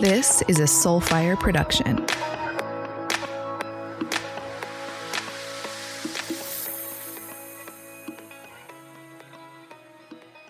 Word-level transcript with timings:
This 0.00 0.42
is 0.46 0.60
a 0.60 0.64
Soulfire 0.64 1.40
production. 1.40 2.04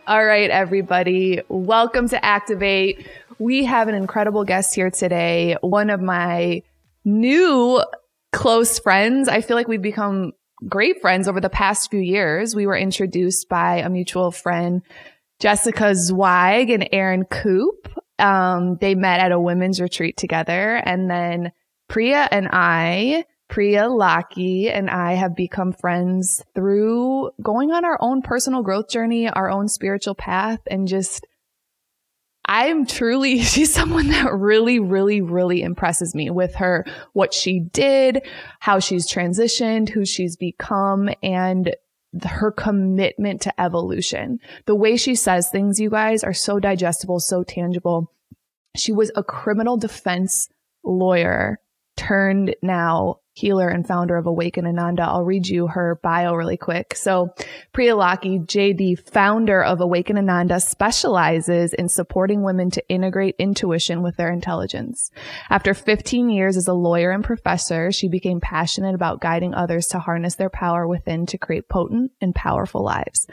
All 0.09 0.25
right, 0.25 0.51
everybody, 0.51 1.43
welcome 1.49 2.09
to 2.09 2.25
Activate. 2.25 3.07
We 3.39 3.65
have 3.65 3.87
an 3.87 3.95
incredible 3.95 4.43
guest 4.43 4.75
here 4.75 4.91
today, 4.91 5.57
one 5.61 5.91
of 5.91 6.01
my 6.01 6.63
new 7.05 7.85
close 8.33 8.81
friends. 8.81 9.29
I 9.29 9.43
feel 9.43 9.57
like 9.57 9.69
we've 9.69 9.81
become 9.81 10.33
great 10.69 11.01
friends 11.01 11.29
over 11.29 11.41
the 11.41 11.49
past 11.49 11.89
few 11.89 12.01
years. 12.01 12.57
We 12.57 12.67
were 12.67 12.77
introduced 12.77 13.49
by 13.49 13.77
a 13.77 13.91
mutual 13.91 14.33
friend, 14.33 14.83
Jessica 15.39 15.95
Zweig 15.95 16.71
and 16.71 16.89
Aaron 16.91 17.25
Coop. 17.27 17.96
Um, 18.19 18.77
they 18.81 18.95
met 18.95 19.21
at 19.21 19.33
a 19.33 19.41
women's 19.41 19.81
retreat 19.81 20.17
together. 20.17 20.77
And 20.77 21.11
then 21.11 21.53
Priya 21.89 22.29
and 22.31 22.49
I, 22.51 23.25
Priya 23.49 23.85
Lakhi 23.85 24.71
and 24.73 24.91
I 24.91 25.13
have 25.13 25.37
become 25.37 25.73
friends 25.73 26.43
through 26.55 27.31
going 27.43 27.73
on 27.73 27.85
our 27.85 27.99
own 28.01 28.23
personal 28.23 28.63
growth 28.63 28.89
journey, 28.89 29.29
our 29.29 29.51
own 29.51 29.69
spiritual 29.69 30.15
path, 30.15 30.61
and 30.69 30.89
just 30.89 31.27
I'm 32.47 32.87
truly, 32.87 33.41
she's 33.43 33.73
someone 33.73 34.09
that 34.09 34.33
really, 34.33 34.79
really, 34.79 35.21
really 35.21 35.63
impresses 35.63 36.15
me 36.15 36.31
with 36.31 36.55
her, 36.57 36.85
what 37.13 37.35
she 37.35 37.61
did, 37.61 38.27
how 38.61 38.79
she's 38.79 39.11
transitioned, 39.11 39.91
who 39.91 40.05
she's 40.05 40.37
become, 40.37 41.11
and 41.23 41.75
her 42.25 42.51
commitment 42.51 43.43
to 43.43 43.61
evolution. 43.61 44.41
The 44.67 44.75
way 44.75 44.97
she 44.97 45.15
says 45.15 45.49
things, 45.49 45.81
you 45.81 45.91
guys, 45.91 46.25
are 46.25 46.35
so 46.35 46.59
digestible, 46.59 47.21
so 47.21 47.43
tangible. 47.43 48.13
She 48.77 48.93
was 48.93 49.11
a 49.17 49.23
criminal 49.23 49.77
defense 49.77 50.49
lawyer 50.85 51.61
turned 51.97 52.55
now 52.63 53.21
healer 53.37 53.69
and 53.69 53.87
founder 53.87 54.17
of 54.17 54.27
Awaken 54.27 54.67
Ananda. 54.67 55.03
I'll 55.03 55.23
read 55.23 55.47
you 55.47 55.67
her 55.67 56.01
bio 56.03 56.35
really 56.35 56.57
quick. 56.57 56.97
So 56.97 57.35
Priya 57.75 57.95
Lakhi, 57.95 58.47
JD, 58.47 59.11
founder 59.11 59.63
of 59.63 59.83
Awaken 59.83 60.17
Ananda, 60.17 60.59
specializes 60.59 61.75
in 61.75 61.91
supporting 61.91 62.43
women 62.43 62.71
to 62.71 62.89
integrate 62.89 63.37
intuition 63.39 64.03
with 64.03 64.17
their 64.17 64.33
intelligence. 64.33 65.11
After 65.51 65.75
15 65.75 66.31
years 66.31 66.57
as 66.57 66.67
a 66.67 66.73
lawyer 66.73 67.11
and 67.11 67.23
professor, 67.23 67.93
she 67.93 68.09
became 68.09 68.41
passionate 68.41 68.95
about 68.95 69.21
guiding 69.21 69.55
others 69.55 69.87
to 69.89 69.99
harness 69.99 70.37
their 70.37 70.51
power 70.51 70.89
within 70.89 71.27
to 71.27 71.37
create 71.37 71.69
potent 71.69 72.13
and 72.23 72.35
powerful 72.35 72.83
lives. 72.83 73.27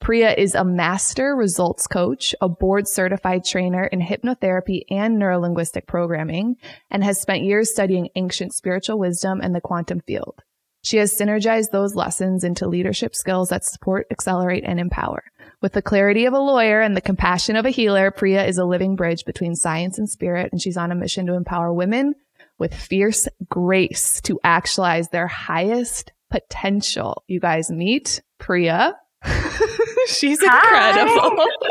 Priya 0.00 0.34
is 0.36 0.54
a 0.54 0.64
master 0.64 1.36
results 1.36 1.86
coach, 1.86 2.34
a 2.40 2.48
board 2.48 2.88
certified 2.88 3.44
trainer 3.44 3.84
in 3.84 4.00
hypnotherapy 4.00 4.80
and 4.90 5.20
neurolinguistic 5.20 5.86
programming, 5.86 6.56
and 6.90 7.04
has 7.04 7.20
spent 7.20 7.44
years 7.44 7.70
studying 7.70 8.08
ancient 8.16 8.54
spiritual 8.54 8.98
wisdom 8.98 9.41
and 9.42 9.54
the 9.54 9.60
quantum 9.60 10.00
field. 10.00 10.42
She 10.84 10.96
has 10.96 11.16
synergized 11.16 11.70
those 11.70 11.94
lessons 11.94 12.42
into 12.42 12.66
leadership 12.66 13.14
skills 13.14 13.50
that 13.50 13.64
support, 13.64 14.06
accelerate, 14.10 14.64
and 14.66 14.80
empower. 14.80 15.22
With 15.60 15.74
the 15.74 15.82
clarity 15.82 16.24
of 16.24 16.32
a 16.32 16.40
lawyer 16.40 16.80
and 16.80 16.96
the 16.96 17.00
compassion 17.00 17.54
of 17.54 17.64
a 17.64 17.70
healer, 17.70 18.10
Priya 18.10 18.44
is 18.44 18.58
a 18.58 18.64
living 18.64 18.96
bridge 18.96 19.24
between 19.24 19.54
science 19.54 19.96
and 19.98 20.10
spirit, 20.10 20.50
and 20.50 20.60
she's 20.60 20.76
on 20.76 20.90
a 20.90 20.96
mission 20.96 21.26
to 21.26 21.34
empower 21.34 21.72
women 21.72 22.14
with 22.58 22.74
fierce 22.74 23.28
grace 23.48 24.20
to 24.22 24.40
actualize 24.42 25.08
their 25.08 25.28
highest 25.28 26.12
potential. 26.30 27.22
You 27.28 27.38
guys 27.38 27.70
meet 27.70 28.20
Priya. 28.38 28.96
She's 30.08 30.42
incredible. 30.42 31.36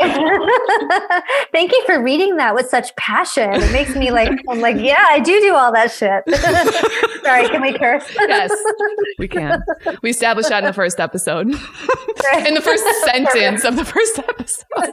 Thank 1.52 1.72
you 1.72 1.82
for 1.86 2.02
reading 2.02 2.36
that 2.36 2.54
with 2.54 2.68
such 2.68 2.94
passion. 2.96 3.52
It 3.52 3.72
makes 3.72 3.94
me 3.94 4.10
like, 4.10 4.30
I'm 4.48 4.60
like, 4.60 4.76
yeah, 4.78 5.04
I 5.08 5.20
do 5.20 5.38
do 5.40 5.54
all 5.54 5.72
that 5.72 5.90
shit. 5.92 6.22
Sorry, 7.24 7.48
can 7.48 7.60
we 7.62 7.78
curse? 7.78 8.04
yes, 8.18 8.50
we 9.18 9.28
can. 9.28 9.62
We 10.02 10.10
established 10.10 10.48
that 10.48 10.62
in 10.62 10.66
the 10.66 10.72
first 10.72 10.98
episode, 10.98 11.48
in 11.48 12.54
the 12.54 12.62
first 12.62 12.84
sentence 13.04 13.64
of 13.64 13.76
the 13.76 13.84
first 13.84 14.18
episode. 14.18 14.92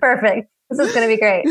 Perfect. 0.00 0.48
This 0.70 0.88
is 0.88 0.94
going 0.94 1.06
to 1.06 1.14
be 1.14 1.20
great. 1.20 1.44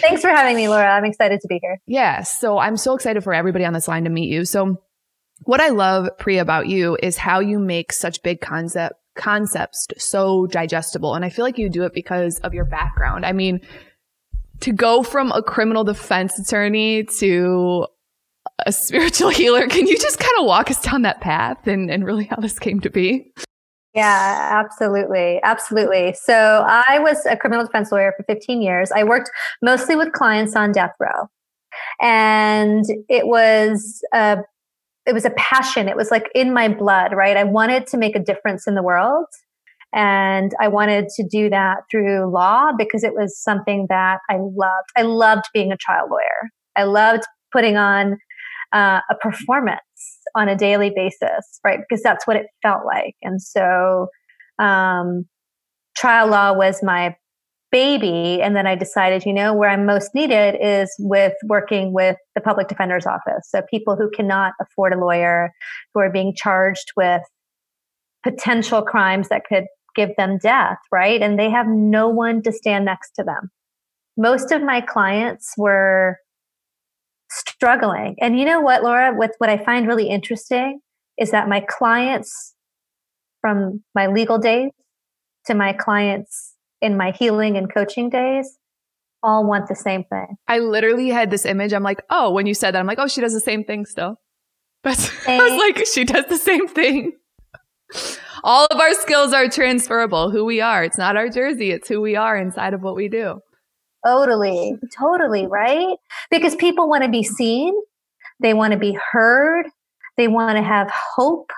Thanks 0.00 0.22
for 0.22 0.28
having 0.28 0.56
me, 0.56 0.68
Laura. 0.68 0.90
I'm 0.90 1.04
excited 1.04 1.40
to 1.40 1.48
be 1.48 1.60
here. 1.62 1.80
Yeah. 1.86 2.22
So 2.22 2.58
I'm 2.58 2.76
so 2.76 2.94
excited 2.94 3.22
for 3.22 3.32
everybody 3.32 3.64
on 3.64 3.72
this 3.72 3.86
line 3.86 4.04
to 4.04 4.10
meet 4.10 4.28
you. 4.28 4.44
So 4.44 4.82
what 5.44 5.60
I 5.60 5.68
love, 5.68 6.08
Priya, 6.18 6.42
about 6.42 6.68
you 6.68 6.96
is 7.02 7.16
how 7.16 7.40
you 7.40 7.58
make 7.58 7.92
such 7.92 8.22
big 8.22 8.40
concept 8.40 8.96
concepts 9.18 9.88
so 9.98 10.46
digestible. 10.46 11.14
And 11.14 11.24
I 11.24 11.28
feel 11.28 11.44
like 11.44 11.58
you 11.58 11.68
do 11.68 11.82
it 11.82 11.92
because 11.92 12.38
of 12.38 12.54
your 12.54 12.64
background. 12.64 13.26
I 13.26 13.32
mean, 13.32 13.60
to 14.60 14.72
go 14.72 15.02
from 15.02 15.32
a 15.32 15.42
criminal 15.42 15.84
defense 15.84 16.38
attorney 16.38 17.04
to 17.18 17.86
a 18.64 18.72
spiritual 18.72 19.30
healer, 19.30 19.66
can 19.66 19.86
you 19.86 19.98
just 19.98 20.18
kind 20.18 20.32
of 20.38 20.46
walk 20.46 20.70
us 20.70 20.80
down 20.80 21.02
that 21.02 21.20
path 21.20 21.66
and, 21.66 21.90
and 21.90 22.04
really 22.04 22.24
how 22.24 22.36
this 22.36 22.58
came 22.58 22.80
to 22.80 22.90
be? 22.90 23.32
Yeah, 23.94 24.48
absolutely. 24.52 25.40
Absolutely. 25.42 26.14
So 26.14 26.64
I 26.66 26.98
was 27.00 27.26
a 27.26 27.36
criminal 27.36 27.64
defense 27.66 27.90
lawyer 27.90 28.12
for 28.16 28.22
15 28.24 28.62
years. 28.62 28.92
I 28.92 29.02
worked 29.02 29.30
mostly 29.62 29.96
with 29.96 30.12
clients 30.12 30.54
on 30.54 30.72
death 30.72 30.92
row. 31.00 31.28
And 32.00 32.84
it 33.08 33.26
was 33.26 34.00
a 34.12 34.38
it 35.08 35.14
was 35.14 35.24
a 35.24 35.30
passion. 35.30 35.88
It 35.88 35.96
was 35.96 36.10
like 36.10 36.26
in 36.34 36.52
my 36.52 36.68
blood, 36.68 37.14
right? 37.14 37.36
I 37.36 37.44
wanted 37.44 37.86
to 37.88 37.96
make 37.96 38.14
a 38.14 38.20
difference 38.20 38.66
in 38.66 38.74
the 38.74 38.82
world. 38.82 39.24
And 39.94 40.52
I 40.60 40.68
wanted 40.68 41.08
to 41.16 41.26
do 41.26 41.48
that 41.48 41.78
through 41.90 42.30
law 42.30 42.72
because 42.76 43.02
it 43.02 43.14
was 43.14 43.42
something 43.42 43.86
that 43.88 44.18
I 44.28 44.36
loved. 44.36 44.90
I 44.96 45.02
loved 45.02 45.44
being 45.54 45.72
a 45.72 45.78
trial 45.78 46.08
lawyer. 46.10 46.50
I 46.76 46.82
loved 46.82 47.22
putting 47.52 47.78
on 47.78 48.18
uh, 48.74 49.00
a 49.10 49.14
performance 49.14 49.80
on 50.34 50.46
a 50.50 50.56
daily 50.56 50.92
basis, 50.94 51.58
right? 51.64 51.78
Because 51.88 52.02
that's 52.02 52.26
what 52.26 52.36
it 52.36 52.46
felt 52.62 52.84
like. 52.84 53.14
And 53.22 53.40
so, 53.40 54.08
um, 54.58 55.24
trial 55.96 56.28
law 56.28 56.52
was 56.52 56.82
my 56.82 57.16
baby. 57.70 58.40
And 58.42 58.56
then 58.56 58.66
I 58.66 58.74
decided, 58.74 59.24
you 59.26 59.32
know, 59.32 59.52
where 59.52 59.70
I'm 59.70 59.84
most 59.84 60.14
needed 60.14 60.56
is 60.60 60.94
with 60.98 61.34
working 61.44 61.92
with 61.92 62.16
the 62.34 62.40
public 62.40 62.68
defender's 62.68 63.06
office. 63.06 63.48
So 63.48 63.62
people 63.70 63.96
who 63.96 64.10
cannot 64.10 64.54
afford 64.60 64.94
a 64.94 64.98
lawyer, 64.98 65.52
who 65.94 66.00
are 66.00 66.10
being 66.10 66.34
charged 66.34 66.92
with 66.96 67.22
potential 68.22 68.82
crimes 68.82 69.28
that 69.28 69.44
could 69.48 69.64
give 69.94 70.10
them 70.16 70.38
death, 70.42 70.78
right? 70.92 71.20
And 71.20 71.38
they 71.38 71.50
have 71.50 71.66
no 71.66 72.08
one 72.08 72.42
to 72.42 72.52
stand 72.52 72.84
next 72.84 73.12
to 73.16 73.24
them. 73.24 73.50
Most 74.16 74.50
of 74.50 74.62
my 74.62 74.80
clients 74.80 75.54
were 75.56 76.18
struggling. 77.30 78.16
And 78.20 78.38
you 78.38 78.44
know 78.44 78.60
what, 78.60 78.82
Laura, 78.82 79.14
with 79.16 79.32
what 79.38 79.50
I 79.50 79.62
find 79.62 79.86
really 79.86 80.08
interesting 80.08 80.80
is 81.18 81.30
that 81.32 81.48
my 81.48 81.60
clients 81.68 82.54
from 83.40 83.82
my 83.94 84.06
legal 84.06 84.38
days 84.38 84.70
to 85.46 85.54
my 85.54 85.72
clients 85.72 86.54
in 86.80 86.96
my 86.96 87.10
healing 87.10 87.56
and 87.56 87.72
coaching 87.72 88.08
days 88.10 88.58
all 89.22 89.44
want 89.44 89.68
the 89.68 89.74
same 89.74 90.04
thing. 90.04 90.36
I 90.46 90.58
literally 90.60 91.08
had 91.08 91.30
this 91.30 91.44
image. 91.44 91.72
I'm 91.72 91.82
like, 91.82 92.02
oh, 92.10 92.32
when 92.32 92.46
you 92.46 92.54
said 92.54 92.72
that, 92.74 92.78
I'm 92.78 92.86
like, 92.86 92.98
oh, 93.00 93.08
she 93.08 93.20
does 93.20 93.32
the 93.34 93.40
same 93.40 93.64
thing 93.64 93.84
still. 93.84 94.16
But 94.82 95.12
I 95.28 95.42
was 95.42 95.58
like, 95.58 95.86
she 95.86 96.04
does 96.04 96.26
the 96.26 96.36
same 96.36 96.68
thing. 96.68 97.12
all 98.44 98.66
of 98.66 98.80
our 98.80 98.94
skills 98.94 99.32
are 99.32 99.48
transferable. 99.48 100.30
Who 100.30 100.44
we 100.44 100.60
are. 100.60 100.84
It's 100.84 100.98
not 100.98 101.16
our 101.16 101.28
jersey. 101.28 101.70
It's 101.70 101.88
who 101.88 102.00
we 102.00 102.16
are 102.16 102.36
inside 102.36 102.74
of 102.74 102.82
what 102.82 102.96
we 102.96 103.08
do. 103.08 103.40
Totally. 104.06 104.76
Totally. 104.96 105.46
Right. 105.46 105.96
Because 106.30 106.54
people 106.54 106.88
want 106.88 107.02
to 107.02 107.10
be 107.10 107.24
seen. 107.24 107.74
They 108.40 108.54
want 108.54 108.72
to 108.72 108.78
be 108.78 108.96
heard. 109.10 109.66
They 110.16 110.28
want 110.28 110.56
to 110.56 110.62
have 110.62 110.90
hope 110.90 111.50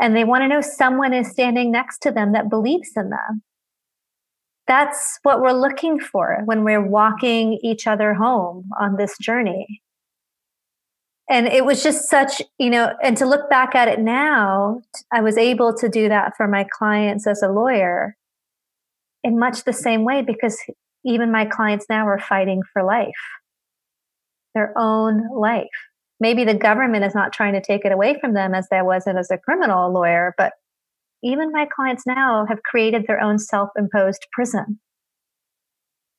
and 0.00 0.16
they 0.16 0.24
want 0.24 0.42
to 0.42 0.48
know 0.48 0.60
someone 0.60 1.12
is 1.12 1.30
standing 1.30 1.70
next 1.70 1.98
to 2.02 2.10
them 2.10 2.32
that 2.32 2.48
believes 2.48 2.90
in 2.96 3.10
them 3.10 3.42
that's 4.66 5.18
what 5.22 5.40
we're 5.40 5.52
looking 5.52 5.98
for 5.98 6.42
when 6.44 6.64
we're 6.64 6.86
walking 6.86 7.58
each 7.62 7.86
other 7.86 8.14
home 8.14 8.70
on 8.80 8.96
this 8.96 9.16
journey. 9.18 9.82
And 11.28 11.46
it 11.46 11.64
was 11.64 11.82
just 11.82 12.08
such, 12.08 12.42
you 12.58 12.70
know, 12.70 12.92
and 13.02 13.16
to 13.16 13.26
look 13.26 13.48
back 13.48 13.74
at 13.74 13.88
it 13.88 14.00
now, 14.00 14.82
I 15.12 15.20
was 15.20 15.38
able 15.38 15.74
to 15.74 15.88
do 15.88 16.08
that 16.08 16.36
for 16.36 16.46
my 16.46 16.66
clients 16.70 17.26
as 17.26 17.42
a 17.42 17.48
lawyer 17.48 18.16
in 19.24 19.38
much 19.38 19.64
the 19.64 19.72
same 19.72 20.04
way 20.04 20.22
because 20.22 20.60
even 21.04 21.32
my 21.32 21.44
clients 21.44 21.86
now 21.88 22.06
are 22.06 22.18
fighting 22.18 22.62
for 22.72 22.82
life, 22.82 23.10
their 24.54 24.72
own 24.76 25.28
life. 25.34 25.66
Maybe 26.20 26.44
the 26.44 26.54
government 26.54 27.04
is 27.04 27.14
not 27.14 27.32
trying 27.32 27.54
to 27.54 27.60
take 27.60 27.84
it 27.84 27.92
away 27.92 28.18
from 28.20 28.34
them 28.34 28.54
as 28.54 28.68
there 28.68 28.84
wasn't 28.84 29.18
as 29.18 29.30
a 29.30 29.38
criminal 29.38 29.92
lawyer, 29.92 30.34
but 30.38 30.52
even 31.22 31.52
my 31.52 31.66
clients 31.74 32.06
now 32.06 32.46
have 32.48 32.62
created 32.62 33.06
their 33.06 33.20
own 33.20 33.38
self 33.38 33.70
imposed 33.76 34.26
prison, 34.32 34.80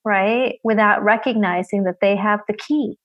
right? 0.05 0.55
Without 0.63 1.03
recognizing 1.03 1.83
that 1.83 1.99
they 2.01 2.15
have 2.15 2.41
the 2.47 2.53
key. 2.55 2.97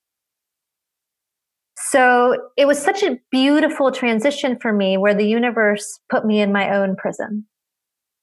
So 1.77 2.51
it 2.57 2.67
was 2.67 2.83
such 2.83 3.03
a 3.03 3.19
beautiful 3.31 3.93
transition 3.93 4.59
for 4.61 4.73
me 4.73 4.97
where 4.97 5.15
the 5.15 5.27
universe 5.27 6.01
put 6.11 6.27
me 6.27 6.41
in 6.41 6.53
my 6.53 6.75
own 6.75 6.97
prison. 6.97 7.47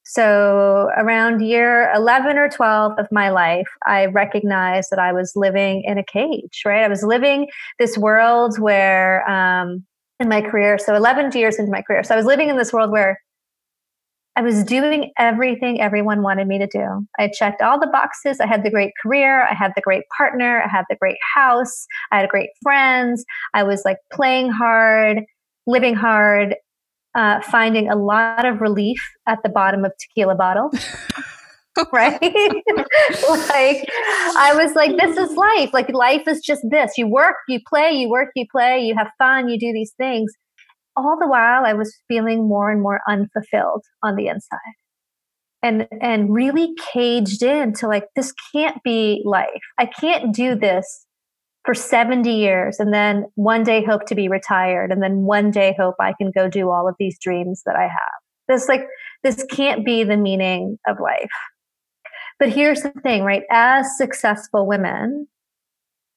So, 0.08 0.90
around 0.98 1.42
year 1.42 1.92
11 1.96 2.38
or 2.38 2.48
12 2.48 2.92
of 3.00 3.08
my 3.12 3.30
life, 3.30 3.68
I 3.88 4.06
recognized 4.06 4.90
that 4.92 5.00
I 5.00 5.12
was 5.12 5.34
living 5.36 5.82
in 5.84 5.98
a 5.98 6.04
cage, 6.04 6.62
right? 6.64 6.84
I 6.84 6.88
was 6.88 7.02
living 7.02 7.48
this 7.80 7.98
world 7.98 8.60
where, 8.60 9.28
um, 9.28 9.84
in 10.20 10.30
my 10.30 10.42
career, 10.42 10.78
so 10.78 10.94
11 10.94 11.32
years 11.32 11.58
into 11.58 11.72
my 11.72 11.82
career, 11.82 12.04
so 12.04 12.14
I 12.14 12.18
was 12.18 12.26
living 12.28 12.50
in 12.50 12.58
this 12.58 12.72
world 12.72 12.92
where 12.92 13.20
I 14.38 14.42
was 14.42 14.64
doing 14.64 15.12
everything 15.18 15.80
everyone 15.80 16.22
wanted 16.22 16.48
me 16.48 16.60
to 16.60 16.68
do. 16.68 17.08
I 17.18 17.30
checked 17.30 17.62
all 17.62 17.80
the 17.80 17.88
boxes. 17.88 18.40
I 18.42 18.48
had 18.48 18.64
the 18.64 18.70
great 18.70 18.92
career. 19.02 19.44
I 19.44 19.54
had 19.54 19.72
the 19.76 19.82
great 19.82 20.04
partner. 20.16 20.62
I 20.62 20.68
had 20.68 20.84
the 20.90 20.98
great 20.98 21.18
house. 21.34 21.88
I 22.12 22.20
had 22.20 22.30
great 22.30 22.50
friends. 22.62 23.24
I 23.54 23.64
was 23.64 23.84
like 23.86 23.98
playing 24.12 24.52
hard, 24.52 25.24
living 25.66 25.96
hard, 25.96 26.56
uh, 27.16 27.42
finding 27.42 27.90
a 27.90 27.96
lot 27.96 28.46
of 28.46 28.60
relief 28.60 29.00
at 29.26 29.40
the 29.44 29.50
bottom 29.50 29.86
of 29.86 29.94
tequila 29.98 30.36
bottle. 30.36 30.70
right? 31.94 32.22
like 32.22 33.90
I 34.38 34.52
was 34.54 34.76
like, 34.76 34.98
this 34.98 35.18
is 35.18 35.36
life. 35.38 35.74
Like 35.74 35.90
life 35.90 36.28
is 36.28 36.42
just 36.42 36.62
this. 36.70 36.98
You 36.98 37.08
work, 37.08 37.36
you 37.48 37.60
play, 37.68 37.92
you 37.92 38.10
work, 38.10 38.30
you 38.36 38.46
play, 38.52 38.82
you 38.82 38.96
have 38.96 39.10
fun, 39.18 39.48
you 39.48 39.58
do 39.58 39.72
these 39.72 39.94
things. 39.98 40.32
All 40.96 41.18
the 41.20 41.28
while 41.28 41.66
I 41.66 41.74
was 41.74 41.98
feeling 42.08 42.48
more 42.48 42.72
and 42.72 42.82
more 42.82 43.02
unfulfilled 43.08 43.84
on 44.04 44.16
the 44.16 44.28
inside. 44.28 44.60
And 45.62 45.88
and 46.02 46.34
really 46.34 46.74
caged 46.94 47.42
in 47.42 47.74
to 47.74 47.88
like, 47.88 48.06
this 48.16 48.34
can't 48.54 48.82
be 48.84 49.22
life. 49.26 49.48
I 49.80 49.88
can't 49.88 50.34
do 50.34 50.56
this 50.56 51.06
for 51.66 51.74
70 51.74 52.32
years 52.32 52.80
and 52.80 52.94
then 52.94 53.26
one 53.34 53.64
day 53.64 53.84
hope 53.84 54.06
to 54.06 54.16
be 54.16 54.30
retired 54.30 54.92
and 54.92 55.02
then 55.02 55.24
one 55.24 55.50
day 55.50 55.76
hope 55.78 55.96
I 56.00 56.14
can 56.20 56.32
go 56.32 56.48
do 56.48 56.70
all 56.70 56.88
of 56.88 56.96
these 57.00 57.18
dreams 57.20 57.64
that 57.66 57.76
I 57.76 57.84
have. 57.84 58.22
This 58.48 58.70
like 58.70 58.86
this 59.24 59.44
can't 59.50 59.84
be 59.84 60.04
the 60.04 60.18
meaning 60.18 60.78
of 60.88 60.98
life. 61.00 61.32
But 62.38 62.50
here's 62.50 62.82
the 62.82 62.92
thing, 63.02 63.24
right? 63.24 63.44
As 63.50 63.98
successful 63.98 64.68
women, 64.68 65.28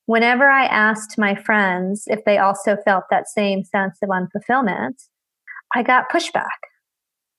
whenever 0.08 0.48
I 0.48 0.64
asked 0.64 1.18
my 1.18 1.34
friends 1.34 2.04
if 2.06 2.24
they 2.24 2.38
also 2.38 2.78
felt 2.82 3.04
that 3.10 3.28
same 3.28 3.62
sense 3.62 3.98
of 4.02 4.08
unfulfillment, 4.08 4.94
I 5.74 5.82
got 5.82 6.08
pushback. 6.10 6.46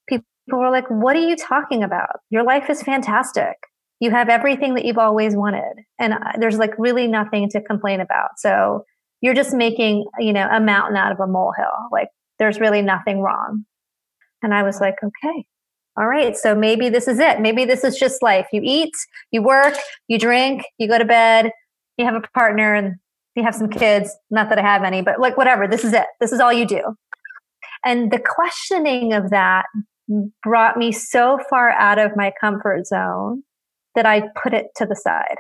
People 0.07 0.23
were 0.51 0.69
like, 0.69 0.87
What 0.87 1.15
are 1.15 1.27
you 1.27 1.35
talking 1.35 1.81
about? 1.83 2.19
Your 2.29 2.43
life 2.43 2.69
is 2.69 2.83
fantastic. 2.83 3.55
You 3.99 4.11
have 4.11 4.29
everything 4.29 4.75
that 4.75 4.85
you've 4.85 4.99
always 4.99 5.35
wanted. 5.35 5.83
And 5.99 6.13
uh, 6.13 6.33
there's 6.39 6.59
like 6.59 6.77
really 6.77 7.07
nothing 7.07 7.49
to 7.49 7.61
complain 7.61 8.01
about. 8.01 8.37
So 8.37 8.85
you're 9.19 9.33
just 9.33 9.53
making 9.53 10.05
you 10.19 10.31
know 10.31 10.47
a 10.51 10.59
mountain 10.59 10.95
out 10.95 11.11
of 11.11 11.19
a 11.19 11.25
molehill. 11.25 11.89
Like 11.91 12.09
there's 12.37 12.59
really 12.59 12.83
nothing 12.83 13.19
wrong. 13.19 13.65
And 14.43 14.53
i 14.53 14.61
was 14.61 14.79
like 14.79 14.95
okay. 15.03 15.45
All 15.97 16.07
right. 16.07 16.37
So 16.37 16.53
maybe 16.53 16.87
this 16.87 17.07
is 17.07 17.17
it. 17.17 17.41
Maybe 17.41 17.65
this 17.65 17.83
is 17.83 17.97
just 17.97 18.21
life. 18.21 18.45
You 18.53 18.61
eat 18.63 18.93
you 19.31 19.41
work 19.41 19.73
you 20.07 20.19
drink 20.19 20.65
you 20.77 20.87
go 20.87 20.99
to 20.99 21.05
bed 21.05 21.51
you 21.99 22.05
have 22.05 22.15
a 22.15 22.21
partner 22.33 22.73
and 22.73 22.95
you 23.35 23.43
have 23.43 23.55
some 23.55 23.69
kids 23.69 24.15
not 24.31 24.49
that 24.49 24.57
i 24.57 24.61
have 24.61 24.83
any 24.83 25.01
but 25.01 25.19
like 25.19 25.37
whatever 25.37 25.67
this 25.67 25.85
is 25.85 25.93
it 25.93 26.05
this 26.19 26.31
is 26.31 26.39
all 26.39 26.51
you 26.51 26.65
do 26.65 26.81
and 27.85 28.11
the 28.11 28.19
questioning 28.19 29.13
of 29.13 29.29
that 29.29 29.65
brought 30.43 30.77
me 30.77 30.91
so 30.91 31.39
far 31.49 31.69
out 31.71 31.99
of 31.99 32.15
my 32.15 32.31
comfort 32.39 32.87
zone 32.87 33.43
that 33.95 34.05
I 34.05 34.23
put 34.41 34.53
it 34.53 34.67
to 34.77 34.85
the 34.85 34.95
side. 34.95 35.37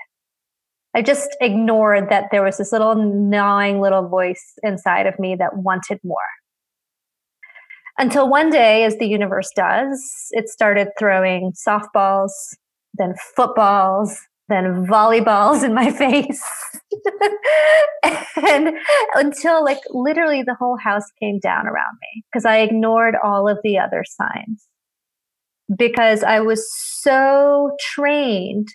I 0.95 1.01
just 1.01 1.29
ignored 1.39 2.09
that 2.09 2.25
there 2.31 2.43
was 2.43 2.57
this 2.57 2.71
little 2.71 2.95
gnawing 2.95 3.79
little 3.79 4.07
voice 4.07 4.53
inside 4.63 5.05
of 5.05 5.19
me 5.19 5.35
that 5.35 5.57
wanted 5.57 5.99
more. 6.03 6.17
Until 7.97 8.29
one 8.29 8.49
day, 8.49 8.85
as 8.85 8.97
the 8.97 9.07
universe 9.07 9.49
does, 9.55 10.01
it 10.31 10.47
started 10.49 10.87
throwing 10.97 11.51
softballs, 11.51 12.31
then 12.93 13.13
footballs, 13.35 14.17
then 14.49 14.85
volleyballs 14.87 15.63
in 15.63 15.73
my 15.73 15.91
face. 16.03 16.43
and 18.47 18.71
until 19.15 19.63
like 19.63 19.79
literally 19.91 20.43
the 20.43 20.55
whole 20.55 20.77
house 20.77 21.05
came 21.19 21.39
down 21.39 21.67
around 21.67 21.97
me 22.01 22.23
because 22.31 22.45
I 22.45 22.57
ignored 22.57 23.15
all 23.23 23.47
of 23.47 23.59
the 23.63 23.77
other 23.77 24.03
signs 24.05 24.67
because 25.77 26.23
I 26.23 26.39
was 26.39 26.67
so 27.01 27.71
trained 27.79 28.67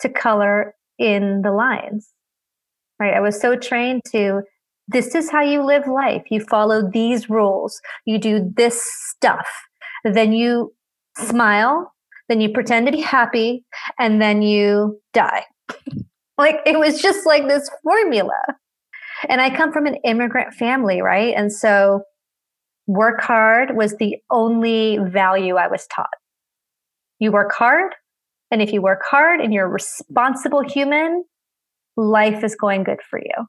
to 0.00 0.08
color 0.08 0.74
in 0.98 1.42
the 1.42 1.52
lines. 1.52 2.08
Right. 2.98 3.14
I 3.14 3.20
was 3.20 3.40
so 3.40 3.54
trained 3.56 4.02
to 4.12 4.42
this 4.88 5.14
is 5.14 5.30
how 5.30 5.42
you 5.42 5.64
live 5.64 5.86
life. 5.86 6.24
You 6.30 6.40
follow 6.40 6.90
these 6.90 7.28
rules. 7.28 7.80
You 8.06 8.18
do 8.18 8.52
this 8.56 8.82
stuff. 9.14 9.46
Then 10.04 10.32
you 10.32 10.72
smile. 11.16 11.92
Then 12.28 12.40
you 12.40 12.50
pretend 12.50 12.86
to 12.86 12.92
be 12.92 13.00
happy. 13.00 13.64
And 13.98 14.20
then 14.20 14.42
you 14.42 15.00
die. 15.12 15.44
like 16.38 16.60
it 16.64 16.78
was 16.78 17.00
just 17.00 17.26
like 17.26 17.48
this 17.48 17.70
formula. 17.82 18.40
And 19.28 19.40
I 19.40 19.54
come 19.54 19.72
from 19.72 19.86
an 19.86 19.96
immigrant 20.04 20.54
family, 20.54 21.02
right? 21.02 21.34
And 21.36 21.52
so 21.52 22.02
work 22.86 23.20
hard 23.20 23.76
was 23.76 23.96
the 23.96 24.16
only 24.30 24.98
value 24.98 25.56
I 25.56 25.66
was 25.66 25.86
taught. 25.88 26.06
You 27.18 27.32
work 27.32 27.52
hard, 27.52 27.92
and 28.50 28.62
if 28.62 28.72
you 28.72 28.80
work 28.80 29.02
hard 29.08 29.40
and 29.40 29.52
you're 29.52 29.66
a 29.66 29.68
responsible 29.68 30.62
human, 30.62 31.24
life 31.96 32.44
is 32.44 32.54
going 32.54 32.84
good 32.84 33.00
for 33.02 33.18
you. 33.18 33.46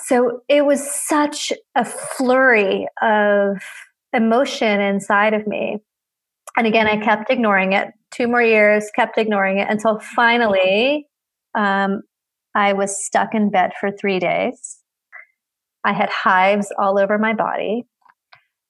So 0.00 0.40
it 0.48 0.64
was 0.64 0.88
such 0.88 1.52
a 1.74 1.84
flurry 1.84 2.86
of 3.02 3.58
emotion 4.12 4.80
inside 4.80 5.34
of 5.34 5.46
me. 5.46 5.78
And 6.56 6.66
again, 6.66 6.86
I 6.86 6.98
kept 6.98 7.30
ignoring 7.30 7.72
it. 7.72 7.88
Two 8.10 8.28
more 8.28 8.42
years, 8.42 8.90
kept 8.94 9.16
ignoring 9.16 9.58
it 9.58 9.68
until 9.70 9.98
finally 9.98 11.06
um, 11.54 12.02
I 12.54 12.74
was 12.74 13.04
stuck 13.04 13.34
in 13.34 13.50
bed 13.50 13.72
for 13.80 13.90
three 13.90 14.18
days 14.18 14.82
I 15.84 15.92
had 15.92 16.10
hives 16.10 16.72
all 16.78 16.98
over 16.98 17.18
my 17.18 17.34
body. 17.34 17.86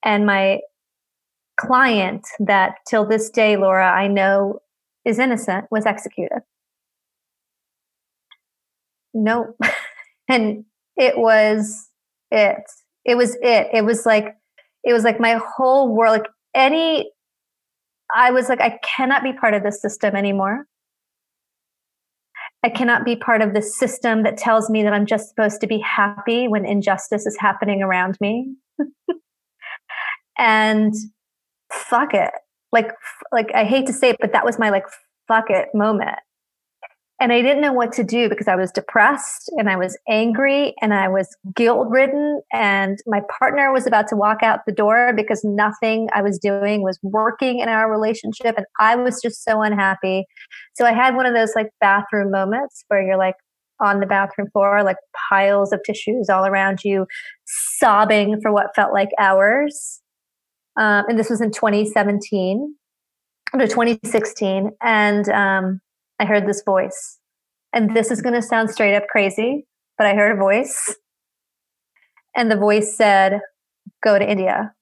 And 0.04 0.26
my 0.26 0.60
client, 1.60 2.26
that 2.40 2.76
till 2.88 3.06
this 3.06 3.30
day, 3.30 3.56
Laura, 3.56 3.90
I 3.90 4.08
know 4.08 4.60
is 5.04 5.18
innocent, 5.18 5.66
was 5.70 5.86
executed. 5.86 6.40
Nope. 9.14 9.56
and 10.28 10.64
it 10.96 11.18
was 11.18 11.88
it. 12.30 12.62
It 13.04 13.16
was 13.16 13.36
it. 13.42 13.68
It 13.72 13.84
was 13.84 14.06
like, 14.06 14.36
it 14.84 14.92
was 14.92 15.04
like 15.04 15.20
my 15.20 15.40
whole 15.56 15.94
world, 15.94 16.18
like 16.18 16.30
any, 16.54 17.10
I 18.14 18.30
was 18.30 18.48
like, 18.48 18.60
I 18.60 18.78
cannot 18.82 19.22
be 19.22 19.32
part 19.32 19.54
of 19.54 19.62
this 19.62 19.80
system 19.80 20.16
anymore. 20.16 20.66
I 22.64 22.68
cannot 22.68 23.04
be 23.04 23.16
part 23.16 23.42
of 23.42 23.54
the 23.54 23.62
system 23.62 24.22
that 24.22 24.36
tells 24.36 24.70
me 24.70 24.82
that 24.84 24.92
I'm 24.92 25.06
just 25.06 25.28
supposed 25.28 25.60
to 25.62 25.66
be 25.66 25.78
happy 25.78 26.46
when 26.46 26.64
injustice 26.64 27.26
is 27.26 27.36
happening 27.38 27.82
around 27.82 28.16
me. 28.20 28.54
and 30.38 30.94
fuck 31.72 32.14
it. 32.14 32.30
Like, 32.70 32.92
like 33.32 33.50
I 33.54 33.64
hate 33.64 33.86
to 33.86 33.92
say 33.92 34.10
it, 34.10 34.16
but 34.20 34.32
that 34.32 34.44
was 34.44 34.58
my 34.58 34.70
like, 34.70 34.84
fuck 35.26 35.50
it 35.50 35.68
moment. 35.74 36.18
And 37.22 37.32
I 37.32 37.40
didn't 37.40 37.60
know 37.60 37.72
what 37.72 37.92
to 37.92 38.02
do 38.02 38.28
because 38.28 38.48
I 38.48 38.56
was 38.56 38.72
depressed 38.72 39.48
and 39.56 39.70
I 39.70 39.76
was 39.76 39.96
angry 40.08 40.74
and 40.82 40.92
I 40.92 41.06
was 41.06 41.28
guilt 41.54 41.86
ridden. 41.88 42.42
And 42.52 42.98
my 43.06 43.20
partner 43.38 43.72
was 43.72 43.86
about 43.86 44.08
to 44.08 44.16
walk 44.16 44.42
out 44.42 44.66
the 44.66 44.72
door 44.72 45.12
because 45.14 45.44
nothing 45.44 46.08
I 46.12 46.20
was 46.20 46.36
doing 46.36 46.82
was 46.82 46.98
working 47.00 47.60
in 47.60 47.68
our 47.68 47.88
relationship. 47.88 48.56
And 48.56 48.66
I 48.80 48.96
was 48.96 49.22
just 49.22 49.44
so 49.44 49.62
unhappy. 49.62 50.24
So 50.74 50.84
I 50.84 50.92
had 50.92 51.14
one 51.14 51.24
of 51.24 51.32
those 51.32 51.52
like 51.54 51.70
bathroom 51.80 52.32
moments 52.32 52.82
where 52.88 53.06
you're 53.06 53.16
like 53.16 53.36
on 53.78 54.00
the 54.00 54.06
bathroom 54.06 54.48
floor, 54.52 54.82
like 54.82 54.96
piles 55.30 55.72
of 55.72 55.80
tissues 55.86 56.28
all 56.28 56.44
around 56.44 56.80
you, 56.82 57.06
sobbing 57.78 58.40
for 58.40 58.52
what 58.52 58.74
felt 58.74 58.92
like 58.92 59.10
hours. 59.20 60.00
Um, 60.76 61.04
and 61.08 61.16
this 61.16 61.30
was 61.30 61.40
in 61.40 61.52
2017 61.52 62.74
or 63.54 63.60
2016. 63.60 64.72
And, 64.82 65.28
um, 65.28 65.80
I 66.18 66.24
heard 66.24 66.46
this 66.46 66.62
voice. 66.64 67.18
And 67.72 67.96
this 67.96 68.10
is 68.10 68.20
going 68.20 68.34
to 68.34 68.42
sound 68.42 68.70
straight 68.70 68.94
up 68.94 69.08
crazy, 69.08 69.66
but 69.96 70.06
I 70.06 70.14
heard 70.14 70.36
a 70.36 70.40
voice. 70.40 70.94
And 72.36 72.50
the 72.50 72.56
voice 72.56 72.96
said, 72.96 73.40
Go 74.02 74.18
to 74.18 74.30
India. 74.30 74.74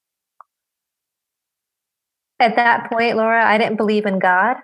At 2.39 2.57
that 2.57 2.91
point, 2.91 3.17
Laura, 3.17 3.45
I 3.45 3.59
didn't 3.59 3.77
believe 3.77 4.07
in 4.07 4.19
God. 4.19 4.57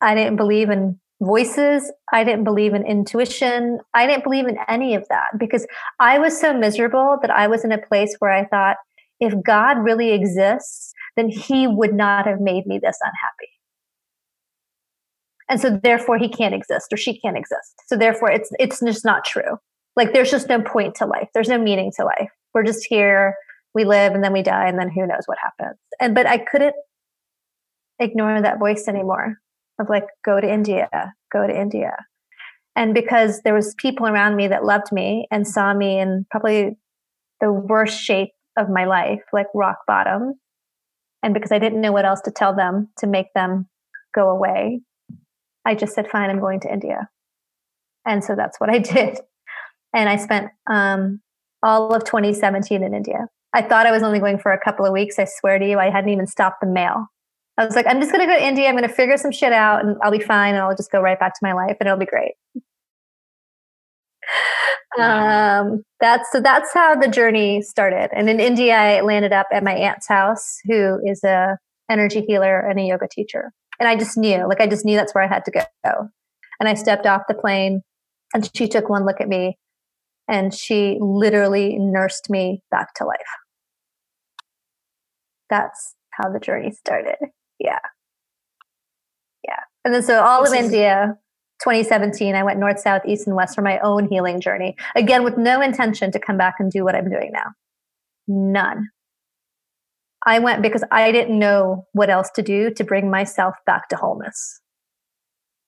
I 0.00 0.14
didn't 0.14 0.36
believe 0.36 0.68
in 0.68 1.00
voices. 1.22 1.90
I 2.12 2.22
didn't 2.22 2.44
believe 2.44 2.74
in 2.74 2.86
intuition. 2.86 3.78
I 3.94 4.06
didn't 4.06 4.24
believe 4.24 4.46
in 4.46 4.58
any 4.68 4.94
of 4.94 5.06
that 5.08 5.38
because 5.38 5.66
I 6.00 6.18
was 6.18 6.38
so 6.38 6.52
miserable 6.52 7.18
that 7.22 7.30
I 7.30 7.48
was 7.48 7.64
in 7.64 7.72
a 7.72 7.78
place 7.78 8.14
where 8.18 8.30
I 8.30 8.44
thought, 8.44 8.76
if 9.20 9.32
God 9.42 9.78
really 9.78 10.12
exists, 10.12 10.92
then 11.16 11.28
he 11.28 11.66
would 11.66 11.94
not 11.94 12.26
have 12.26 12.40
made 12.40 12.66
me 12.66 12.78
this 12.82 12.98
unhappy 13.02 13.52
and 15.48 15.60
so 15.60 15.78
therefore 15.82 16.18
he 16.18 16.28
can't 16.28 16.54
exist 16.54 16.92
or 16.92 16.96
she 16.96 17.18
can't 17.20 17.36
exist 17.36 17.74
so 17.86 17.96
therefore 17.96 18.30
it's 18.30 18.50
it's 18.58 18.80
just 18.80 19.04
not 19.04 19.24
true 19.24 19.58
like 19.96 20.12
there's 20.12 20.30
just 20.30 20.48
no 20.48 20.60
point 20.60 20.94
to 20.94 21.06
life 21.06 21.28
there's 21.34 21.48
no 21.48 21.58
meaning 21.58 21.92
to 21.96 22.04
life 22.04 22.30
we're 22.54 22.62
just 22.62 22.86
here 22.88 23.34
we 23.74 23.84
live 23.84 24.12
and 24.14 24.22
then 24.22 24.32
we 24.32 24.42
die 24.42 24.68
and 24.68 24.78
then 24.78 24.88
who 24.88 25.06
knows 25.06 25.24
what 25.26 25.38
happens. 25.42 25.78
And 26.00 26.14
but 26.14 26.26
I 26.26 26.38
couldn't 26.38 26.76
ignore 27.98 28.40
that 28.40 28.58
voice 28.58 28.86
anymore 28.88 29.36
of 29.80 29.88
like 29.88 30.06
go 30.24 30.40
to 30.40 30.50
India, 30.50 30.88
go 31.32 31.46
to 31.46 31.60
India. 31.60 31.96
And 32.76 32.94
because 32.94 33.40
there 33.42 33.54
was 33.54 33.74
people 33.74 34.06
around 34.06 34.36
me 34.36 34.48
that 34.48 34.64
loved 34.64 34.92
me 34.92 35.26
and 35.30 35.46
saw 35.46 35.74
me 35.74 35.98
in 35.98 36.26
probably 36.30 36.76
the 37.40 37.52
worst 37.52 38.00
shape 38.00 38.30
of 38.56 38.68
my 38.68 38.84
life, 38.84 39.20
like 39.32 39.46
rock 39.54 39.78
bottom. 39.86 40.34
And 41.22 41.34
because 41.34 41.52
I 41.52 41.58
didn't 41.58 41.80
know 41.80 41.92
what 41.92 42.04
else 42.04 42.20
to 42.22 42.30
tell 42.30 42.54
them 42.54 42.88
to 42.98 43.06
make 43.06 43.32
them 43.34 43.68
go 44.14 44.28
away, 44.28 44.80
I 45.64 45.74
just 45.74 45.94
said, 45.94 46.08
fine, 46.10 46.30
I'm 46.30 46.40
going 46.40 46.60
to 46.60 46.72
India. 46.72 47.08
And 48.06 48.22
so 48.22 48.34
that's 48.34 48.60
what 48.60 48.70
I 48.70 48.78
did. 48.94 49.18
And 49.94 50.08
I 50.08 50.16
spent 50.16 50.50
um, 50.70 51.20
all 51.62 51.94
of 51.94 52.04
2017 52.04 52.82
in 52.82 52.94
India. 52.94 53.28
I 53.52 53.62
thought 53.62 53.86
I 53.86 53.92
was 53.92 54.02
only 54.02 54.18
going 54.18 54.38
for 54.38 54.52
a 54.52 54.60
couple 54.60 54.84
of 54.84 54.92
weeks. 54.92 55.18
I 55.18 55.26
swear 55.26 55.58
to 55.58 55.68
you, 55.68 55.78
I 55.78 55.90
hadn't 55.90 56.10
even 56.10 56.26
stopped 56.26 56.60
the 56.60 56.66
mail. 56.66 57.06
I 57.56 57.64
was 57.64 57.76
like, 57.76 57.86
I'm 57.86 58.00
just 58.00 58.10
going 58.10 58.26
to 58.26 58.32
go 58.32 58.36
to 58.36 58.44
India. 58.44 58.68
I'm 58.68 58.74
going 58.74 58.88
to 58.88 58.92
figure 58.92 59.16
some 59.16 59.30
shit 59.30 59.52
out 59.52 59.84
and 59.84 59.96
I'll 60.02 60.10
be 60.10 60.18
fine 60.18 60.54
and 60.54 60.62
I'll 60.62 60.74
just 60.74 60.90
go 60.90 61.00
right 61.00 61.18
back 61.18 61.34
to 61.34 61.40
my 61.40 61.52
life 61.52 61.76
and 61.78 61.86
it'll 61.86 61.98
be 61.98 62.06
great. 62.06 62.32
Um, 64.96 65.82
that's 65.98 66.30
so 66.30 66.40
that's 66.40 66.72
how 66.72 66.94
the 66.94 67.08
journey 67.08 67.62
started. 67.62 68.10
And 68.14 68.30
in 68.30 68.38
India, 68.38 68.76
I 68.76 69.00
landed 69.00 69.32
up 69.32 69.48
at 69.52 69.64
my 69.64 69.74
aunt's 69.74 70.06
house, 70.06 70.60
who 70.66 71.00
is 71.04 71.24
a 71.24 71.58
energy 71.90 72.20
healer 72.20 72.60
and 72.60 72.78
a 72.78 72.82
yoga 72.84 73.08
teacher. 73.10 73.52
And 73.80 73.88
I 73.88 73.96
just 73.96 74.16
knew, 74.16 74.46
like, 74.48 74.60
I 74.60 74.66
just 74.66 74.84
knew 74.84 74.96
that's 74.96 75.14
where 75.14 75.24
I 75.24 75.28
had 75.28 75.44
to 75.46 75.50
go. 75.50 76.08
And 76.60 76.68
I 76.68 76.74
stepped 76.74 77.06
off 77.06 77.22
the 77.28 77.34
plane, 77.34 77.82
and 78.32 78.48
she 78.54 78.68
took 78.68 78.88
one 78.88 79.04
look 79.04 79.20
at 79.20 79.28
me, 79.28 79.58
and 80.28 80.54
she 80.54 80.98
literally 81.00 81.76
nursed 81.78 82.30
me 82.30 82.62
back 82.70 82.94
to 82.94 83.04
life. 83.04 83.18
That's 85.50 85.94
how 86.10 86.30
the 86.30 86.40
journey 86.40 86.70
started. 86.70 87.16
Yeah. 87.58 87.80
Yeah. 89.46 89.60
And 89.84 89.92
then 89.92 90.02
so 90.02 90.22
all 90.22 90.46
of 90.46 90.52
India 90.54 91.16
2017, 91.62 92.34
I 92.34 92.42
went 92.42 92.58
north, 92.58 92.80
south, 92.80 93.02
east, 93.06 93.26
and 93.26 93.36
west 93.36 93.54
for 93.54 93.62
my 93.62 93.78
own 93.80 94.08
healing 94.08 94.40
journey. 94.40 94.76
Again, 94.96 95.24
with 95.24 95.36
no 95.36 95.60
intention 95.60 96.10
to 96.12 96.18
come 96.18 96.36
back 96.36 96.54
and 96.58 96.70
do 96.70 96.84
what 96.84 96.94
I'm 96.94 97.10
doing 97.10 97.30
now. 97.32 97.52
None. 98.26 98.88
I 100.26 100.38
went 100.38 100.62
because 100.62 100.84
I 100.90 101.12
didn't 101.12 101.38
know 101.38 101.86
what 101.92 102.10
else 102.10 102.30
to 102.36 102.42
do 102.42 102.70
to 102.70 102.84
bring 102.84 103.10
myself 103.10 103.54
back 103.66 103.88
to 103.88 103.96
wholeness. 103.96 104.60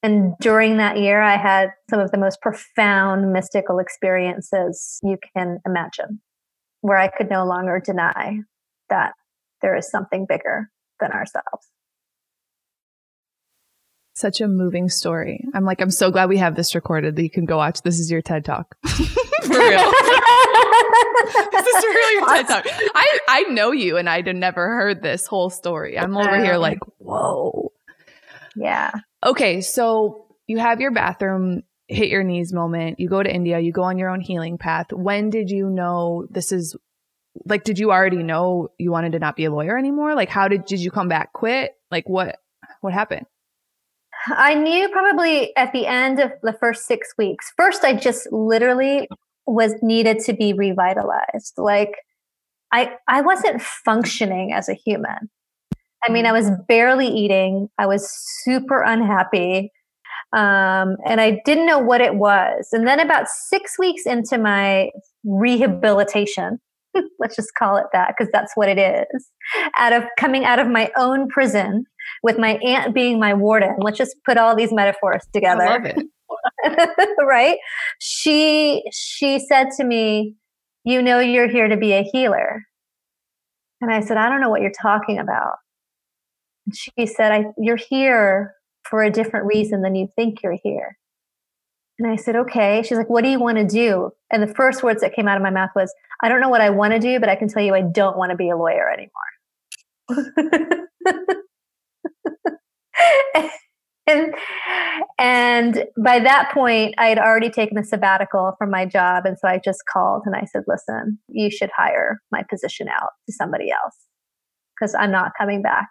And 0.02 0.34
during 0.40 0.76
that 0.76 0.98
year, 0.98 1.20
I 1.20 1.36
had 1.36 1.70
some 1.90 2.00
of 2.00 2.10
the 2.10 2.18
most 2.18 2.40
profound 2.40 3.32
mystical 3.32 3.78
experiences 3.78 5.00
you 5.02 5.18
can 5.36 5.58
imagine, 5.66 6.20
where 6.80 6.98
I 6.98 7.08
could 7.08 7.28
no 7.28 7.44
longer 7.44 7.80
deny 7.84 8.40
that 8.88 9.12
there 9.62 9.76
is 9.76 9.90
something 9.90 10.26
bigger 10.28 10.70
than 11.00 11.12
ourselves 11.12 11.66
such 14.16 14.40
a 14.40 14.48
moving 14.48 14.88
story. 14.88 15.44
I'm 15.54 15.64
like, 15.64 15.80
I'm 15.80 15.90
so 15.90 16.10
glad 16.10 16.30
we 16.30 16.38
have 16.38 16.56
this 16.56 16.74
recorded 16.74 17.16
that 17.16 17.22
you 17.22 17.30
can 17.30 17.44
go 17.44 17.58
watch. 17.58 17.82
This 17.82 17.98
is 18.00 18.10
your 18.10 18.22
TED 18.22 18.46
Talk. 18.46 18.74
For 18.86 19.58
real. 19.58 19.92
This 21.26 21.66
is 21.66 21.84
really 21.84 22.14
your 22.14 22.26
TED 22.34 22.48
Talk. 22.48 22.64
I, 22.94 23.18
I 23.28 23.42
know 23.44 23.72
you 23.72 23.96
and 23.96 24.08
I'd 24.08 24.34
never 24.34 24.66
heard 24.66 25.02
this 25.02 25.26
whole 25.26 25.50
story. 25.50 25.98
I'm 25.98 26.16
over 26.16 26.42
here 26.42 26.54
um, 26.54 26.60
like, 26.60 26.78
whoa. 26.98 27.72
Yeah. 28.54 28.92
Okay. 29.24 29.60
So 29.60 30.26
you 30.46 30.58
have 30.58 30.80
your 30.80 30.92
bathroom 30.92 31.62
hit 31.88 32.08
your 32.08 32.24
knees 32.24 32.52
moment. 32.52 32.98
You 32.98 33.08
go 33.08 33.22
to 33.22 33.32
India, 33.32 33.60
you 33.60 33.72
go 33.72 33.82
on 33.82 33.98
your 33.98 34.10
own 34.10 34.20
healing 34.20 34.58
path. 34.58 34.92
When 34.92 35.30
did 35.30 35.50
you 35.50 35.68
know 35.68 36.26
this 36.30 36.52
is 36.52 36.76
like, 37.44 37.64
did 37.64 37.78
you 37.78 37.92
already 37.92 38.22
know 38.22 38.68
you 38.78 38.90
wanted 38.90 39.12
to 39.12 39.18
not 39.18 39.36
be 39.36 39.44
a 39.44 39.50
lawyer 39.50 39.76
anymore? 39.76 40.14
Like, 40.14 40.30
how 40.30 40.48
did, 40.48 40.64
did 40.64 40.80
you 40.80 40.90
come 40.90 41.08
back, 41.08 41.32
quit? 41.32 41.72
Like, 41.90 42.08
what, 42.08 42.38
what 42.80 42.92
happened? 42.92 43.26
I 44.28 44.54
knew 44.54 44.88
probably 44.88 45.54
at 45.56 45.72
the 45.72 45.86
end 45.86 46.18
of 46.18 46.32
the 46.42 46.54
first 46.54 46.86
six 46.86 47.08
weeks. 47.16 47.52
First, 47.56 47.84
I 47.84 47.94
just 47.94 48.32
literally 48.32 49.08
was 49.46 49.74
needed 49.82 50.18
to 50.20 50.32
be 50.32 50.52
revitalized. 50.52 51.54
Like 51.56 51.92
I, 52.72 52.94
I 53.08 53.20
wasn't 53.22 53.62
functioning 53.62 54.52
as 54.52 54.68
a 54.68 54.74
human. 54.74 55.30
I 56.06 56.12
mean, 56.12 56.26
I 56.26 56.32
was 56.32 56.50
barely 56.68 57.08
eating. 57.08 57.68
I 57.78 57.86
was 57.86 58.08
super 58.44 58.82
unhappy. 58.82 59.72
Um, 60.32 60.96
and 61.06 61.20
I 61.20 61.40
didn't 61.44 61.66
know 61.66 61.78
what 61.78 62.00
it 62.00 62.16
was. 62.16 62.68
And 62.72 62.86
then 62.86 63.00
about 63.00 63.28
six 63.28 63.78
weeks 63.78 64.02
into 64.06 64.38
my 64.38 64.90
rehabilitation, 65.24 66.58
let's 67.18 67.36
just 67.36 67.52
call 67.58 67.76
it 67.76 67.86
that 67.92 68.14
because 68.16 68.30
that's 68.32 68.52
what 68.54 68.68
it 68.68 68.78
is, 68.78 69.30
out 69.78 69.92
of 69.92 70.04
coming 70.18 70.44
out 70.44 70.58
of 70.58 70.68
my 70.68 70.90
own 70.96 71.28
prison, 71.28 71.84
with 72.22 72.38
my 72.38 72.58
aunt 72.64 72.94
being 72.94 73.18
my 73.18 73.34
warden. 73.34 73.76
Let's 73.78 73.98
just 73.98 74.16
put 74.24 74.36
all 74.36 74.56
these 74.56 74.72
metaphors 74.72 75.24
together. 75.32 75.94
right? 77.26 77.58
She 78.00 78.82
she 78.92 79.38
said 79.38 79.68
to 79.76 79.84
me, 79.84 80.34
"You 80.84 81.02
know 81.02 81.20
you're 81.20 81.48
here 81.48 81.68
to 81.68 81.76
be 81.76 81.92
a 81.92 82.02
healer." 82.02 82.62
And 83.80 83.90
I 83.90 84.00
said, 84.00 84.16
"I 84.18 84.28
don't 84.28 84.40
know 84.42 84.50
what 84.50 84.60
you're 84.62 84.70
talking 84.70 85.18
about." 85.18 85.56
And 86.66 86.76
she 86.76 87.06
said, 87.06 87.32
I, 87.32 87.44
"You're 87.58 87.76
here 87.76 88.54
for 88.88 89.02
a 89.02 89.10
different 89.10 89.46
reason 89.46 89.82
than 89.82 89.94
you 89.94 90.08
think 90.16 90.42
you're 90.42 90.58
here." 90.62 90.96
And 91.98 92.10
I 92.10 92.16
said, 92.16 92.36
"Okay." 92.36 92.82
She's 92.82 92.98
like, 92.98 93.08
"What 93.08 93.24
do 93.24 93.30
you 93.30 93.40
want 93.40 93.58
to 93.58 93.64
do?" 93.64 94.12
And 94.30 94.42
the 94.42 94.54
first 94.54 94.82
words 94.82 95.00
that 95.00 95.14
came 95.14 95.28
out 95.28 95.36
of 95.36 95.42
my 95.42 95.50
mouth 95.50 95.70
was, 95.74 95.94
"I 96.22 96.28
don't 96.28 96.40
know 96.40 96.48
what 96.50 96.60
I 96.60 96.70
want 96.70 96.92
to 96.92 96.98
do, 96.98 97.18
but 97.20 97.28
I 97.28 97.36
can 97.36 97.48
tell 97.48 97.62
you 97.62 97.74
I 97.74 97.82
don't 97.82 98.18
want 98.18 98.30
to 98.30 98.36
be 98.36 98.50
a 98.50 98.56
lawyer 98.56 98.90
anymore." 98.90 99.10
and 104.06 104.34
and 105.18 105.84
by 106.02 106.18
that 106.18 106.50
point 106.52 106.94
i 106.98 107.06
had 107.06 107.18
already 107.18 107.50
taken 107.50 107.78
a 107.78 107.84
sabbatical 107.84 108.52
from 108.58 108.70
my 108.70 108.84
job 108.84 109.24
and 109.26 109.38
so 109.38 109.48
i 109.48 109.58
just 109.62 109.82
called 109.92 110.22
and 110.24 110.34
i 110.34 110.44
said 110.44 110.62
listen 110.66 111.18
you 111.28 111.50
should 111.50 111.70
hire 111.76 112.20
my 112.30 112.42
position 112.48 112.88
out 112.88 113.10
to 113.26 113.32
somebody 113.32 113.70
else 113.70 113.96
because 114.78 114.94
i'm 114.94 115.10
not 115.10 115.32
coming 115.38 115.62
back. 115.62 115.88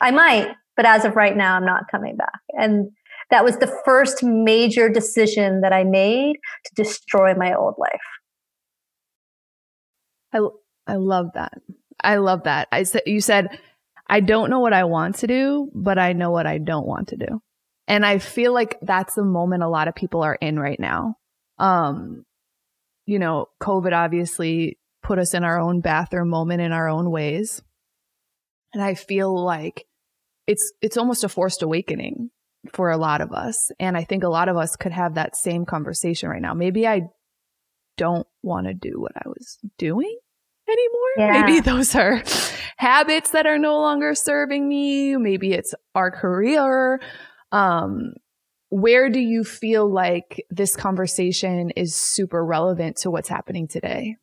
I 0.00 0.10
might 0.10 0.54
but 0.76 0.86
as 0.86 1.04
of 1.04 1.16
right 1.16 1.36
now 1.36 1.56
i'm 1.56 1.66
not 1.66 1.84
coming 1.90 2.16
back. 2.16 2.40
And 2.50 2.90
that 3.30 3.44
was 3.44 3.56
the 3.56 3.74
first 3.84 4.22
major 4.22 4.88
decision 4.88 5.60
that 5.62 5.72
i 5.72 5.84
made 5.84 6.36
to 6.66 6.74
destroy 6.74 7.34
my 7.34 7.54
old 7.54 7.74
life. 7.78 7.90
I 10.32 10.40
i 10.86 10.96
love 10.96 11.30
that. 11.34 11.54
I 12.02 12.16
love 12.16 12.44
that. 12.44 12.68
I 12.72 12.82
said 12.82 13.02
you 13.06 13.20
said 13.20 13.58
I 14.08 14.20
don't 14.20 14.50
know 14.50 14.60
what 14.60 14.72
I 14.72 14.84
want 14.84 15.16
to 15.16 15.26
do, 15.26 15.70
but 15.74 15.98
I 15.98 16.12
know 16.12 16.30
what 16.30 16.46
I 16.46 16.58
don't 16.58 16.86
want 16.86 17.08
to 17.08 17.16
do. 17.16 17.40
And 17.88 18.04
I 18.04 18.18
feel 18.18 18.52
like 18.52 18.78
that's 18.82 19.14
the 19.14 19.24
moment 19.24 19.62
a 19.62 19.68
lot 19.68 19.88
of 19.88 19.94
people 19.94 20.22
are 20.22 20.34
in 20.34 20.58
right 20.58 20.78
now. 20.78 21.16
Um, 21.58 22.24
you 23.04 23.18
know, 23.18 23.46
COVID 23.62 23.92
obviously 23.92 24.78
put 25.02 25.18
us 25.18 25.34
in 25.34 25.44
our 25.44 25.60
own 25.60 25.80
bathroom 25.80 26.28
moment 26.28 26.60
in 26.60 26.72
our 26.72 26.88
own 26.88 27.10
ways. 27.10 27.62
And 28.74 28.82
I 28.82 28.94
feel 28.94 29.44
like 29.44 29.86
it's, 30.46 30.72
it's 30.82 30.96
almost 30.96 31.24
a 31.24 31.28
forced 31.28 31.62
awakening 31.62 32.30
for 32.72 32.90
a 32.90 32.96
lot 32.96 33.20
of 33.20 33.32
us. 33.32 33.70
And 33.78 33.96
I 33.96 34.04
think 34.04 34.24
a 34.24 34.28
lot 34.28 34.48
of 34.48 34.56
us 34.56 34.74
could 34.76 34.92
have 34.92 35.14
that 35.14 35.36
same 35.36 35.64
conversation 35.64 36.28
right 36.28 36.42
now. 36.42 36.54
Maybe 36.54 36.86
I 36.86 37.02
don't 37.96 38.26
want 38.42 38.66
to 38.66 38.74
do 38.74 39.00
what 39.00 39.12
I 39.16 39.28
was 39.28 39.58
doing 39.78 40.18
anymore. 40.68 41.10
Yeah. 41.16 41.42
Maybe 41.42 41.60
those 41.60 41.94
are 41.94 42.22
habits 42.76 43.30
that 43.30 43.46
are 43.46 43.58
no 43.58 43.78
longer 43.80 44.14
serving 44.14 44.68
me. 44.68 45.16
Maybe 45.16 45.52
it's 45.52 45.74
our 45.94 46.10
career. 46.10 47.00
Um, 47.52 48.12
where 48.68 49.08
do 49.08 49.20
you 49.20 49.44
feel 49.44 49.90
like 49.90 50.44
this 50.50 50.76
conversation 50.76 51.70
is 51.70 51.94
super 51.94 52.44
relevant 52.44 52.96
to 52.98 53.10
what's 53.10 53.28
happening 53.28 53.68
today? 53.68 54.16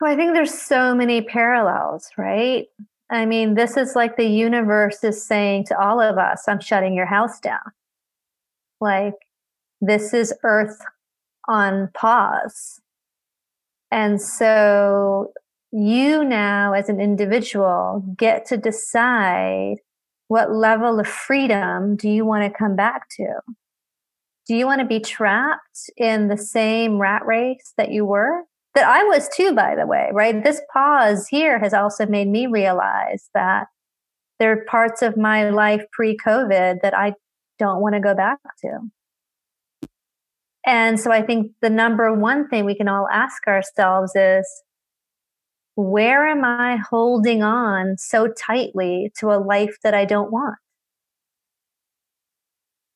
Well, 0.00 0.12
I 0.12 0.16
think 0.16 0.34
there's 0.34 0.54
so 0.54 0.94
many 0.94 1.22
parallels, 1.22 2.10
right? 2.18 2.66
I 3.08 3.26
mean, 3.26 3.54
this 3.54 3.76
is 3.76 3.94
like 3.94 4.16
the 4.16 4.26
universe 4.26 5.04
is 5.04 5.24
saying 5.24 5.66
to 5.66 5.78
all 5.78 6.00
of 6.00 6.18
us, 6.18 6.48
I'm 6.48 6.60
shutting 6.60 6.94
your 6.94 7.06
house 7.06 7.38
down. 7.38 7.60
Like, 8.80 9.14
this 9.80 10.12
is 10.12 10.34
Earth 10.42 10.80
on 11.48 11.90
pause. 11.94 12.80
And 13.92 14.20
so 14.20 15.32
you 15.70 16.24
now, 16.24 16.72
as 16.72 16.88
an 16.88 16.98
individual, 16.98 18.02
get 18.16 18.46
to 18.46 18.56
decide 18.56 19.76
what 20.28 20.50
level 20.50 20.98
of 20.98 21.06
freedom 21.06 21.96
do 21.96 22.08
you 22.08 22.24
want 22.24 22.42
to 22.42 22.58
come 22.58 22.74
back 22.74 23.02
to? 23.16 23.34
Do 24.48 24.56
you 24.56 24.64
want 24.64 24.80
to 24.80 24.86
be 24.86 24.98
trapped 24.98 25.90
in 25.98 26.28
the 26.28 26.38
same 26.38 26.98
rat 26.98 27.24
race 27.26 27.74
that 27.76 27.92
you 27.92 28.06
were? 28.06 28.44
That 28.74 28.88
I 28.88 29.04
was 29.04 29.28
too, 29.28 29.54
by 29.54 29.76
the 29.76 29.86
way, 29.86 30.08
right? 30.14 30.42
This 30.42 30.62
pause 30.72 31.28
here 31.28 31.58
has 31.58 31.74
also 31.74 32.06
made 32.06 32.28
me 32.28 32.46
realize 32.46 33.28
that 33.34 33.66
there 34.38 34.52
are 34.52 34.64
parts 34.64 35.02
of 35.02 35.18
my 35.18 35.50
life 35.50 35.84
pre 35.92 36.16
COVID 36.16 36.80
that 36.80 36.96
I 36.96 37.12
don't 37.58 37.82
want 37.82 37.94
to 37.94 38.00
go 38.00 38.14
back 38.14 38.38
to. 38.62 38.78
And 40.64 40.98
so 40.98 41.10
I 41.10 41.22
think 41.22 41.52
the 41.60 41.70
number 41.70 42.12
one 42.14 42.48
thing 42.48 42.64
we 42.64 42.76
can 42.76 42.88
all 42.88 43.08
ask 43.12 43.46
ourselves 43.46 44.12
is 44.14 44.46
where 45.74 46.26
am 46.26 46.44
I 46.44 46.76
holding 46.76 47.42
on 47.42 47.96
so 47.98 48.28
tightly 48.28 49.10
to 49.18 49.32
a 49.32 49.42
life 49.42 49.76
that 49.82 49.94
I 49.94 50.04
don't 50.04 50.30
want? 50.30 50.56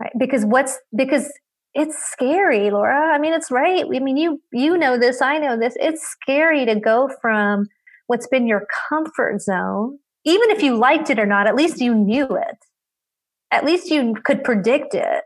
Right? 0.01 0.13
Because 0.19 0.45
what's, 0.45 0.79
because 0.95 1.33
it's 1.75 1.97
scary, 2.11 2.71
Laura. 2.71 3.13
I 3.13 3.19
mean, 3.19 3.33
it's 3.33 3.51
right. 3.51 3.85
I 3.85 3.99
mean, 3.99 4.17
you, 4.17 4.41
you 4.53 4.77
know 4.77 4.99
this. 4.99 5.21
I 5.21 5.39
know 5.39 5.59
this. 5.59 5.75
It's 5.81 6.07
scary 6.07 6.65
to 6.67 6.79
go 6.79 7.11
from 7.21 7.67
what's 8.07 8.29
been 8.29 8.47
your 8.47 8.67
comfort 8.89 9.41
zone, 9.41 9.99
even 10.25 10.51
if 10.51 10.63
you 10.63 10.77
liked 10.77 11.11
it 11.11 11.19
or 11.19 11.27
not, 11.27 11.47
at 11.47 11.57
least 11.57 11.81
you 11.81 11.95
knew 11.95 12.27
it. 12.27 12.59
At 13.51 13.65
least 13.65 13.91
you 13.91 14.15
could 14.25 14.45
predict 14.45 14.95
it 14.95 15.25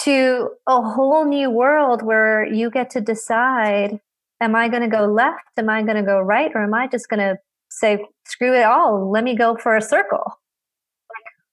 to 0.00 0.50
a 0.66 0.80
whole 0.80 1.24
new 1.24 1.50
world 1.50 2.02
where 2.02 2.44
you 2.44 2.70
get 2.70 2.90
to 2.90 3.00
decide 3.00 4.00
am 4.40 4.56
I 4.56 4.68
going 4.68 4.82
to 4.82 4.88
go 4.88 5.06
left? 5.06 5.38
Am 5.56 5.70
I 5.70 5.82
going 5.82 5.96
to 5.96 6.02
go 6.02 6.20
right? 6.20 6.50
Or 6.54 6.64
am 6.64 6.74
I 6.74 6.88
just 6.88 7.08
going 7.08 7.20
to 7.20 7.36
say, 7.70 8.04
screw 8.26 8.54
it 8.54 8.64
all, 8.64 9.10
let 9.10 9.24
me 9.24 9.36
go 9.36 9.56
for 9.56 9.76
a 9.76 9.82
circle? 9.82 10.24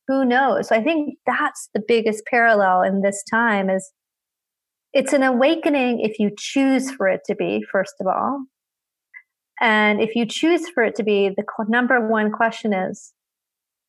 Who 0.08 0.26
knows? 0.26 0.70
So 0.70 0.76
I 0.76 0.84
think 0.84 1.18
that's 1.26 1.70
the 1.74 1.84
biggest 1.88 2.24
parallel 2.26 2.82
in 2.82 3.02
this 3.02 3.24
time 3.30 3.70
is 3.70 3.92
it's 4.92 5.14
an 5.14 5.22
awakening 5.22 6.00
if 6.00 6.18
you 6.18 6.32
choose 6.36 6.90
for 6.90 7.08
it 7.08 7.22
to 7.28 7.36
be, 7.36 7.64
first 7.72 7.94
of 8.00 8.08
all. 8.08 8.46
And 9.62 10.02
if 10.02 10.16
you 10.16 10.26
choose 10.26 10.68
for 10.70 10.84
it 10.84 10.96
to 10.96 11.04
be, 11.04 11.30
the 11.30 11.44
number 11.68 12.08
one 12.08 12.32
question 12.32 12.74
is, 12.74 13.14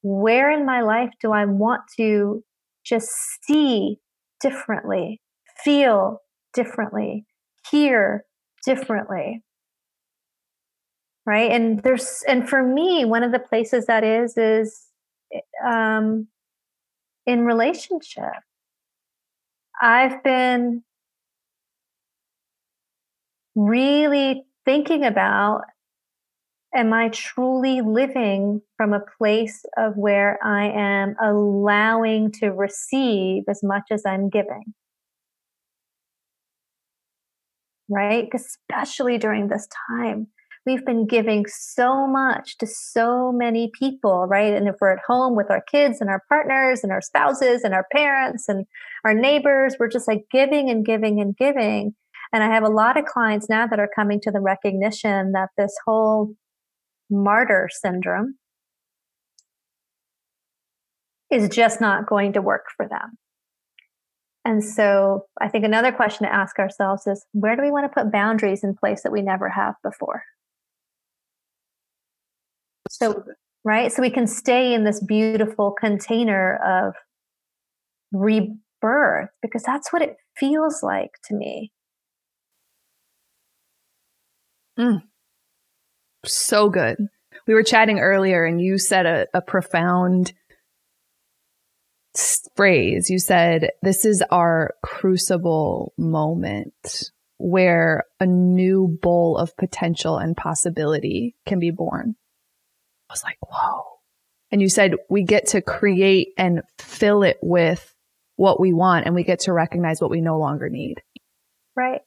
where 0.03 0.51
in 0.51 0.67
my 0.67 0.83
life 0.83 1.11
do 1.23 1.33
I 1.33 1.47
want 1.47 1.83
to 1.97 2.43
just 2.85 3.09
see 3.43 3.99
differently, 4.41 5.21
feel 5.63 6.21
differently, 6.55 7.27
hear 7.71 8.25
differently. 8.65 9.43
Right. 11.27 11.51
And 11.53 11.83
there's, 11.83 12.23
and 12.27 12.49
for 12.49 12.63
me, 12.63 13.05
one 13.05 13.23
of 13.23 13.31
the 13.31 13.39
places 13.39 13.87
that 13.87 14.03
is, 14.03 14.37
is 14.37 14.87
um, 15.65 16.29
in 17.27 17.45
relationship. 17.45 18.25
I've 19.81 20.23
been 20.23 20.83
really 23.55 24.45
thinking 24.65 25.05
about 25.05 25.63
am 26.75 26.93
I 26.93 27.09
truly 27.09 27.81
living 27.81 28.63
from 28.77 28.93
a 28.93 29.03
place 29.19 29.65
of 29.77 29.97
where 29.97 30.39
I 30.45 30.69
am 30.69 31.17
allowing 31.23 32.31
to 32.33 32.51
receive 32.51 33.45
as 33.49 33.61
much 33.63 33.85
as 33.91 34.05
I'm 34.07 34.29
giving? 34.29 34.75
Right? 37.89 38.29
Especially 38.33 39.19
during 39.19 39.49
this 39.49 39.67
time. 39.89 40.29
We've 40.67 40.85
been 40.85 41.07
giving 41.07 41.47
so 41.49 42.07
much 42.07 42.59
to 42.59 42.67
so 42.67 43.33
many 43.33 43.73
people, 43.77 44.27
right? 44.27 44.53
And 44.53 44.69
if 44.69 44.77
we're 44.81 44.93
at 44.93 45.03
home 45.05 45.35
with 45.35 45.51
our 45.51 45.63
kids 45.63 46.01
and 46.01 46.11
our 46.11 46.23
partners 46.29 46.81
and 46.83 46.93
our 46.93 47.01
spouses 47.01 47.65
and 47.65 47.75
our 47.75 47.87
parents 47.91 48.47
and 48.47 48.67
our 49.05 49.15
neighbors, 49.15 49.77
we're 49.81 49.89
just 49.89 50.07
like 50.07 50.27
giving 50.31 50.69
and 50.69 50.85
giving 50.85 51.21
and 51.21 51.35
giving. 51.35 51.95
And 52.33 52.45
I 52.45 52.49
have 52.49 52.63
a 52.63 52.69
lot 52.69 52.99
of 52.99 53.07
clients 53.07 53.49
now 53.49 53.67
that 53.67 53.81
are 53.81 53.91
coming 53.97 54.21
to 54.21 54.31
the 54.31 54.41
recognition 54.41 55.33
that 55.33 55.49
this 55.57 55.75
whole 55.85 56.35
martyr 57.11 57.69
syndrome 57.71 58.37
is 61.31 61.49
just 61.49 61.81
not 61.81 62.07
going 62.07 62.33
to 62.33 62.43
work 62.43 62.67
for 62.77 62.89
them. 62.89 63.17
And 64.45 64.65
so 64.65 65.27
I 65.41 65.49
think 65.49 65.65
another 65.65 65.93
question 65.93 66.27
to 66.27 66.35
ask 66.35 66.59
ourselves 66.59 67.07
is 67.07 67.25
where 67.33 67.57
do 67.57 67.63
we 67.63 67.71
want 67.71 67.85
to 67.85 68.03
put 68.03 68.11
boundaries 68.11 68.65
in 68.65 68.75
place 68.75 69.03
that 69.03 69.13
we 69.13 69.23
never 69.23 69.49
have 69.49 69.75
before? 69.83 70.23
So, 72.89 73.23
right? 73.65 73.93
So 73.93 74.03
we 74.03 74.11
can 74.11 74.27
stay 74.27 74.73
in 74.73 74.85
this 74.85 75.03
beautiful 75.05 75.73
container 75.73 76.57
of 76.65 76.95
rebirth 78.13 79.29
because 79.43 79.63
that's 79.63 79.93
what 79.93 80.03
it 80.03 80.17
feels 80.37 80.83
like 80.83 81.11
to 81.25 81.35
me. 81.35 81.71
Mm 84.79 85.10
so 86.25 86.69
good. 86.69 86.97
We 87.47 87.55
were 87.55 87.63
chatting 87.63 87.99
earlier 87.99 88.45
and 88.45 88.61
you 88.61 88.79
said 88.79 89.07
a, 89.07 89.27
a 89.35 89.41
profound 89.41 90.33
phrase. 92.57 93.11
You 93.11 93.19
said, 93.19 93.71
this 93.83 94.05
is 94.05 94.23
our 94.31 94.75
crucible 94.83 95.93
moment 95.97 97.11
where 97.39 98.05
a 98.21 98.27
new 98.27 98.99
bowl 99.01 99.39
of 99.39 99.57
potential 99.57 100.19
and 100.19 100.37
possibility 100.37 101.35
can 101.47 101.59
be 101.59 101.71
born. 101.71 102.15
I 103.09 103.13
was 103.13 103.25
like, 103.25 103.39
whoa. 103.41 103.85
And 104.53 104.61
you 104.61 104.69
said 104.69 104.95
we 105.09 105.23
get 105.23 105.49
to 105.49 105.63
create 105.63 106.29
and 106.37 106.63
fill 106.79 107.23
it 107.23 107.39
with 107.41 107.95
what 108.37 108.61
we 108.61 108.73
want 108.73 109.07
and 109.07 109.15
we 109.15 109.25
get 109.25 109.41
to 109.41 109.53
recognize 109.53 110.01
what 110.01 110.11
we 110.11 110.21
no 110.21 110.39
longer 110.39 110.69
need. 110.69 111.03
Right. 111.77 112.01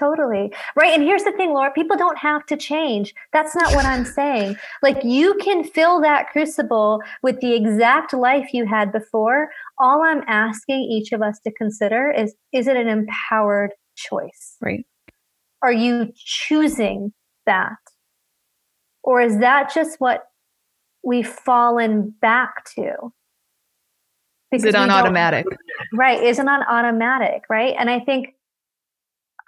Totally. 0.00 0.50
Right. 0.76 0.94
And 0.94 1.02
here's 1.02 1.24
the 1.24 1.32
thing, 1.32 1.52
Laura, 1.52 1.70
people 1.70 1.96
don't 1.96 2.16
have 2.16 2.46
to 2.46 2.56
change. 2.56 3.14
That's 3.34 3.54
not 3.54 3.74
what 3.74 3.84
I'm 3.84 4.04
saying. 4.06 4.56
Like 4.82 5.04
you 5.04 5.34
can 5.42 5.62
fill 5.62 6.00
that 6.00 6.28
crucible 6.30 7.02
with 7.22 7.40
the 7.40 7.54
exact 7.54 8.14
life 8.14 8.54
you 8.54 8.66
had 8.66 8.92
before. 8.92 9.50
All 9.78 10.02
I'm 10.02 10.22
asking 10.26 10.84
each 10.84 11.12
of 11.12 11.20
us 11.20 11.38
to 11.40 11.52
consider 11.52 12.10
is, 12.10 12.34
is 12.52 12.66
it 12.66 12.76
an 12.76 12.88
empowered 12.88 13.72
choice? 13.96 14.56
Right. 14.60 14.86
Are 15.62 15.72
you 15.72 16.12
choosing 16.14 17.12
that? 17.44 17.76
Or 19.02 19.20
is 19.20 19.38
that 19.40 19.72
just 19.74 20.00
what 20.00 20.24
we've 21.04 21.28
fallen 21.28 22.14
back 22.22 22.64
to? 22.76 23.12
Because 24.50 24.64
is 24.64 24.70
it 24.70 24.74
on 24.74 24.90
automatic? 24.90 25.44
Right. 25.92 26.22
Isn't 26.22 26.48
on 26.48 26.62
automatic? 26.62 27.44
Right. 27.50 27.74
And 27.78 27.90
I 27.90 28.00
think 28.00 28.34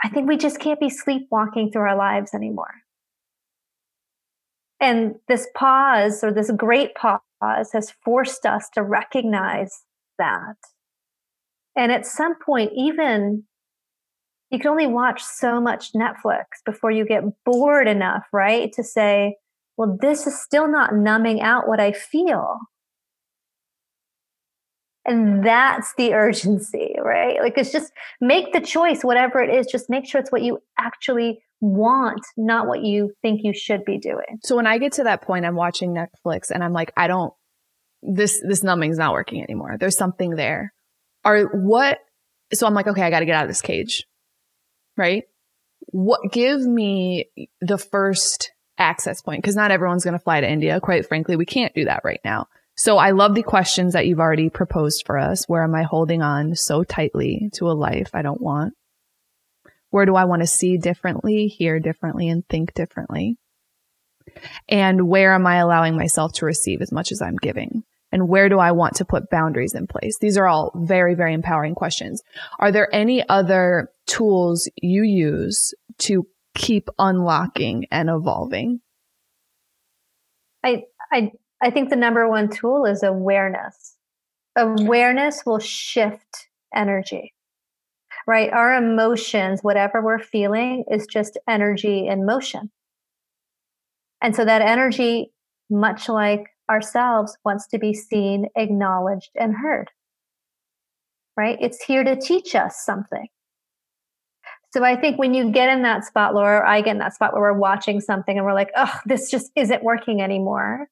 I 0.04 0.08
think 0.08 0.28
we 0.28 0.36
just 0.36 0.58
can't 0.58 0.80
be 0.80 0.90
sleepwalking 0.90 1.70
through 1.70 1.82
our 1.82 1.96
lives 1.96 2.34
anymore. 2.34 2.74
And 4.80 5.14
this 5.28 5.46
pause 5.54 6.24
or 6.24 6.32
this 6.32 6.50
great 6.56 6.94
pause 6.96 7.20
has 7.72 7.92
forced 8.04 8.44
us 8.44 8.68
to 8.74 8.82
recognize 8.82 9.82
that. 10.18 10.56
And 11.76 11.92
at 11.92 12.04
some 12.04 12.34
point, 12.44 12.72
even 12.76 13.44
you 14.50 14.58
can 14.58 14.70
only 14.70 14.86
watch 14.86 15.22
so 15.22 15.60
much 15.60 15.92
Netflix 15.94 16.44
before 16.66 16.90
you 16.90 17.06
get 17.06 17.22
bored 17.44 17.88
enough, 17.88 18.24
right? 18.32 18.70
To 18.74 18.82
say, 18.82 19.36
well, 19.76 19.96
this 20.00 20.26
is 20.26 20.38
still 20.40 20.68
not 20.68 20.94
numbing 20.94 21.40
out 21.40 21.68
what 21.68 21.80
I 21.80 21.92
feel. 21.92 22.58
And 25.06 25.44
that's 25.46 25.94
the 25.96 26.12
urgency, 26.14 26.91
right? 27.02 27.40
Like 27.40 27.58
it's 27.58 27.72
just 27.72 27.92
make 28.20 28.52
the 28.52 28.60
choice, 28.60 29.02
whatever 29.02 29.42
it 29.42 29.54
is, 29.54 29.66
just 29.66 29.90
make 29.90 30.06
sure 30.06 30.20
it's 30.20 30.32
what 30.32 30.42
you 30.42 30.58
actually 30.78 31.42
want, 31.60 32.20
not 32.36 32.66
what 32.66 32.82
you 32.82 33.12
think 33.22 33.40
you 33.42 33.54
should 33.54 33.84
be 33.84 33.98
doing. 33.98 34.38
So 34.42 34.56
when 34.56 34.66
I 34.66 34.78
get 34.78 34.92
to 34.92 35.04
that 35.04 35.22
point, 35.22 35.44
I'm 35.44 35.54
watching 35.54 35.94
Netflix 35.94 36.50
and 36.50 36.62
I'm 36.62 36.72
like, 36.72 36.92
I 36.96 37.06
don't, 37.06 37.32
this, 38.02 38.42
this 38.46 38.62
numbing's 38.62 38.98
not 38.98 39.12
working 39.12 39.42
anymore. 39.42 39.76
There's 39.78 39.96
something 39.96 40.30
there. 40.30 40.72
Are 41.24 41.44
what, 41.44 41.98
so 42.52 42.66
I'm 42.66 42.74
like, 42.74 42.88
okay, 42.88 43.02
I 43.02 43.10
got 43.10 43.20
to 43.20 43.26
get 43.26 43.36
out 43.36 43.44
of 43.44 43.50
this 43.50 43.62
cage, 43.62 44.04
right? 44.96 45.24
What, 45.86 46.20
give 46.32 46.60
me 46.60 47.30
the 47.60 47.78
first 47.78 48.50
access 48.78 49.22
point 49.22 49.42
because 49.42 49.56
not 49.56 49.70
everyone's 49.70 50.04
going 50.04 50.18
to 50.18 50.22
fly 50.22 50.40
to 50.40 50.50
India. 50.50 50.80
Quite 50.80 51.06
frankly, 51.06 51.36
we 51.36 51.46
can't 51.46 51.74
do 51.74 51.84
that 51.84 52.02
right 52.04 52.20
now. 52.24 52.48
So 52.76 52.96
I 52.96 53.10
love 53.10 53.34
the 53.34 53.42
questions 53.42 53.92
that 53.92 54.06
you've 54.06 54.20
already 54.20 54.48
proposed 54.48 55.04
for 55.06 55.18
us. 55.18 55.44
Where 55.48 55.62
am 55.62 55.74
I 55.74 55.82
holding 55.82 56.22
on 56.22 56.54
so 56.54 56.84
tightly 56.84 57.50
to 57.54 57.70
a 57.70 57.72
life 57.72 58.10
I 58.14 58.22
don't 58.22 58.40
want? 58.40 58.74
Where 59.90 60.06
do 60.06 60.16
I 60.16 60.24
want 60.24 60.40
to 60.40 60.46
see 60.46 60.78
differently, 60.78 61.48
hear 61.48 61.78
differently, 61.78 62.28
and 62.28 62.46
think 62.48 62.72
differently? 62.72 63.36
And 64.68 65.08
where 65.08 65.34
am 65.34 65.46
I 65.46 65.56
allowing 65.56 65.96
myself 65.96 66.32
to 66.34 66.46
receive 66.46 66.80
as 66.80 66.90
much 66.90 67.12
as 67.12 67.20
I'm 67.20 67.36
giving? 67.36 67.84
And 68.10 68.28
where 68.28 68.48
do 68.48 68.58
I 68.58 68.72
want 68.72 68.96
to 68.96 69.04
put 69.04 69.30
boundaries 69.30 69.74
in 69.74 69.86
place? 69.86 70.18
These 70.18 70.36
are 70.38 70.46
all 70.46 70.70
very, 70.74 71.14
very 71.14 71.34
empowering 71.34 71.74
questions. 71.74 72.22
Are 72.58 72.72
there 72.72 72.88
any 72.94 73.26
other 73.28 73.90
tools 74.06 74.68
you 74.80 75.02
use 75.02 75.74
to 75.98 76.26
keep 76.54 76.88
unlocking 76.98 77.86
and 77.90 78.10
evolving? 78.10 78.80
I, 80.62 80.84
I 81.10 81.32
I 81.62 81.70
think 81.70 81.90
the 81.90 81.96
number 81.96 82.28
one 82.28 82.48
tool 82.48 82.84
is 82.84 83.02
awareness. 83.04 83.96
Awareness 84.56 85.44
will 85.46 85.60
shift 85.60 86.48
energy, 86.74 87.34
right? 88.26 88.52
Our 88.52 88.74
emotions, 88.74 89.60
whatever 89.62 90.02
we're 90.02 90.18
feeling, 90.18 90.84
is 90.90 91.06
just 91.06 91.38
energy 91.48 92.08
in 92.08 92.26
motion. 92.26 92.70
And 94.20 94.34
so 94.34 94.44
that 94.44 94.60
energy, 94.60 95.32
much 95.70 96.08
like 96.08 96.48
ourselves, 96.68 97.36
wants 97.44 97.68
to 97.68 97.78
be 97.78 97.94
seen, 97.94 98.46
acknowledged, 98.56 99.30
and 99.36 99.54
heard, 99.54 99.90
right? 101.36 101.58
It's 101.60 101.82
here 101.84 102.02
to 102.02 102.16
teach 102.20 102.54
us 102.54 102.84
something. 102.84 103.28
So 104.72 104.82
I 104.84 104.96
think 104.96 105.18
when 105.18 105.34
you 105.34 105.52
get 105.52 105.68
in 105.68 105.82
that 105.82 106.04
spot, 106.04 106.34
Laura, 106.34 106.58
or 106.58 106.66
I 106.66 106.80
get 106.80 106.92
in 106.92 106.98
that 106.98 107.14
spot 107.14 107.34
where 107.34 107.42
we're 107.42 107.58
watching 107.58 108.00
something 108.00 108.36
and 108.36 108.44
we're 108.44 108.54
like, 108.54 108.70
oh, 108.76 108.98
this 109.06 109.30
just 109.30 109.52
isn't 109.54 109.84
working 109.84 110.22
anymore. 110.22 110.88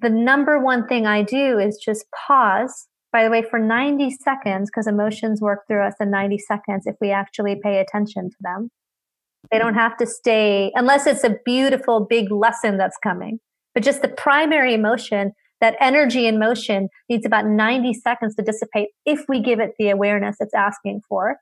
The 0.00 0.10
number 0.10 0.58
one 0.58 0.86
thing 0.86 1.06
I 1.06 1.22
do 1.22 1.58
is 1.58 1.76
just 1.76 2.06
pause. 2.26 2.88
By 3.12 3.24
the 3.24 3.30
way, 3.30 3.42
for 3.42 3.58
90 3.58 4.10
seconds, 4.22 4.70
because 4.70 4.86
emotions 4.86 5.40
work 5.40 5.66
through 5.66 5.82
us 5.82 5.94
in 6.00 6.10
90 6.10 6.38
seconds 6.38 6.86
if 6.86 6.94
we 7.00 7.10
actually 7.10 7.56
pay 7.60 7.80
attention 7.80 8.30
to 8.30 8.36
them. 8.40 8.70
They 9.50 9.58
don't 9.58 9.74
have 9.74 9.96
to 9.98 10.06
stay, 10.06 10.70
unless 10.74 11.06
it's 11.06 11.24
a 11.24 11.36
beautiful 11.44 12.06
big 12.08 12.30
lesson 12.30 12.78
that's 12.78 12.96
coming. 13.02 13.40
But 13.74 13.82
just 13.82 14.02
the 14.02 14.08
primary 14.08 14.74
emotion, 14.74 15.32
that 15.60 15.76
energy 15.80 16.26
in 16.26 16.38
motion 16.38 16.88
needs 17.08 17.26
about 17.26 17.46
90 17.46 17.94
seconds 17.94 18.34
to 18.36 18.42
dissipate 18.42 18.90
if 19.04 19.24
we 19.28 19.40
give 19.40 19.60
it 19.60 19.72
the 19.78 19.90
awareness 19.90 20.36
it's 20.40 20.54
asking 20.54 21.02
for. 21.08 21.36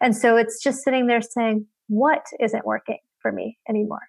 And 0.00 0.16
so 0.16 0.36
it's 0.36 0.62
just 0.62 0.82
sitting 0.82 1.06
there 1.06 1.20
saying, 1.20 1.66
what 1.88 2.24
isn't 2.40 2.64
working 2.64 2.98
for 3.20 3.32
me 3.32 3.58
anymore? 3.68 4.00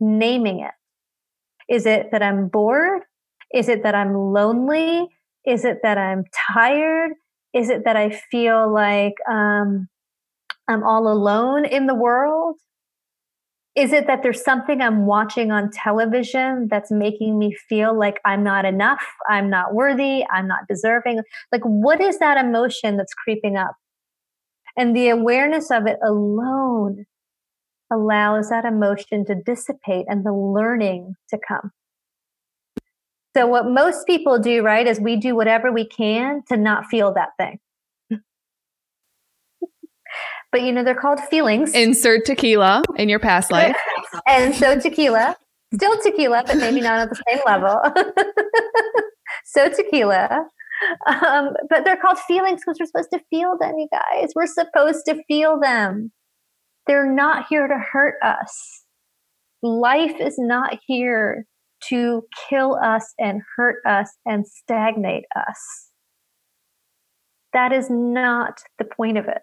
Naming 0.00 0.60
it. 0.60 0.72
Is 1.68 1.86
it 1.86 2.08
that 2.12 2.22
I'm 2.22 2.48
bored? 2.48 3.02
Is 3.54 3.68
it 3.68 3.82
that 3.82 3.94
I'm 3.94 4.14
lonely? 4.14 5.08
Is 5.46 5.64
it 5.64 5.78
that 5.82 5.98
I'm 5.98 6.24
tired? 6.54 7.12
Is 7.52 7.68
it 7.68 7.84
that 7.84 7.96
I 7.96 8.10
feel 8.30 8.72
like 8.72 9.14
um, 9.30 9.88
I'm 10.68 10.82
all 10.82 11.08
alone 11.08 11.64
in 11.64 11.86
the 11.86 11.94
world? 11.94 12.56
Is 13.74 13.92
it 13.92 14.06
that 14.06 14.22
there's 14.22 14.44
something 14.44 14.82
I'm 14.82 15.06
watching 15.06 15.50
on 15.50 15.70
television 15.70 16.68
that's 16.70 16.90
making 16.90 17.38
me 17.38 17.56
feel 17.68 17.98
like 17.98 18.20
I'm 18.24 18.44
not 18.44 18.66
enough? 18.66 19.02
I'm 19.28 19.48
not 19.48 19.74
worthy. 19.74 20.24
I'm 20.30 20.46
not 20.46 20.68
deserving. 20.68 21.20
Like, 21.50 21.62
what 21.62 22.00
is 22.00 22.18
that 22.18 22.36
emotion 22.36 22.98
that's 22.98 23.14
creeping 23.14 23.56
up? 23.56 23.74
And 24.76 24.94
the 24.94 25.08
awareness 25.08 25.70
of 25.70 25.86
it 25.86 25.98
alone 26.04 27.06
allows 27.92 28.48
that 28.50 28.64
emotion 28.64 29.24
to 29.26 29.34
dissipate 29.34 30.06
and 30.08 30.24
the 30.24 30.32
learning 30.32 31.14
to 31.28 31.38
come. 31.46 31.70
So, 33.36 33.46
what 33.46 33.66
most 33.66 34.06
people 34.06 34.38
do, 34.38 34.62
right, 34.62 34.86
is 34.86 35.00
we 35.00 35.16
do 35.16 35.34
whatever 35.34 35.72
we 35.72 35.86
can 35.86 36.42
to 36.48 36.56
not 36.56 36.86
feel 36.86 37.14
that 37.14 37.30
thing. 37.38 37.58
but 40.52 40.62
you 40.62 40.72
know, 40.72 40.84
they're 40.84 40.94
called 40.94 41.20
feelings. 41.20 41.72
Insert 41.72 42.24
tequila 42.24 42.82
in 42.96 43.08
your 43.08 43.18
past 43.18 43.50
life. 43.52 43.76
and 44.26 44.54
so, 44.54 44.78
tequila, 44.78 45.36
still 45.74 46.00
tequila, 46.02 46.44
but 46.46 46.56
maybe 46.56 46.80
not 46.80 47.00
at 47.00 47.08
the 47.08 47.22
same 47.28 47.40
level. 47.46 47.80
so, 49.44 49.68
tequila 49.70 50.46
um, 51.06 51.50
but 51.68 51.84
they're 51.84 51.96
called 51.96 52.18
feelings 52.18 52.60
because 52.64 52.78
we're 52.78 52.86
supposed 52.86 53.10
to 53.12 53.20
feel 53.30 53.56
them, 53.58 53.78
you 53.78 53.88
guys. 53.90 54.32
We're 54.34 54.46
supposed 54.46 55.04
to 55.06 55.22
feel 55.24 55.60
them. 55.60 56.12
They're 56.86 57.10
not 57.10 57.46
here 57.48 57.66
to 57.66 57.78
hurt 57.92 58.14
us. 58.22 58.84
Life 59.62 60.16
is 60.20 60.36
not 60.38 60.78
here 60.86 61.46
to 61.88 62.22
kill 62.48 62.78
us 62.82 63.12
and 63.18 63.42
hurt 63.56 63.76
us 63.86 64.10
and 64.24 64.46
stagnate 64.46 65.24
us. 65.36 65.90
That 67.52 67.72
is 67.72 67.88
not 67.90 68.60
the 68.78 68.84
point 68.84 69.18
of 69.18 69.26
it. 69.26 69.38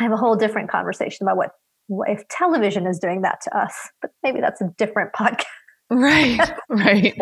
I 0.00 0.04
have 0.04 0.12
a 0.12 0.16
whole 0.16 0.36
different 0.36 0.70
conversation 0.70 1.26
about 1.26 1.36
what, 1.36 1.50
what 1.88 2.10
if 2.10 2.26
television 2.28 2.86
is 2.86 2.98
doing 2.98 3.22
that 3.22 3.40
to 3.42 3.56
us, 3.56 3.74
but 4.00 4.10
maybe 4.22 4.40
that's 4.40 4.60
a 4.60 4.72
different 4.76 5.12
podcast. 5.12 5.44
Right, 5.90 6.52
right. 6.68 7.18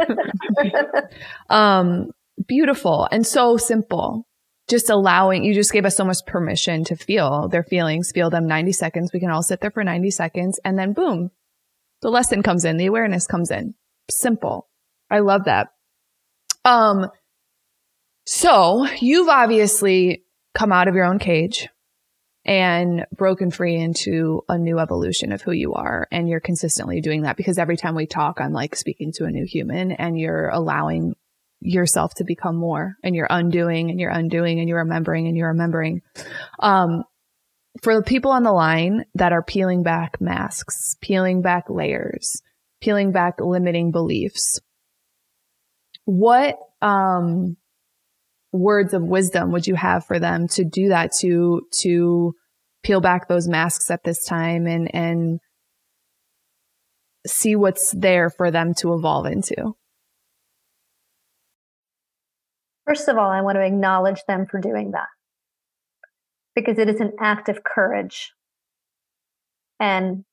um, 1.50 2.10
beautiful 2.46 3.08
and 3.10 3.26
so 3.26 3.56
simple. 3.56 4.26
Just 4.68 4.90
allowing, 4.90 5.44
you 5.44 5.54
just 5.54 5.72
gave 5.72 5.84
us 5.84 5.96
so 5.96 6.04
much 6.04 6.26
permission 6.26 6.84
to 6.84 6.96
feel 6.96 7.48
their 7.48 7.62
feelings, 7.62 8.10
feel 8.12 8.30
them 8.30 8.46
90 8.46 8.72
seconds. 8.72 9.12
We 9.12 9.20
can 9.20 9.30
all 9.30 9.42
sit 9.42 9.60
there 9.60 9.70
for 9.70 9.84
90 9.84 10.10
seconds 10.10 10.58
and 10.64 10.78
then 10.78 10.92
boom, 10.92 11.30
the 12.02 12.10
lesson 12.10 12.42
comes 12.42 12.64
in, 12.64 12.76
the 12.76 12.86
awareness 12.86 13.26
comes 13.26 13.50
in. 13.50 13.74
Simple. 14.10 14.68
I 15.10 15.20
love 15.20 15.44
that. 15.44 15.68
Um, 16.64 17.10
so 18.24 18.86
you've 19.00 19.28
obviously 19.28 20.24
come 20.54 20.72
out 20.72 20.88
of 20.88 20.94
your 20.94 21.04
own 21.04 21.20
cage 21.20 21.68
and 22.44 23.06
broken 23.14 23.50
free 23.50 23.76
into 23.76 24.42
a 24.48 24.56
new 24.56 24.78
evolution 24.78 25.32
of 25.32 25.42
who 25.42 25.52
you 25.52 25.74
are. 25.74 26.06
And 26.12 26.28
you're 26.28 26.40
consistently 26.40 27.00
doing 27.00 27.22
that 27.22 27.36
because 27.36 27.58
every 27.58 27.76
time 27.76 27.94
we 27.94 28.06
talk, 28.06 28.40
I'm 28.40 28.52
like 28.52 28.76
speaking 28.76 29.12
to 29.16 29.24
a 29.24 29.30
new 29.30 29.44
human 29.44 29.92
and 29.92 30.18
you're 30.18 30.48
allowing 30.48 31.14
yourself 31.60 32.14
to 32.14 32.24
become 32.24 32.56
more 32.56 32.96
and 33.02 33.14
you're 33.14 33.26
undoing 33.28 33.90
and 33.90 33.98
you're 33.98 34.10
undoing 34.10 34.60
and 34.60 34.68
you're 34.68 34.78
remembering 34.78 35.26
and 35.26 35.36
you're 35.36 35.48
remembering. 35.48 36.02
Um, 36.60 37.04
for 37.82 37.94
the 37.94 38.02
people 38.02 38.30
on 38.30 38.42
the 38.42 38.52
line 38.52 39.04
that 39.14 39.32
are 39.32 39.42
peeling 39.42 39.82
back 39.82 40.20
masks, 40.20 40.96
peeling 41.00 41.42
back 41.42 41.64
layers, 41.68 42.40
peeling 42.80 43.12
back 43.12 43.40
limiting 43.40 43.90
beliefs, 43.90 44.60
what, 46.04 46.56
um, 46.80 47.56
words 48.52 48.94
of 48.94 49.02
wisdom 49.02 49.52
would 49.52 49.66
you 49.66 49.74
have 49.74 50.06
for 50.06 50.18
them 50.18 50.48
to 50.48 50.64
do 50.64 50.88
that 50.88 51.12
to 51.20 51.62
to 51.80 52.34
peel 52.82 53.00
back 53.00 53.28
those 53.28 53.48
masks 53.48 53.90
at 53.90 54.02
this 54.04 54.24
time 54.24 54.66
and 54.66 54.94
and 54.94 55.40
see 57.26 57.56
what's 57.56 57.92
there 57.94 58.30
for 58.30 58.50
them 58.50 58.72
to 58.72 58.94
evolve 58.94 59.26
into 59.26 59.76
first 62.86 63.08
of 63.08 63.16
all 63.16 63.30
i 63.30 63.40
want 63.40 63.56
to 63.56 63.64
acknowledge 63.64 64.20
them 64.28 64.46
for 64.46 64.60
doing 64.60 64.92
that. 64.92 65.08
Because 66.54 66.78
it 66.78 66.88
is 66.88 67.00
an 67.00 67.12
act 67.20 67.48
of 67.48 67.64
courage. 67.64 68.32
And 69.78 70.24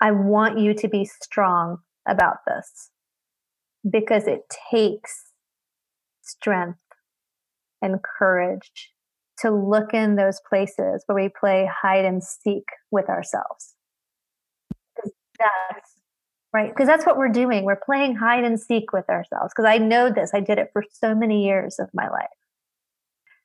i 0.00 0.10
want 0.10 0.58
you 0.58 0.74
to 0.74 0.88
be 0.88 1.04
strong 1.04 1.78
about 2.08 2.38
this. 2.46 2.90
Because 3.88 4.26
it 4.26 4.40
takes 4.70 5.32
strength 6.22 6.78
and 7.82 8.00
courage 8.18 8.92
to 9.38 9.50
look 9.50 9.92
in 9.92 10.16
those 10.16 10.40
places 10.48 11.04
where 11.06 11.22
we 11.22 11.30
play 11.38 11.68
hide 11.82 12.04
and 12.04 12.22
seek 12.22 12.64
with 12.90 13.08
ourselves. 13.08 13.74
That's 15.38 15.95
right. 16.52 16.70
Because 16.70 16.86
that's 16.86 17.06
what 17.06 17.16
we're 17.16 17.28
doing. 17.28 17.64
We're 17.64 17.80
playing 17.84 18.16
hide 18.16 18.44
and 18.44 18.60
seek 18.60 18.92
with 18.92 19.08
ourselves. 19.08 19.52
Because 19.54 19.68
I 19.68 19.78
know 19.78 20.10
this. 20.10 20.30
I 20.34 20.40
did 20.40 20.58
it 20.58 20.70
for 20.72 20.82
so 20.90 21.14
many 21.14 21.44
years 21.44 21.78
of 21.78 21.88
my 21.94 22.08
life. 22.08 22.26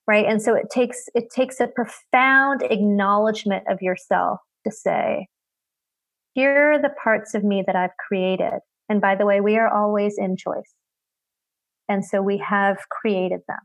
Right. 0.07 0.25
And 0.25 0.41
so 0.41 0.55
it 0.55 0.69
takes 0.71 1.05
it 1.13 1.29
takes 1.29 1.59
a 1.59 1.67
profound 1.67 2.63
acknowledgement 2.63 3.63
of 3.69 3.81
yourself 3.81 4.39
to 4.65 4.71
say, 4.71 5.27
here 6.33 6.73
are 6.73 6.81
the 6.81 6.93
parts 7.03 7.33
of 7.33 7.43
me 7.43 7.63
that 7.65 7.75
I've 7.75 7.95
created. 8.07 8.59
And 8.89 9.01
by 9.01 9.15
the 9.15 9.25
way, 9.25 9.41
we 9.41 9.57
are 9.57 9.67
always 9.67 10.15
in 10.17 10.37
choice. 10.37 10.73
And 11.87 12.05
so 12.05 12.21
we 12.21 12.37
have 12.37 12.77
created 12.89 13.41
them. 13.47 13.59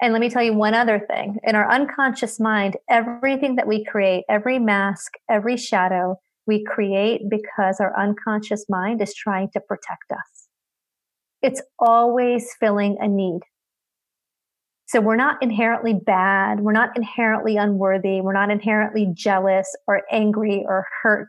And 0.00 0.12
let 0.12 0.20
me 0.20 0.30
tell 0.30 0.42
you 0.42 0.54
one 0.54 0.74
other 0.74 0.98
thing. 0.98 1.38
In 1.44 1.54
our 1.54 1.70
unconscious 1.70 2.40
mind, 2.40 2.76
everything 2.90 3.56
that 3.56 3.68
we 3.68 3.84
create, 3.84 4.24
every 4.28 4.58
mask, 4.58 5.12
every 5.30 5.56
shadow, 5.56 6.16
we 6.46 6.64
create 6.64 7.22
because 7.28 7.80
our 7.80 7.98
unconscious 7.98 8.66
mind 8.68 9.00
is 9.00 9.14
trying 9.14 9.50
to 9.52 9.60
protect 9.60 10.10
us. 10.10 10.48
It's 11.40 11.62
always 11.78 12.48
filling 12.58 12.96
a 13.00 13.08
need. 13.08 13.40
So 14.86 15.00
we're 15.00 15.16
not 15.16 15.42
inherently 15.42 15.94
bad. 15.94 16.60
We're 16.60 16.72
not 16.72 16.96
inherently 16.96 17.56
unworthy. 17.56 18.20
We're 18.20 18.34
not 18.34 18.50
inherently 18.50 19.10
jealous 19.14 19.74
or 19.86 20.02
angry 20.10 20.64
or 20.68 20.86
hurt, 21.02 21.28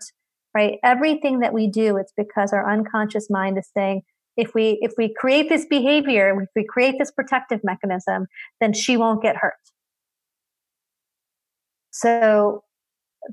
right? 0.53 0.79
Everything 0.83 1.39
that 1.39 1.53
we 1.53 1.67
do, 1.67 1.97
it's 1.97 2.13
because 2.17 2.51
our 2.51 2.69
unconscious 2.69 3.29
mind 3.29 3.57
is 3.57 3.69
saying, 3.73 4.01
if 4.37 4.53
we 4.53 4.79
if 4.81 4.93
we 4.97 5.13
create 5.13 5.49
this 5.49 5.65
behavior 5.65 6.41
if 6.41 6.49
we 6.55 6.65
create 6.65 6.95
this 6.97 7.11
protective 7.11 7.59
mechanism 7.63 8.25
then 8.59 8.73
she 8.73 8.97
won't 8.97 9.21
get 9.21 9.35
hurt 9.35 9.53
so 11.91 12.63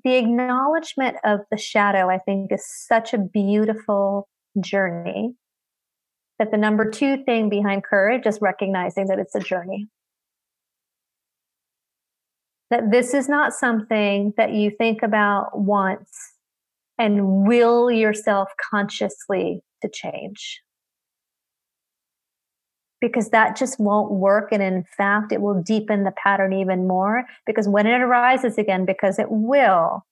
the 0.04 0.14
acknowledgement 0.14 1.16
of 1.24 1.40
the 1.50 1.56
shadow 1.56 2.08
i 2.08 2.18
think 2.18 2.52
is 2.52 2.64
such 2.66 3.12
a 3.12 3.18
beautiful 3.18 4.28
journey 4.60 5.34
that 6.40 6.50
the 6.50 6.56
number 6.56 6.90
two 6.90 7.22
thing 7.24 7.50
behind 7.50 7.84
courage 7.84 8.26
is 8.26 8.40
recognizing 8.40 9.06
that 9.08 9.18
it's 9.18 9.34
a 9.34 9.40
journey. 9.40 9.88
That 12.70 12.90
this 12.90 13.12
is 13.12 13.28
not 13.28 13.52
something 13.52 14.32
that 14.38 14.54
you 14.54 14.70
think 14.70 15.02
about 15.02 15.60
once 15.60 16.10
and 16.98 17.46
will 17.46 17.90
yourself 17.90 18.48
consciously 18.70 19.60
to 19.82 19.90
change 19.90 20.62
because 23.00 23.30
that 23.30 23.56
just 23.56 23.80
won't 23.80 24.12
work. 24.12 24.48
And 24.52 24.62
in 24.62 24.84
fact, 24.96 25.32
it 25.32 25.40
will 25.40 25.62
deepen 25.62 26.04
the 26.04 26.12
pattern 26.22 26.52
even 26.52 26.86
more 26.86 27.24
because 27.46 27.68
when 27.68 27.86
it 27.86 28.00
arises 28.00 28.58
again, 28.58 28.84
because 28.84 29.18
it 29.18 29.28
will, 29.30 30.04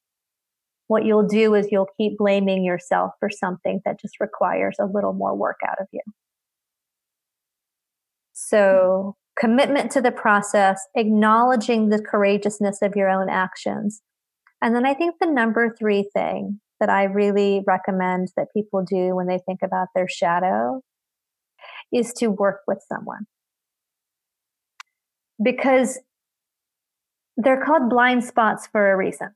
what 0.87 1.05
you'll 1.05 1.27
do 1.27 1.55
is 1.55 1.68
you'll 1.70 1.88
keep 1.98 2.16
blaming 2.16 2.64
yourself 2.64 3.12
for 3.20 3.29
something 3.31 3.81
that 3.85 4.01
just 4.01 4.20
requires 4.20 4.77
a 4.81 4.87
little 4.87 5.12
more 5.12 5.37
work 5.37 5.59
out 5.68 5.81
of 5.81 5.87
you. 5.92 6.01
So 8.33 9.16
commitment 9.38 9.90
to 9.92 10.01
the 10.01 10.11
process, 10.12 10.81
acknowledging 10.96 11.90
the 11.90 12.03
courageousness 12.03 12.83
of 12.83 12.96
your 12.96 13.11
own 13.11 13.29
actions. 13.29 14.01
And 14.62 14.74
then 14.74 14.87
I 14.87 14.94
think 14.94 15.16
the 15.20 15.31
number 15.31 15.74
three 15.79 16.09
thing 16.14 16.61
that 16.81 16.88
I 16.88 17.05
really 17.05 17.62
recommend 17.66 18.29
that 18.37 18.53
people 18.55 18.85
do 18.85 19.14
when 19.14 19.27
they 19.27 19.38
think 19.38 19.61
about 19.62 19.88
their 19.94 20.09
shadow 20.09 20.81
is 21.92 22.12
to 22.14 22.29
work 22.29 22.61
with 22.66 22.83
someone. 22.88 23.27
Because 25.42 25.98
they're 27.37 27.64
called 27.64 27.88
blind 27.88 28.24
spots 28.24 28.66
for 28.66 28.92
a 28.92 28.96
reason. 28.96 29.35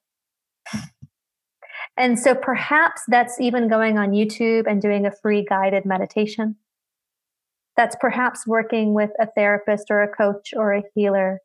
And 1.97 2.19
so 2.19 2.35
perhaps 2.35 3.03
that's 3.09 3.41
even 3.41 3.69
going 3.69 3.99
on 3.99 4.11
YouTube 4.11 4.67
and 4.67 4.81
doing 4.81 5.07
a 5.07 5.13
free 5.13 5.45
guided 5.49 5.85
meditation. 5.85 6.57
That's 7.77 7.97
perhaps 8.01 8.47
working 8.47 8.95
with 8.95 9.11
a 9.21 9.27
therapist 9.27 9.91
or 9.91 10.03
a 10.03 10.09
coach 10.09 10.53
or 10.57 10.75
a 10.75 10.83
healer. 10.95 11.41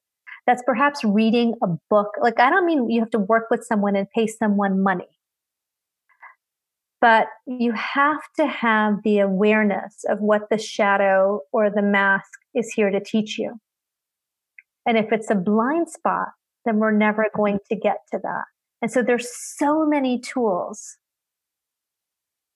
That's 0.46 0.64
perhaps 0.66 1.04
reading 1.04 1.56
a 1.62 1.68
book. 1.90 2.12
Like, 2.22 2.40
I 2.40 2.50
don't 2.50 2.66
mean 2.66 2.90
you 2.90 3.02
have 3.02 3.12
to 3.12 3.20
work 3.20 3.48
with 3.52 3.66
someone 3.66 3.96
and 3.96 4.10
pay 4.10 4.28
someone 4.28 4.82
money, 4.82 5.08
but 7.02 7.28
you 7.46 7.74
have 7.74 8.22
to 8.38 8.48
have 8.48 8.96
the 9.04 9.20
awareness 9.20 10.04
of 10.10 10.20
what 10.20 10.50
the 10.50 10.58
shadow 10.58 11.42
or 11.52 11.70
the 11.70 11.82
mask 11.82 12.32
is 12.56 12.72
here 12.74 12.90
to 12.90 13.00
teach 13.00 13.38
you. 13.38 13.60
And 14.86 14.98
if 14.98 15.12
it's 15.12 15.30
a 15.30 15.36
blind 15.36 15.90
spot, 15.90 16.30
then 16.66 16.78
we're 16.78 16.92
never 16.92 17.28
going 17.36 17.60
to 17.70 17.76
get 17.76 17.98
to 18.12 18.20
that. 18.24 18.46
And 18.82 18.92
so 18.92 19.02
there's 19.02 19.30
so 19.58 19.86
many 19.86 20.20
tools 20.20 20.98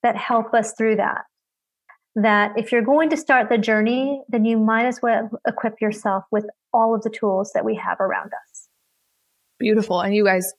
that 0.02 0.16
help 0.16 0.54
us 0.54 0.72
through 0.76 0.96
that. 0.96 1.22
That 2.14 2.52
if 2.56 2.72
you're 2.72 2.82
going 2.82 3.10
to 3.10 3.16
start 3.16 3.48
the 3.48 3.58
journey, 3.58 4.22
then 4.28 4.44
you 4.44 4.58
might 4.58 4.86
as 4.86 5.00
well 5.02 5.30
equip 5.46 5.80
yourself 5.80 6.24
with 6.30 6.44
all 6.72 6.94
of 6.94 7.02
the 7.02 7.10
tools 7.10 7.52
that 7.54 7.64
we 7.64 7.74
have 7.76 8.00
around 8.00 8.26
us. 8.26 8.68
Beautiful. 9.58 10.00
And 10.00 10.14
you 10.14 10.24
guys, 10.24 10.52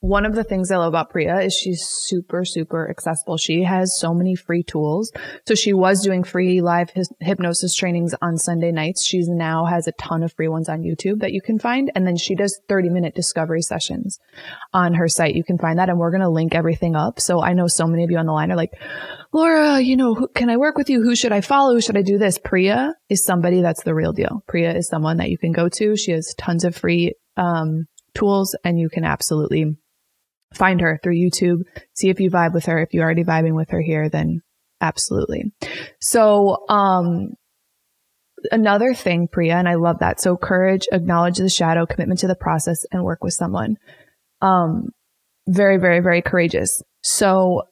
one 0.00 0.24
of 0.24 0.34
the 0.36 0.44
things 0.44 0.70
I 0.70 0.76
love 0.76 0.88
about 0.88 1.10
Priya 1.10 1.40
is 1.40 1.54
she's 1.54 1.84
super, 1.84 2.44
super 2.44 2.88
accessible. 2.88 3.36
She 3.36 3.64
has 3.64 3.98
so 3.98 4.14
many 4.14 4.36
free 4.36 4.62
tools. 4.62 5.10
So 5.46 5.56
she 5.56 5.72
was 5.72 6.04
doing 6.04 6.22
free 6.22 6.60
live 6.60 6.90
hypnosis 7.20 7.74
trainings 7.74 8.14
on 8.22 8.36
Sunday 8.36 8.70
nights. 8.70 9.04
She's 9.04 9.28
now 9.28 9.64
has 9.64 9.88
a 9.88 9.92
ton 9.92 10.22
of 10.22 10.32
free 10.32 10.46
ones 10.46 10.68
on 10.68 10.82
YouTube 10.82 11.20
that 11.20 11.32
you 11.32 11.42
can 11.42 11.58
find. 11.58 11.90
And 11.96 12.06
then 12.06 12.16
she 12.16 12.36
does 12.36 12.60
30 12.68 12.90
minute 12.90 13.16
discovery 13.16 13.60
sessions 13.60 14.20
on 14.72 14.94
her 14.94 15.08
site. 15.08 15.34
You 15.34 15.42
can 15.42 15.58
find 15.58 15.80
that 15.80 15.88
and 15.88 15.98
we're 15.98 16.12
going 16.12 16.20
to 16.20 16.28
link 16.28 16.54
everything 16.54 16.94
up. 16.94 17.18
So 17.18 17.42
I 17.42 17.52
know 17.54 17.66
so 17.66 17.86
many 17.88 18.04
of 18.04 18.10
you 18.10 18.18
on 18.18 18.26
the 18.26 18.32
line 18.32 18.52
are 18.52 18.56
like, 18.56 18.74
Laura, 19.32 19.80
you 19.80 19.96
know, 19.96 20.14
who, 20.14 20.28
can 20.28 20.48
I 20.48 20.58
work 20.58 20.78
with 20.78 20.90
you? 20.90 21.02
Who 21.02 21.16
should 21.16 21.32
I 21.32 21.40
follow? 21.40 21.74
Who 21.74 21.80
should 21.80 21.96
I 21.96 22.02
do 22.02 22.18
this? 22.18 22.38
Priya 22.38 22.94
is 23.08 23.24
somebody 23.24 23.62
that's 23.62 23.82
the 23.82 23.96
real 23.96 24.12
deal. 24.12 24.44
Priya 24.46 24.76
is 24.76 24.88
someone 24.88 25.16
that 25.16 25.30
you 25.30 25.38
can 25.38 25.50
go 25.50 25.68
to. 25.70 25.96
She 25.96 26.12
has 26.12 26.34
tons 26.38 26.64
of 26.64 26.76
free, 26.76 27.14
um, 27.36 27.86
tools 28.14 28.56
and 28.64 28.78
you 28.78 28.88
can 28.88 29.04
absolutely 29.04 29.76
find 30.54 30.80
her 30.80 30.98
through 31.02 31.16
YouTube, 31.16 31.62
see 31.94 32.08
if 32.08 32.20
you 32.20 32.30
vibe 32.30 32.54
with 32.54 32.66
her. 32.66 32.78
If 32.78 32.94
you're 32.94 33.04
already 33.04 33.24
vibing 33.24 33.54
with 33.54 33.70
her 33.70 33.80
here, 33.80 34.08
then 34.08 34.42
absolutely. 34.80 35.52
So, 36.00 36.64
um, 36.68 37.34
another 38.50 38.94
thing, 38.94 39.28
Priya, 39.28 39.56
and 39.56 39.68
I 39.68 39.74
love 39.74 39.98
that. 40.00 40.20
So 40.20 40.36
courage, 40.36 40.86
acknowledge 40.92 41.38
the 41.38 41.48
shadow, 41.48 41.86
commitment 41.86 42.20
to 42.20 42.28
the 42.28 42.36
process 42.36 42.84
and 42.92 43.02
work 43.02 43.22
with 43.22 43.34
someone. 43.34 43.76
Um, 44.40 44.90
very, 45.46 45.78
very, 45.78 46.00
very 46.00 46.22
courageous. 46.22 46.82
So 47.02 47.62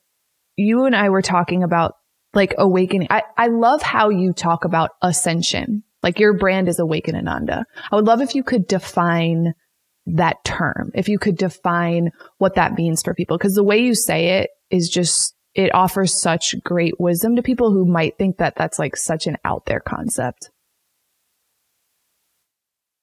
you 0.57 0.85
and 0.85 0.97
I 0.97 1.11
were 1.11 1.23
talking 1.23 1.63
about 1.63 1.95
like 2.35 2.55
awakening. 2.59 3.09
I, 3.11 3.23
I 3.37 3.49
love 3.49 3.83
how 3.83 4.11
you 4.11 4.33
talk 4.33 4.65
about 4.65 4.91
ascension. 5.03 5.83
Like 6.03 6.19
your 6.19 6.35
brand 6.35 6.69
is 6.69 6.79
Awaken 6.79 7.17
Ananda. 7.17 7.65
I 7.91 7.97
would 7.97 8.07
love 8.07 8.21
if 8.21 8.35
you 8.35 8.43
could 8.43 8.67
define 8.67 9.55
that 10.07 10.45
term, 10.45 10.91
if 10.95 11.09
you 11.09 11.19
could 11.19 11.37
define 11.37 12.11
what 12.39 12.55
that 12.55 12.75
means 12.75 13.03
for 13.03 13.15
people, 13.15 13.37
because 13.37 13.55
the 13.55 13.65
way 13.65 13.79
you 13.79 13.95
say 13.95 14.41
it 14.41 14.51
is 14.71 14.89
just, 14.89 15.35
it 15.55 15.75
offers 15.75 16.19
such 16.19 16.55
great 16.63 17.01
wisdom 17.01 17.37
to 17.37 17.43
people 17.43 17.73
who 17.73 17.85
might 17.85 18.17
think 18.19 18.39
that 18.39 18.55
that's 18.57 18.79
like 18.79 18.97
such 18.97 19.27
an 19.27 19.37
out 19.45 19.67
there 19.67 19.81
concept. 19.81 20.51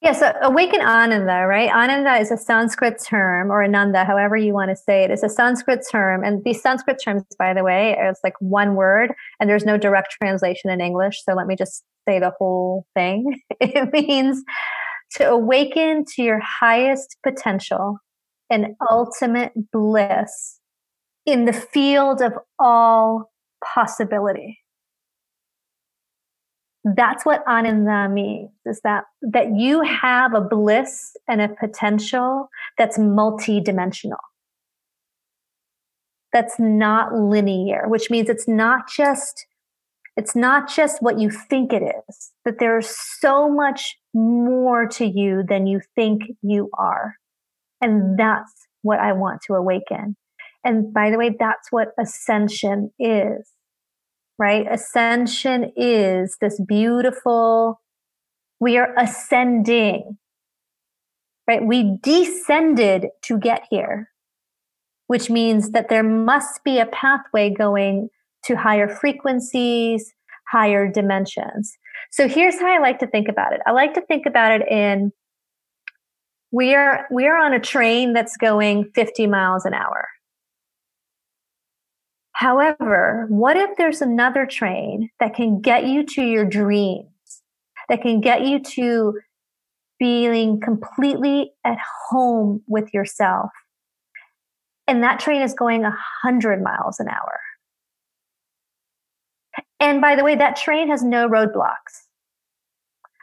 Yeah, 0.04 0.12
so 0.12 0.34
awaken 0.42 0.82
ananda, 0.82 1.48
right? 1.48 1.72
Ananda 1.74 2.16
is 2.16 2.30
a 2.30 2.36
Sanskrit 2.36 3.02
term, 3.02 3.50
or 3.50 3.64
ananda, 3.64 4.04
however 4.04 4.36
you 4.36 4.54
want 4.54 4.70
to 4.70 4.76
say 4.76 5.06
it. 5.06 5.12
It's 5.12 5.24
a 5.24 5.30
Sanskrit 5.30 5.80
term. 5.90 6.26
And 6.26 6.44
these 6.44 6.62
Sanskrit 6.62 7.00
terms, 7.02 7.24
by 7.40 7.54
the 7.54 7.64
way, 7.64 7.96
it's 7.98 8.20
like 8.22 8.34
one 8.40 8.76
word, 8.76 9.14
and 9.40 9.50
there's 9.50 9.64
no 9.64 9.78
direct 9.78 10.18
translation 10.22 10.70
in 10.70 10.82
English. 10.82 11.24
So 11.24 11.34
let 11.34 11.48
me 11.48 11.56
just 11.56 11.86
say 12.06 12.20
the 12.20 12.34
whole 12.38 12.86
thing. 12.94 13.40
It 13.62 13.94
means 13.94 14.44
to 15.16 15.30
awaken 15.30 16.06
to 16.16 16.24
your 16.24 16.40
highest 16.40 17.18
potential 17.24 18.00
and 18.50 18.76
ultimate 18.90 19.52
bliss 19.72 20.60
in 21.26 21.46
the 21.46 21.54
field 21.54 22.22
of 22.22 22.34
all 22.60 23.32
possibility. 23.64 24.60
That's 26.84 27.26
what 27.26 27.44
ananda 27.48 28.10
means 28.10 28.52
is 28.66 28.82
that, 28.84 29.06
that 29.22 29.56
you 29.56 29.82
have 29.82 30.34
a 30.34 30.42
bliss 30.42 31.16
and 31.30 31.42
a 31.42 31.48
potential 31.48 32.50
that's 32.78 32.98
multidimensional. 32.98 34.18
That's 36.34 36.60
not 36.60 37.14
linear, 37.14 37.88
which 37.88 38.10
means 38.10 38.28
it's 38.28 38.48
not 38.48 38.90
just 38.90 39.46
it's 40.16 40.36
not 40.36 40.70
just 40.70 41.02
what 41.02 41.20
you 41.20 41.30
think 41.30 41.74
it 41.74 41.82
is, 41.82 42.32
that 42.46 42.60
there's 42.60 42.88
so 43.20 43.50
much 43.50 43.98
more 44.14 44.88
to 44.88 45.06
you 45.06 45.44
than 45.48 45.68
you 45.68 45.82
think 45.96 46.24
you 46.42 46.70
are. 46.78 47.16
And 47.82 48.02
mm. 48.02 48.18
that's 48.18 48.54
what 48.82 49.00
I 49.00 49.14
want 49.14 49.42
to 49.48 49.54
awaken. 49.54 50.16
And 50.64 50.94
by 50.94 51.10
the 51.10 51.18
way, 51.18 51.36
that's 51.38 51.72
what 51.72 51.90
ascension 52.00 52.92
is, 53.00 53.50
right? 54.38 54.66
Ascension 54.72 55.72
is 55.76 56.38
this 56.40 56.62
beautiful, 56.66 57.82
we 58.60 58.78
are 58.78 58.94
ascending, 58.98 60.18
right? 61.48 61.66
We 61.66 61.98
descended 62.02 63.08
to 63.24 63.38
get 63.38 63.64
here, 63.70 64.10
which 65.08 65.30
means 65.30 65.72
that 65.72 65.90
there 65.90 66.04
must 66.04 66.64
be 66.64 66.80
a 66.80 66.86
pathway 66.86 67.50
going 67.50 68.10
to 68.46 68.56
higher 68.56 68.88
frequencies, 68.88 70.14
higher 70.54 70.88
dimensions. 70.88 71.76
So 72.12 72.28
here's 72.28 72.60
how 72.60 72.68
I 72.68 72.80
like 72.80 73.00
to 73.00 73.08
think 73.08 73.28
about 73.28 73.54
it. 73.54 73.62
I 73.66 73.72
like 73.72 73.96
to 73.96 74.02
think 74.02 74.28
about 74.28 74.52
it 74.52 74.68
in 74.70 75.12
we 76.52 76.76
are 76.76 77.08
we 77.12 77.26
are 77.26 77.38
on 77.38 77.54
a 77.54 77.60
train 77.60 78.14
that's 78.14 78.38
going 78.38 78.92
50 78.94 79.26
miles 79.26 79.66
an 79.66 79.74
hour. 79.74 80.08
However, 82.34 83.26
what 83.30 83.58
if 83.58 83.72
there's 83.78 84.02
another 84.02 84.46
train 84.46 85.10
that 85.20 85.34
can 85.34 85.60
get 85.60 85.88
you 85.88 86.06
to 86.06 86.22
your 86.22 86.46
dreams, 86.46 87.08
that 87.90 88.04
can 88.04 88.22
get 88.22 88.46
you 88.46 88.60
to 88.60 89.20
feeling 89.98 90.60
completely 90.62 91.54
at 91.64 91.80
home 92.10 92.62
with 92.68 92.94
yourself? 92.94 93.50
And 94.88 95.02
that 95.02 95.20
train 95.20 95.42
is 95.42 95.56
going 95.56 95.82
100 95.82 96.62
miles 96.62 97.00
an 97.00 97.08
hour. 97.08 97.40
And 99.80 100.02
by 100.02 100.16
the 100.16 100.24
way, 100.24 100.36
that 100.36 100.56
train 100.56 100.90
has 100.90 101.04
no 101.04 101.28
roadblocks. 101.28 102.08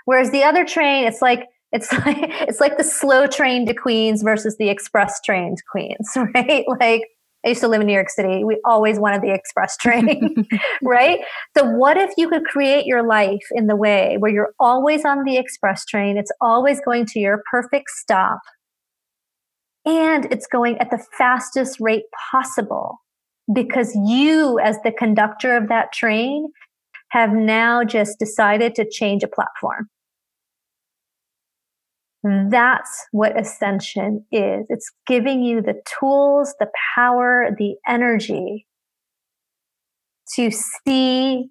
Whereas 0.04 0.30
the 0.30 0.42
other 0.42 0.64
train, 0.64 1.06
it's 1.06 1.22
like 1.22 1.46
it's 1.72 1.92
like 2.06 2.16
it's 2.18 2.60
like 2.60 2.76
the 2.76 2.84
slow 2.84 3.26
train 3.26 3.66
to 3.66 3.74
Queens 3.74 4.22
versus 4.22 4.56
the 4.58 4.68
express 4.68 5.20
train 5.24 5.56
to 5.56 5.62
Queens, 5.70 6.10
right? 6.34 6.64
Like 6.80 7.02
I 7.44 7.50
used 7.50 7.60
to 7.62 7.68
live 7.68 7.80
in 7.80 7.86
New 7.86 7.94
York 7.94 8.10
City. 8.10 8.44
We 8.44 8.60
always 8.64 8.98
wanted 8.98 9.22
the 9.22 9.32
express 9.32 9.76
train, 9.80 10.46
right? 10.82 11.20
So 11.56 11.64
what 11.64 11.96
if 11.96 12.10
you 12.16 12.28
could 12.28 12.44
create 12.44 12.86
your 12.86 13.06
life 13.06 13.46
in 13.52 13.66
the 13.66 13.76
way 13.76 14.16
where 14.18 14.30
you're 14.30 14.52
always 14.58 15.04
on 15.04 15.24
the 15.24 15.36
express 15.36 15.84
train, 15.84 16.16
it's 16.16 16.32
always 16.40 16.80
going 16.84 17.06
to 17.06 17.20
your 17.20 17.42
perfect 17.50 17.90
stop, 17.90 18.40
and 19.86 20.26
it's 20.30 20.46
going 20.46 20.78
at 20.78 20.90
the 20.90 21.02
fastest 21.16 21.78
rate 21.80 22.04
possible 22.30 22.98
because 23.52 23.94
you, 23.94 24.58
as 24.58 24.76
the 24.84 24.92
conductor 24.92 25.56
of 25.56 25.68
that 25.68 25.92
train, 25.92 26.48
have 27.10 27.32
now 27.32 27.84
just 27.84 28.18
decided 28.18 28.74
to 28.76 28.88
change 28.88 29.22
a 29.22 29.28
platform. 29.28 29.88
That's 32.22 33.06
what 33.12 33.38
ascension 33.38 34.24
is. 34.30 34.66
It's 34.68 34.90
giving 35.06 35.42
you 35.42 35.62
the 35.62 35.80
tools, 35.98 36.54
the 36.60 36.68
power, 36.94 37.50
the 37.58 37.76
energy 37.88 38.66
to 40.36 40.50
see 40.50 41.48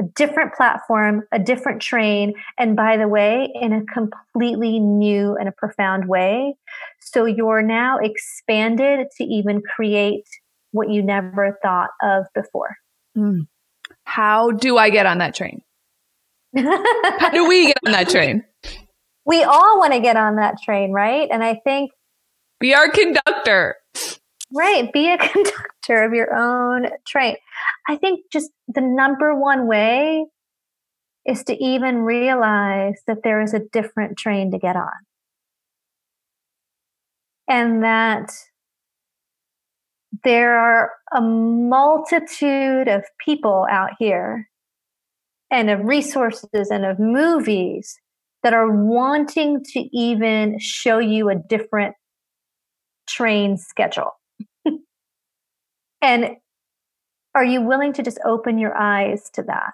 a 0.00 0.04
different 0.14 0.54
platform, 0.54 1.22
a 1.32 1.38
different 1.38 1.80
train, 1.80 2.34
and 2.58 2.76
by 2.76 2.96
the 2.96 3.08
way, 3.08 3.50
in 3.60 3.72
a 3.72 3.84
completely 3.84 4.78
new 4.78 5.36
and 5.36 5.48
a 5.48 5.52
profound 5.52 6.08
way. 6.08 6.56
So 7.00 7.24
you're 7.24 7.62
now 7.62 7.98
expanded 7.98 9.06
to 9.16 9.24
even 9.24 9.62
create 9.62 10.26
what 10.76 10.90
you 10.90 11.02
never 11.02 11.58
thought 11.62 11.90
of 12.02 12.26
before. 12.34 12.76
Mm. 13.16 13.48
How 14.04 14.50
do 14.52 14.78
I 14.78 14.90
get 14.90 15.06
on 15.06 15.18
that 15.18 15.34
train? 15.34 15.62
How 16.56 17.30
do 17.30 17.48
we 17.48 17.66
get 17.66 17.78
on 17.84 17.92
that 17.92 18.08
train? 18.08 18.44
we 19.26 19.42
all 19.42 19.78
want 19.78 19.92
to 19.92 20.00
get 20.00 20.16
on 20.16 20.36
that 20.36 20.54
train, 20.62 20.92
right? 20.92 21.28
And 21.30 21.44
I 21.44 21.60
think 21.64 21.90
be 22.60 22.74
our 22.74 22.88
conductor. 22.88 23.74
Right. 24.54 24.90
Be 24.92 25.12
a 25.12 25.18
conductor 25.32 26.04
of 26.04 26.14
your 26.14 26.34
own 26.34 26.86
train. 27.06 27.36
I 27.86 27.96
think 27.96 28.20
just 28.32 28.50
the 28.68 28.80
number 28.80 29.38
one 29.38 29.66
way 29.66 30.24
is 31.26 31.42
to 31.44 31.62
even 31.62 31.98
realize 31.98 32.94
that 33.08 33.18
there 33.24 33.42
is 33.42 33.52
a 33.52 33.60
different 33.72 34.16
train 34.16 34.52
to 34.52 34.58
get 34.58 34.76
on. 34.76 34.92
And 37.48 37.82
that 37.82 38.30
there 40.24 40.56
are 40.58 40.90
a 41.14 41.20
multitude 41.20 42.88
of 42.88 43.04
people 43.24 43.66
out 43.70 43.90
here 43.98 44.48
and 45.50 45.70
of 45.70 45.80
resources 45.84 46.70
and 46.70 46.84
of 46.84 46.98
movies 46.98 47.98
that 48.42 48.54
are 48.54 48.70
wanting 48.70 49.62
to 49.64 49.80
even 49.92 50.58
show 50.58 50.98
you 50.98 51.28
a 51.28 51.34
different 51.34 51.94
train 53.08 53.56
schedule. 53.56 54.10
and 56.02 56.36
are 57.34 57.44
you 57.44 57.60
willing 57.60 57.92
to 57.92 58.02
just 58.02 58.18
open 58.24 58.58
your 58.58 58.76
eyes 58.76 59.30
to 59.34 59.42
that? 59.42 59.72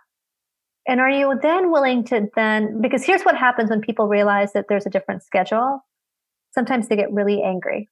And 0.87 1.01
are 1.01 1.11
you 1.11 1.39
then 1.41 1.71
willing 1.71 2.05
to 2.05 2.29
then, 2.35 2.81
because 2.81 3.05
here's 3.05 3.23
what 3.23 3.37
happens 3.37 3.71
when 3.71 3.81
people 3.81 4.09
realize 4.09 4.53
that 4.53 4.67
there's 4.69 4.87
a 4.87 4.91
different 4.91 5.23
schedule. 5.23 5.81
Sometimes 6.53 6.89
they 6.89 6.97
get 6.97 7.13
really 7.13 7.43
angry. 7.43 7.89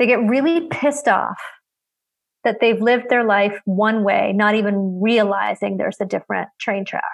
They 0.00 0.06
get 0.06 0.26
really 0.26 0.66
pissed 0.68 1.08
off 1.08 1.38
that 2.42 2.56
they've 2.58 2.80
lived 2.80 3.10
their 3.10 3.22
life 3.22 3.60
one 3.66 4.02
way, 4.02 4.32
not 4.34 4.54
even 4.54 4.98
realizing 4.98 5.76
there's 5.76 6.00
a 6.00 6.06
different 6.06 6.48
train 6.58 6.86
track. 6.86 7.04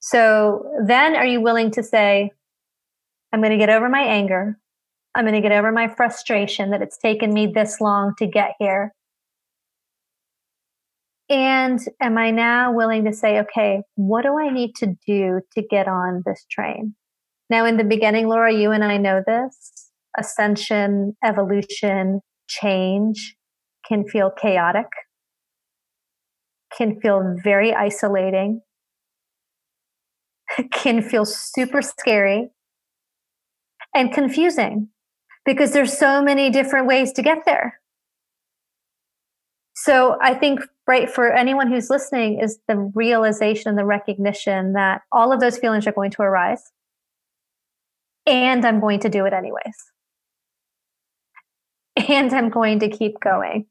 So 0.00 0.64
then 0.86 1.14
are 1.14 1.26
you 1.26 1.42
willing 1.42 1.70
to 1.72 1.82
say, 1.82 2.30
I'm 3.34 3.40
going 3.40 3.50
to 3.50 3.58
get 3.58 3.68
over 3.68 3.90
my 3.90 4.00
anger. 4.00 4.58
I'm 5.14 5.24
going 5.24 5.34
to 5.34 5.46
get 5.46 5.52
over 5.52 5.70
my 5.72 5.88
frustration 5.88 6.70
that 6.70 6.80
it's 6.80 6.96
taken 6.96 7.34
me 7.34 7.46
this 7.48 7.82
long 7.82 8.14
to 8.16 8.26
get 8.26 8.52
here. 8.58 8.94
And 11.28 11.80
am 12.00 12.16
I 12.16 12.30
now 12.30 12.72
willing 12.72 13.04
to 13.04 13.12
say, 13.12 13.40
okay, 13.40 13.82
what 13.96 14.22
do 14.22 14.38
I 14.38 14.48
need 14.48 14.74
to 14.76 14.96
do 15.06 15.42
to 15.52 15.62
get 15.62 15.86
on 15.86 16.22
this 16.24 16.46
train? 16.50 16.94
Now, 17.50 17.66
in 17.66 17.76
the 17.76 17.84
beginning, 17.84 18.26
Laura, 18.26 18.54
you 18.54 18.70
and 18.70 18.82
I 18.82 18.96
know 18.96 19.22
this 19.26 19.85
ascension, 20.18 21.16
evolution, 21.24 22.20
change 22.48 23.36
can 23.88 24.06
feel 24.06 24.30
chaotic, 24.30 24.86
can 26.76 27.00
feel 27.00 27.36
very 27.42 27.74
isolating, 27.74 28.60
can 30.72 31.02
feel 31.02 31.24
super 31.24 31.82
scary 31.82 32.50
and 33.94 34.12
confusing 34.12 34.88
because 35.44 35.72
there's 35.72 35.96
so 35.96 36.22
many 36.22 36.50
different 36.50 36.86
ways 36.86 37.12
to 37.12 37.22
get 37.22 37.44
there. 37.46 37.80
So 39.74 40.16
I 40.20 40.34
think 40.34 40.60
right 40.86 41.08
for 41.08 41.32
anyone 41.32 41.70
who's 41.70 41.90
listening 41.90 42.40
is 42.40 42.58
the 42.66 42.76
realization 42.94 43.68
and 43.68 43.78
the 43.78 43.84
recognition 43.84 44.72
that 44.72 45.02
all 45.12 45.32
of 45.32 45.40
those 45.40 45.58
feelings 45.58 45.86
are 45.86 45.92
going 45.92 46.10
to 46.12 46.22
arise 46.22 46.72
and 48.26 48.64
I'm 48.64 48.80
going 48.80 49.00
to 49.00 49.08
do 49.08 49.24
it 49.26 49.32
anyways. 49.32 49.92
And 51.96 52.32
I'm 52.32 52.50
going 52.50 52.80
to 52.80 52.90
keep 52.90 53.18
going. 53.20 53.66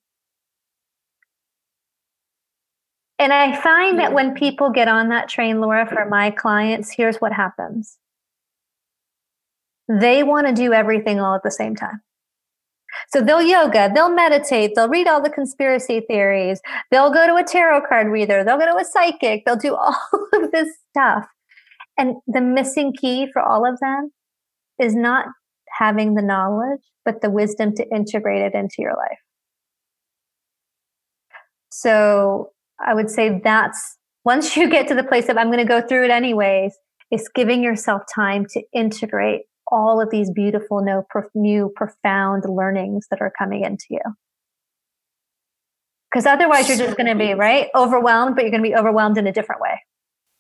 And 3.18 3.32
I 3.32 3.60
find 3.62 4.00
that 4.00 4.14
when 4.14 4.34
people 4.34 4.72
get 4.72 4.88
on 4.88 5.10
that 5.10 5.30
train, 5.30 5.62
Laura, 5.62 5.88
for 5.88 6.06
my 6.10 6.32
clients, 6.32 6.92
here's 6.92 7.18
what 7.18 7.32
happens 7.32 7.98
they 9.88 10.24
want 10.24 10.48
to 10.48 10.54
do 10.54 10.74
everything 10.74 11.20
all 11.20 11.36
at 11.36 11.44
the 11.44 11.52
same 11.52 11.76
time. 11.76 12.02
So 13.10 13.22
they'll 13.22 13.42
yoga, 13.42 13.92
they'll 13.94 14.14
meditate, 14.14 14.72
they'll 14.76 14.90
read 14.90 15.08
all 15.08 15.22
the 15.22 15.30
conspiracy 15.30 16.02
theories, 16.08 16.62
they'll 16.92 17.14
go 17.14 17.28
to 17.28 17.36
a 17.36 17.44
tarot 17.44 17.82
card 17.88 18.08
reader, 18.08 18.44
they'll 18.44 18.58
go 18.58 18.66
to 18.66 18.78
a 18.78 18.86
psychic, 18.86 19.44
they'll 19.46 19.56
do 19.56 19.76
all 19.80 20.00
of 20.34 20.52
this 20.52 20.70
stuff. 20.90 21.26
And 21.98 22.16
the 22.28 22.42
missing 22.42 22.94
key 22.94 23.28
for 23.32 23.42
all 23.42 23.70
of 23.70 23.80
them 23.80 24.12
is 24.80 24.96
not 24.96 25.28
having 25.78 26.16
the 26.16 26.22
knowledge, 26.22 26.82
but 27.06 27.22
the 27.22 27.30
wisdom 27.30 27.74
to 27.76 27.88
integrate 27.96 28.42
it 28.42 28.54
into 28.54 28.78
your 28.80 28.96
life. 28.96 29.20
So 31.70 32.52
I 32.86 32.94
would 32.94 33.10
say 33.10 33.40
that's 33.44 33.98
once 34.24 34.58
you 34.58 34.70
get 34.70 34.88
to 34.88 34.96
the 34.96 35.04
place 35.04 35.30
of 35.30 35.38
I'm 35.38 35.48
going 35.48 35.60
to 35.60 35.66
go 35.66 35.82
through 35.82 36.06
it 36.06 36.12
anyways, 36.12 36.76
it's 37.12 37.30
giving 37.30 37.64
yourself 37.64 38.02
time 38.14 38.46
to 38.52 38.64
integrate 38.74 39.44
all 39.72 40.02
of 40.02 40.10
these 40.10 40.32
beautiful, 40.32 40.84
new, 41.36 41.72
profound 41.76 42.44
learnings 42.48 43.08
that 43.10 43.22
are 43.22 43.32
coming 43.38 43.64
into 43.64 43.86
you. 43.90 44.02
Because 46.12 46.26
otherwise, 46.26 46.70
you're 46.70 46.78
just 46.78 46.98
going 46.98 47.08
to 47.08 47.16
be 47.16 47.34
right 47.34 47.68
overwhelmed, 47.76 48.36
but 48.36 48.44
you're 48.44 48.52
going 48.52 48.64
to 48.64 48.70
be 48.70 48.76
overwhelmed 48.76 49.18
in 49.18 49.28
a 49.28 49.32
different 49.32 49.62
way. 49.62 49.82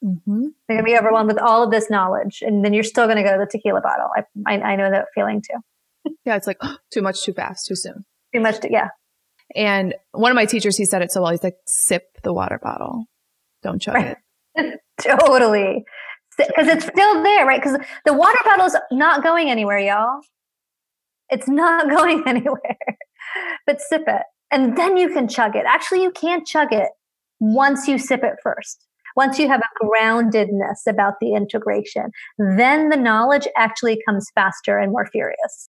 Mm-hmm. 0.04 0.42
You're 0.42 0.78
going 0.78 0.80
to 0.80 0.84
be 0.84 0.98
overwhelmed 0.98 1.28
with 1.28 1.40
all 1.40 1.64
of 1.64 1.72
this 1.72 1.90
knowledge, 1.90 2.42
and 2.42 2.64
then 2.64 2.74
you're 2.74 2.84
still 2.84 3.06
going 3.06 3.18
to 3.18 3.24
go 3.24 3.34
to 3.34 3.40
the 3.40 3.50
tequila 3.50 3.82
bottle. 3.82 4.08
I, 4.16 4.24
I, 4.48 4.62
I 4.62 4.76
know 4.76 4.90
that 4.90 5.08
feeling 5.14 5.42
too. 5.42 5.60
yeah, 6.26 6.36
it's 6.36 6.48
like 6.48 6.58
oh, 6.62 6.78
too 6.94 7.02
much, 7.02 7.24
too 7.24 7.34
fast, 7.34 7.68
too 7.68 7.76
soon. 7.76 8.06
Too 8.34 8.42
much, 8.42 8.58
yeah. 8.70 8.90
And 9.56 9.94
one 10.12 10.32
of 10.32 10.36
my 10.36 10.46
teachers, 10.46 10.76
he 10.76 10.86
said 10.86 11.02
it 11.02 11.12
so 11.12 11.22
well. 11.22 11.32
He's 11.32 11.44
like, 11.44 11.58
"Sip 11.66 12.04
the 12.24 12.34
water 12.34 12.60
bottle, 12.62 13.06
don't 13.64 13.82
chug 13.82 13.96
right. 13.96 14.18
it." 14.56 14.80
totally 15.02 15.86
because 16.38 16.68
it's 16.68 16.86
still 16.86 17.24
there, 17.24 17.46
right? 17.46 17.62
Because 17.62 17.80
the 18.06 18.14
water 18.14 18.40
bottle's 18.44 18.76
not 18.92 19.24
going 19.24 19.50
anywhere, 19.50 19.80
y'all. 19.80 20.20
It's 21.30 21.48
not 21.48 21.90
going 21.96 22.24
anywhere. 22.28 22.78
but 23.66 23.82
sip 23.82 24.04
it. 24.08 24.24
And 24.52 24.78
then 24.78 24.98
you 24.98 25.10
can 25.10 25.28
chug 25.28 25.56
it. 25.56 25.64
Actually, 25.68 26.04
you 26.04 26.12
can't 26.12 26.46
chug 26.46 26.72
it 26.72 26.90
once 27.40 27.88
you 27.88 27.98
sip 27.98 28.24
it 28.24 28.36
first. 28.44 28.86
Once 29.16 29.40
you 29.40 29.48
have 29.48 29.62
a 29.62 29.86
groundedness 29.86 30.86
about 30.88 31.14
the 31.22 31.34
integration, 31.34 32.12
then 32.38 32.90
the 32.90 32.98
knowledge 32.98 33.48
actually 33.58 33.98
comes 34.06 34.30
faster 34.36 34.78
and 34.78 34.92
more 34.92 35.06
furious. 35.06 35.70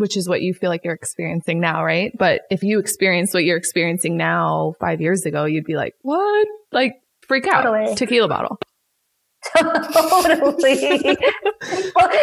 Which 0.00 0.16
is 0.16 0.28
what 0.28 0.40
you 0.40 0.54
feel 0.54 0.70
like 0.70 0.82
you're 0.82 0.94
experiencing 0.94 1.60
now, 1.60 1.84
right? 1.84 2.10
But 2.16 2.42
if 2.50 2.62
you 2.62 2.78
experienced 2.78 3.34
what 3.34 3.44
you're 3.44 3.58
experiencing 3.58 4.16
now 4.16 4.74
five 4.80 5.02
years 5.02 5.26
ago, 5.26 5.44
you'd 5.44 5.66
be 5.66 5.76
like, 5.76 5.94
what? 6.00 6.48
Like, 6.72 6.94
freak 7.20 7.46
out. 7.46 7.64
Totally. 7.64 7.94
Tequila 7.94 8.26
bottle. 8.26 8.58
Totally. 9.56 11.02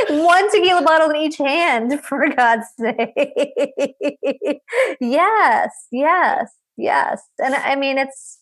One 0.09 0.51
tequila 0.51 0.81
bottle 0.81 1.11
in 1.11 1.17
each 1.17 1.37
hand, 1.37 2.01
for 2.03 2.27
God's 2.29 2.65
sake. 2.79 4.61
yes, 4.99 5.71
yes, 5.91 6.49
yes. 6.77 7.21
And 7.37 7.53
I 7.53 7.75
mean, 7.75 7.99
it's 7.99 8.39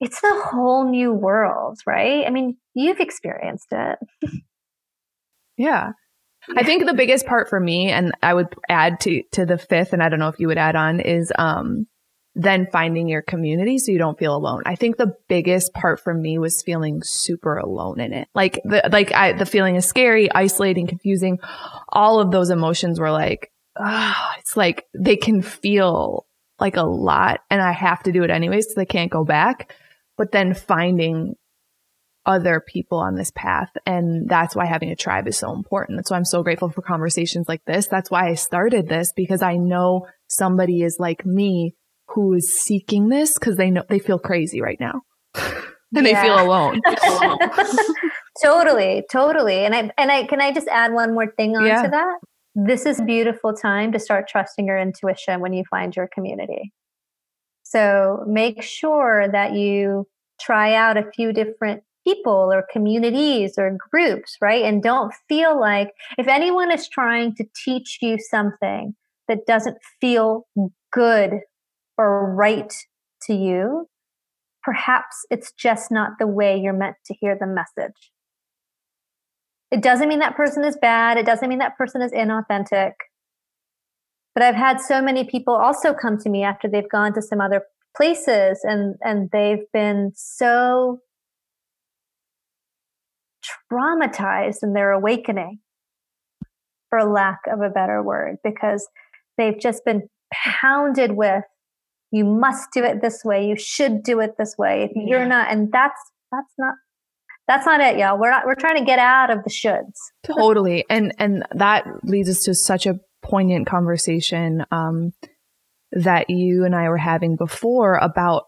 it's 0.00 0.22
a 0.22 0.40
whole 0.50 0.88
new 0.88 1.12
world, 1.12 1.78
right? 1.86 2.26
I 2.26 2.30
mean, 2.30 2.58
you've 2.74 3.00
experienced 3.00 3.68
it. 3.70 3.98
Yeah. 5.56 5.92
I 6.54 6.62
think 6.62 6.86
the 6.86 6.94
biggest 6.94 7.26
part 7.26 7.48
for 7.48 7.58
me, 7.58 7.90
and 7.90 8.12
I 8.22 8.34
would 8.34 8.54
add 8.68 9.00
to 9.00 9.22
to 9.32 9.46
the 9.46 9.58
fifth, 9.58 9.92
and 9.92 10.02
I 10.02 10.08
don't 10.08 10.18
know 10.18 10.28
if 10.28 10.38
you 10.38 10.48
would 10.48 10.58
add 10.58 10.76
on, 10.76 11.00
is 11.00 11.32
um 11.38 11.86
then 12.36 12.66
finding 12.70 13.08
your 13.08 13.22
community 13.22 13.78
so 13.78 13.90
you 13.90 13.98
don't 13.98 14.18
feel 14.18 14.36
alone. 14.36 14.62
I 14.66 14.76
think 14.76 14.98
the 14.98 15.14
biggest 15.26 15.72
part 15.72 16.00
for 16.00 16.12
me 16.12 16.38
was 16.38 16.62
feeling 16.62 17.00
super 17.02 17.56
alone 17.56 17.98
in 17.98 18.12
it. 18.12 18.28
Like 18.34 18.60
the, 18.62 18.86
like 18.92 19.10
I, 19.12 19.32
the 19.32 19.46
feeling 19.46 19.76
is 19.76 19.86
scary, 19.86 20.30
isolating, 20.30 20.86
confusing. 20.86 21.38
All 21.88 22.20
of 22.20 22.30
those 22.30 22.50
emotions 22.50 23.00
were 23.00 23.10
like, 23.10 23.50
ah, 23.78 24.34
it's 24.38 24.54
like 24.54 24.84
they 24.94 25.16
can 25.16 25.40
feel 25.40 26.26
like 26.60 26.76
a 26.76 26.82
lot 26.82 27.40
and 27.50 27.62
I 27.62 27.72
have 27.72 28.02
to 28.02 28.12
do 28.12 28.22
it 28.22 28.30
anyways 28.30 28.66
so 28.66 28.74
they 28.76 28.86
can't 28.86 29.10
go 29.10 29.24
back. 29.24 29.74
But 30.18 30.30
then 30.30 30.52
finding 30.52 31.36
other 32.26 32.60
people 32.60 32.98
on 32.98 33.14
this 33.14 33.30
path. 33.30 33.70
And 33.86 34.28
that's 34.28 34.54
why 34.54 34.66
having 34.66 34.90
a 34.90 34.96
tribe 34.96 35.28
is 35.28 35.38
so 35.38 35.54
important. 35.54 35.96
That's 35.96 36.10
why 36.10 36.16
I'm 36.16 36.24
so 36.24 36.42
grateful 36.42 36.68
for 36.68 36.82
conversations 36.82 37.48
like 37.48 37.64
this. 37.64 37.86
That's 37.86 38.10
why 38.10 38.28
I 38.28 38.34
started 38.34 38.88
this 38.88 39.12
because 39.14 39.42
I 39.42 39.56
know 39.56 40.06
somebody 40.26 40.82
is 40.82 40.96
like 40.98 41.24
me 41.24 41.74
who 42.08 42.34
is 42.34 42.60
seeking 42.60 43.08
this 43.08 43.34
because 43.34 43.56
they 43.56 43.70
know 43.70 43.84
they 43.88 43.98
feel 43.98 44.18
crazy 44.18 44.60
right 44.60 44.78
now 44.80 45.02
and 45.34 46.04
they 46.04 46.14
feel 46.14 46.38
alone. 46.38 46.80
totally, 48.42 49.04
totally. 49.10 49.64
And 49.64 49.74
I 49.74 49.90
and 49.96 50.10
I 50.10 50.24
can 50.24 50.40
I 50.40 50.52
just 50.52 50.68
add 50.68 50.92
one 50.92 51.14
more 51.14 51.30
thing 51.36 51.56
onto 51.56 51.68
yeah. 51.68 51.88
that? 51.88 52.18
This 52.54 52.86
is 52.86 53.00
a 53.00 53.04
beautiful 53.04 53.54
time 53.54 53.92
to 53.92 53.98
start 53.98 54.28
trusting 54.28 54.66
your 54.66 54.78
intuition 54.78 55.40
when 55.40 55.52
you 55.52 55.62
find 55.70 55.94
your 55.94 56.08
community. 56.12 56.72
So 57.62 58.24
make 58.26 58.62
sure 58.62 59.26
that 59.30 59.52
you 59.52 60.06
try 60.40 60.74
out 60.74 60.96
a 60.96 61.10
few 61.14 61.32
different 61.32 61.82
people 62.06 62.50
or 62.52 62.64
communities 62.72 63.54
or 63.58 63.76
groups, 63.90 64.36
right? 64.40 64.64
And 64.64 64.82
don't 64.82 65.12
feel 65.28 65.58
like 65.58 65.90
if 66.18 66.28
anyone 66.28 66.70
is 66.70 66.88
trying 66.88 67.34
to 67.36 67.44
teach 67.64 67.98
you 68.00 68.18
something 68.18 68.94
that 69.28 69.46
doesn't 69.46 69.78
feel 70.00 70.46
good 70.92 71.40
or 71.98 72.34
right 72.34 72.72
to 73.22 73.34
you, 73.34 73.88
perhaps 74.62 75.26
it's 75.30 75.52
just 75.52 75.90
not 75.90 76.12
the 76.18 76.26
way 76.26 76.58
you're 76.58 76.72
meant 76.72 76.96
to 77.06 77.14
hear 77.14 77.36
the 77.38 77.46
message. 77.46 78.12
It 79.70 79.82
doesn't 79.82 80.08
mean 80.08 80.20
that 80.20 80.36
person 80.36 80.64
is 80.64 80.76
bad. 80.80 81.16
It 81.18 81.26
doesn't 81.26 81.48
mean 81.48 81.58
that 81.58 81.76
person 81.76 82.02
is 82.02 82.12
inauthentic. 82.12 82.92
But 84.34 84.44
I've 84.44 84.54
had 84.54 84.80
so 84.80 85.02
many 85.02 85.24
people 85.24 85.54
also 85.54 85.92
come 85.92 86.18
to 86.18 86.28
me 86.28 86.44
after 86.44 86.68
they've 86.68 86.88
gone 86.88 87.14
to 87.14 87.22
some 87.22 87.40
other 87.40 87.62
places 87.96 88.60
and, 88.62 88.96
and 89.00 89.30
they've 89.32 89.64
been 89.72 90.12
so 90.14 91.00
traumatized 93.70 94.58
in 94.62 94.72
their 94.72 94.92
awakening, 94.92 95.58
for 96.90 97.04
lack 97.04 97.40
of 97.50 97.60
a 97.60 97.70
better 97.70 98.02
word, 98.02 98.36
because 98.44 98.86
they've 99.38 99.58
just 99.58 99.84
been 99.84 100.08
pounded 100.32 101.12
with 101.12 101.44
you 102.12 102.24
must 102.24 102.68
do 102.72 102.84
it 102.84 103.02
this 103.02 103.22
way. 103.24 103.46
You 103.46 103.56
should 103.56 104.02
do 104.02 104.20
it 104.20 104.36
this 104.38 104.54
way. 104.56 104.84
If 104.84 104.92
you're 104.94 105.20
yeah. 105.20 105.28
not 105.28 105.52
and 105.52 105.70
that's 105.72 106.00
that's 106.32 106.52
not 106.58 106.74
that's 107.48 107.66
not 107.66 107.80
it 107.80 107.98
y'all. 107.98 108.18
We're 108.18 108.30
not 108.30 108.46
we're 108.46 108.54
trying 108.54 108.78
to 108.78 108.84
get 108.84 108.98
out 108.98 109.30
of 109.30 109.44
the 109.44 109.50
shoulds. 109.50 109.96
Totally. 110.24 110.84
And 110.88 111.14
and 111.18 111.44
that 111.54 111.84
leads 112.04 112.28
us 112.28 112.44
to 112.44 112.54
such 112.54 112.86
a 112.86 113.00
poignant 113.22 113.66
conversation 113.66 114.64
um 114.70 115.12
that 115.92 116.30
you 116.30 116.64
and 116.64 116.74
I 116.74 116.88
were 116.88 116.96
having 116.96 117.36
before 117.36 117.96
about 117.96 118.44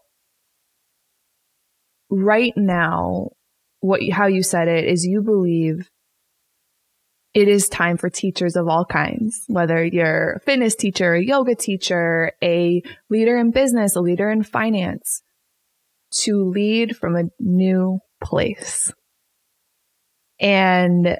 right 2.09 2.53
now 2.55 3.29
what 3.81 4.01
how 4.11 4.27
you 4.27 4.43
said 4.43 4.67
it 4.67 4.85
is 4.85 5.05
you 5.05 5.21
believe 5.21 5.89
it 7.33 7.47
is 7.47 7.69
time 7.69 7.97
for 7.97 8.09
teachers 8.09 8.55
of 8.55 8.67
all 8.67 8.85
kinds, 8.85 9.43
whether 9.47 9.83
you're 9.83 10.33
a 10.33 10.39
fitness 10.39 10.75
teacher, 10.75 11.13
a 11.13 11.23
yoga 11.23 11.55
teacher, 11.55 12.31
a 12.43 12.81
leader 13.09 13.37
in 13.37 13.51
business, 13.51 13.95
a 13.95 14.01
leader 14.01 14.31
in 14.31 14.41
finance, 14.41 15.21
to 16.21 16.43
lead 16.43 16.97
from 16.97 17.15
a 17.15 17.29
new 17.39 17.99
place. 18.21 18.91
And 20.39 21.17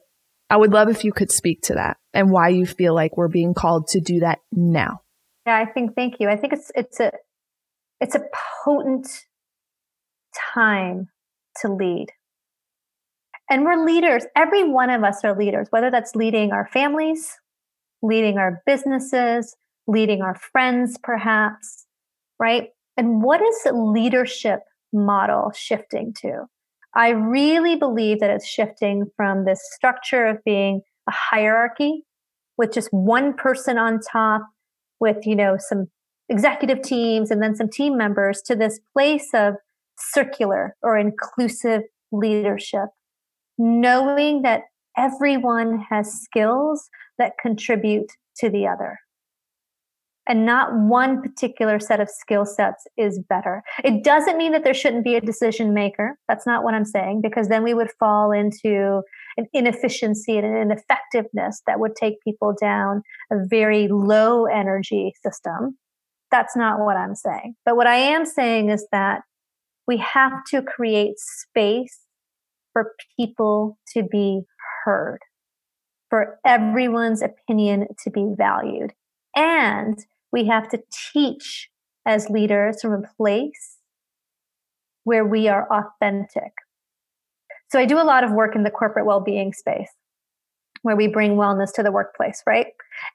I 0.50 0.58
would 0.58 0.72
love 0.72 0.90
if 0.90 1.04
you 1.04 1.12
could 1.12 1.32
speak 1.32 1.62
to 1.64 1.76
that 1.76 1.98
and 2.14 2.32
why 2.32 2.50
you 2.50 2.66
feel 2.66 2.96
like 2.96 3.16
we're 3.16 3.28
being 3.28 3.54
called 3.54 3.88
to 3.90 4.00
do 4.00 4.22
that 4.22 4.40
now. 4.52 5.02
Yeah, 5.46 5.58
I 5.58 5.66
think 5.72 5.96
thank 5.96 6.16
you. 6.20 6.28
I 6.28 6.38
think 6.38 6.54
it's 6.54 6.72
it's 6.76 7.00
a 7.00 7.12
it's 8.00 8.16
a 8.16 8.22
potent 8.64 9.08
time 10.56 11.10
to 11.62 11.74
lead. 11.74 12.08
And 13.50 13.66
we're 13.66 13.84
leaders. 13.84 14.26
Every 14.36 14.64
one 14.64 14.92
of 14.92 15.04
us 15.04 15.24
are 15.24 15.36
leaders, 15.36 15.68
whether 15.72 15.90
that's 15.90 16.16
leading 16.16 16.52
our 16.52 16.68
families, 16.72 17.36
leading 18.04 18.38
our 18.38 18.62
businesses, 18.66 19.56
leading 19.88 20.22
our 20.22 20.36
friends, 20.36 20.98
perhaps, 21.02 21.88
right? 22.40 22.70
And 22.96 23.24
what 23.24 23.42
is 23.42 23.64
the 23.64 23.74
leadership 23.74 24.60
model 24.94 25.52
shifting 25.56 26.14
to? 26.22 26.46
I 26.96 27.10
really 27.10 27.76
believe 27.76 28.20
that 28.20 28.30
it's 28.30 28.48
shifting 28.48 29.06
from 29.16 29.46
this 29.46 29.62
structure 29.74 30.26
of 30.26 30.44
being 30.44 30.82
a 31.08 31.12
hierarchy 31.12 32.04
with 32.58 32.72
just 32.72 32.90
one 32.92 33.34
person 33.34 33.78
on 33.78 34.00
top 34.00 34.44
with, 35.00 35.26
you 35.26 35.36
know, 35.36 35.58
some 35.58 35.88
executive 36.30 36.84
teams 36.84 37.32
and 37.32 37.42
then 37.42 37.56
some 37.56 37.70
team 37.70 37.98
members 37.98 38.42
to 38.44 38.56
this 38.56 38.80
place 38.94 39.30
of 39.34 39.56
circular 39.98 40.76
or 40.84 40.98
inclusive 40.98 41.82
leadership 42.12 42.90
knowing 43.60 44.42
that 44.42 44.64
everyone 44.98 45.86
has 45.90 46.12
skills 46.12 46.90
that 47.20 47.34
contribute 47.40 48.12
to 48.38 48.50
the 48.50 48.66
other. 48.66 48.98
And 50.28 50.46
not 50.46 50.70
one 50.74 51.22
particular 51.24 51.80
set 51.80 52.00
of 52.00 52.08
skill 52.08 52.46
sets 52.46 52.86
is 52.98 53.20
better. 53.30 53.64
It 53.84 54.04
doesn't 54.04 54.38
mean 54.38 54.52
that 54.52 54.64
there 54.64 54.76
shouldn't 54.76 55.04
be 55.04 55.16
a 55.16 55.22
decision 55.22 55.74
maker. 55.74 56.18
That's 56.28 56.46
not 56.46 56.64
what 56.64 56.76
I'm 56.76 56.86
saying, 56.86 57.22
because 57.22 57.48
then 57.48 57.64
we 57.64 57.74
would 57.74 57.90
fall 58.00 58.32
into 58.32 59.02
an 59.38 59.48
inefficiency 59.54 60.38
and 60.38 60.46
an 60.46 60.56
ineffectiveness 60.56 61.64
that 61.66 61.80
would 61.80 61.96
take 61.96 62.22
people 62.24 62.54
down 62.62 63.02
a 63.32 63.38
very 63.48 63.88
low 63.88 64.46
energy 64.46 65.14
system. 65.24 65.78
That's 66.30 66.56
not 66.56 66.80
what 66.80 66.96
I'm 66.96 67.16
saying. 67.16 67.56
But 67.66 67.76
what 67.76 67.88
I 67.88 67.96
am 67.96 68.24
saying 68.24 68.70
is 68.70 68.86
that 68.92 69.22
we 69.88 69.98
have 69.98 70.34
to 70.52 70.62
create 70.62 71.16
space 71.18 71.99
for 72.80 72.94
people 73.18 73.78
to 73.94 74.04
be 74.04 74.42
heard, 74.86 75.20
for 76.10 76.40
everyone's 76.46 77.22
opinion 77.22 77.88
to 78.04 78.10
be 78.10 78.34
valued. 78.38 78.94
And 79.36 79.98
we 80.32 80.46
have 80.48 80.70
to 80.70 80.82
teach 81.14 81.70
as 82.06 82.30
leaders 82.30 82.82
from 82.82 82.94
a 82.94 83.08
place 83.18 83.78
where 85.04 85.26
we 85.26 85.48
are 85.48 85.68
authentic. 85.72 86.54
So 87.72 87.80
I 87.80 87.86
do 87.86 88.00
a 88.00 88.04
lot 88.04 88.24
of 88.24 88.32
work 88.32 88.56
in 88.56 88.64
the 88.64 88.72
corporate 88.72 89.06
well-being 89.06 89.54
space 89.54 89.92
where 90.82 90.96
we 90.96 91.08
bring 91.08 91.36
wellness 91.36 91.74
to 91.74 91.84
the 91.84 91.92
workplace, 91.92 92.42
right? 92.48 92.68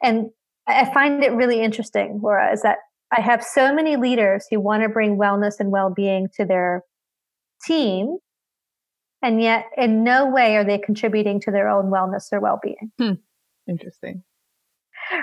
And 0.02 0.30
I 0.66 0.92
find 0.92 1.24
it 1.24 1.32
really 1.32 1.60
interesting, 1.60 2.20
Laura, 2.22 2.52
is 2.52 2.62
that 2.62 2.78
I 3.16 3.20
have 3.20 3.42
so 3.42 3.74
many 3.74 3.96
leaders 3.96 4.46
who 4.50 4.60
want 4.60 4.82
to 4.82 4.88
bring 4.88 5.16
wellness 5.16 5.54
and 5.58 5.70
well-being 5.70 6.28
to 6.36 6.44
their 6.44 6.82
team 7.64 8.18
and 9.24 9.40
yet 9.40 9.70
in 9.76 10.04
no 10.04 10.26
way 10.26 10.54
are 10.56 10.64
they 10.64 10.78
contributing 10.78 11.40
to 11.40 11.50
their 11.50 11.68
own 11.68 11.86
wellness 11.86 12.30
or 12.30 12.40
well-being. 12.40 12.92
Hmm. 12.98 13.12
interesting. 13.66 14.22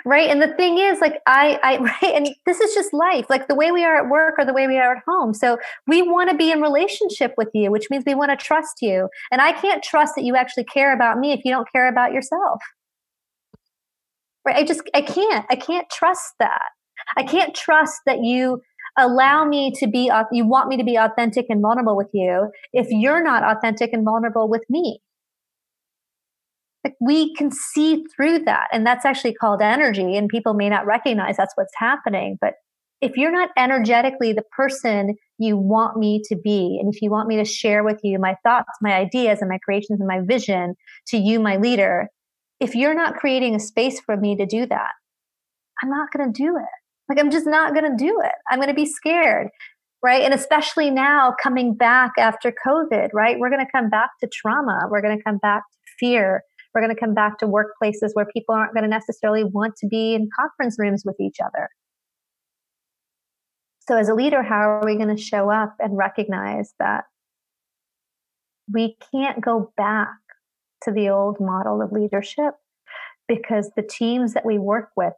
Right? 0.05 0.29
And 0.29 0.41
the 0.41 0.53
thing 0.55 0.77
is 0.77 0.99
like 0.99 1.21
i 1.27 1.59
i 1.63 1.77
right? 2.01 2.15
And 2.15 2.29
this 2.45 2.59
is 2.59 2.73
just 2.73 2.93
life. 2.93 3.27
Like 3.29 3.47
the 3.47 3.55
way 3.55 3.71
we 3.71 3.83
are 3.83 3.95
at 3.95 4.09
work 4.09 4.35
or 4.37 4.45
the 4.45 4.53
way 4.53 4.67
we 4.67 4.77
are 4.77 4.95
at 4.95 5.03
home. 5.07 5.33
So 5.33 5.57
we 5.87 6.01
want 6.01 6.29
to 6.29 6.35
be 6.35 6.51
in 6.51 6.61
relationship 6.61 7.33
with 7.37 7.49
you 7.53 7.71
which 7.71 7.89
means 7.89 8.03
we 8.05 8.15
want 8.15 8.31
to 8.31 8.37
trust 8.37 8.81
you. 8.81 9.07
And 9.31 9.41
i 9.41 9.51
can't 9.53 9.83
trust 9.83 10.15
that 10.15 10.23
you 10.23 10.35
actually 10.35 10.65
care 10.65 10.93
about 10.93 11.19
me 11.19 11.31
if 11.31 11.41
you 11.45 11.51
don't 11.51 11.71
care 11.71 11.87
about 11.87 12.11
yourself. 12.11 12.59
Right? 14.45 14.55
I 14.55 14.63
just 14.63 14.81
i 14.95 15.01
can't. 15.01 15.45
I 15.49 15.55
can't 15.55 15.89
trust 15.89 16.33
that. 16.39 16.69
I 17.17 17.23
can't 17.23 17.55
trust 17.55 18.01
that 18.05 18.23
you 18.23 18.61
allow 19.01 19.45
me 19.45 19.71
to 19.79 19.87
be, 19.87 20.11
you 20.31 20.47
want 20.47 20.69
me 20.69 20.77
to 20.77 20.83
be 20.83 20.95
authentic 20.95 21.47
and 21.49 21.61
vulnerable 21.61 21.97
with 21.97 22.09
you 22.13 22.49
if 22.73 22.87
you're 22.89 23.23
not 23.23 23.43
authentic 23.43 23.91
and 23.93 24.05
vulnerable 24.05 24.49
with 24.49 24.63
me. 24.69 25.01
Like 26.83 26.95
we 26.99 27.33
can 27.35 27.51
see 27.51 28.03
through 28.15 28.39
that. 28.39 28.67
And 28.71 28.85
that's 28.85 29.05
actually 29.05 29.33
called 29.33 29.61
energy. 29.61 30.15
And 30.17 30.29
people 30.29 30.53
may 30.53 30.69
not 30.69 30.85
recognize 30.85 31.37
that's 31.37 31.53
what's 31.55 31.73
happening. 31.75 32.37
But 32.41 32.55
if 33.01 33.17
you're 33.17 33.31
not 33.31 33.49
energetically 33.57 34.33
the 34.33 34.43
person 34.55 35.15
you 35.37 35.57
want 35.57 35.97
me 35.97 36.21
to 36.25 36.35
be, 36.35 36.77
and 36.81 36.93
if 36.93 37.01
you 37.01 37.09
want 37.09 37.27
me 37.27 37.37
to 37.37 37.45
share 37.45 37.83
with 37.83 37.99
you 38.03 38.19
my 38.19 38.35
thoughts, 38.43 38.69
my 38.81 38.93
ideas, 38.93 39.39
and 39.41 39.49
my 39.49 39.57
creations 39.63 39.99
and 39.99 40.07
my 40.07 40.21
vision 40.21 40.75
to 41.07 41.17
you, 41.17 41.39
my 41.39 41.57
leader, 41.57 42.07
if 42.59 42.75
you're 42.75 42.93
not 42.93 43.15
creating 43.15 43.55
a 43.55 43.59
space 43.59 43.99
for 43.99 44.15
me 44.15 44.35
to 44.35 44.45
do 44.45 44.67
that, 44.67 44.91
I'm 45.81 45.89
not 45.89 46.09
going 46.15 46.31
to 46.31 46.43
do 46.43 46.57
it. 46.57 46.80
Like, 47.09 47.19
I'm 47.19 47.31
just 47.31 47.47
not 47.47 47.73
going 47.73 47.89
to 47.89 48.03
do 48.03 48.19
it. 48.23 48.33
I'm 48.49 48.59
going 48.59 48.69
to 48.69 48.73
be 48.73 48.85
scared. 48.85 49.49
Right. 50.03 50.23
And 50.23 50.33
especially 50.33 50.89
now 50.89 51.35
coming 51.41 51.75
back 51.75 52.13
after 52.17 52.51
COVID, 52.65 53.09
right? 53.13 53.37
We're 53.37 53.51
going 53.51 53.63
to 53.63 53.71
come 53.71 53.89
back 53.89 54.09
to 54.21 54.29
trauma. 54.33 54.87
We're 54.89 55.01
going 55.01 55.15
to 55.15 55.23
come 55.23 55.37
back 55.37 55.61
to 55.61 55.91
fear. 55.99 56.41
We're 56.73 56.81
going 56.81 56.95
to 56.95 56.99
come 56.99 57.13
back 57.13 57.37
to 57.39 57.45
workplaces 57.45 58.09
where 58.13 58.25
people 58.33 58.55
aren't 58.55 58.73
going 58.73 58.83
to 58.83 58.89
necessarily 58.89 59.43
want 59.43 59.75
to 59.77 59.87
be 59.87 60.15
in 60.15 60.27
conference 60.39 60.77
rooms 60.79 61.03
with 61.05 61.19
each 61.19 61.37
other. 61.43 61.69
So, 63.87 63.97
as 63.97 64.09
a 64.09 64.13
leader, 64.13 64.41
how 64.41 64.69
are 64.69 64.85
we 64.85 64.95
going 64.95 65.15
to 65.15 65.21
show 65.21 65.51
up 65.51 65.75
and 65.79 65.97
recognize 65.97 66.73
that 66.79 67.03
we 68.71 68.95
can't 69.11 69.41
go 69.41 69.71
back 69.75 70.09
to 70.83 70.91
the 70.91 71.09
old 71.09 71.37
model 71.39 71.81
of 71.81 71.91
leadership 71.91 72.53
because 73.27 73.71
the 73.75 73.83
teams 73.83 74.33
that 74.33 74.45
we 74.45 74.57
work 74.57 74.89
with 74.95 75.13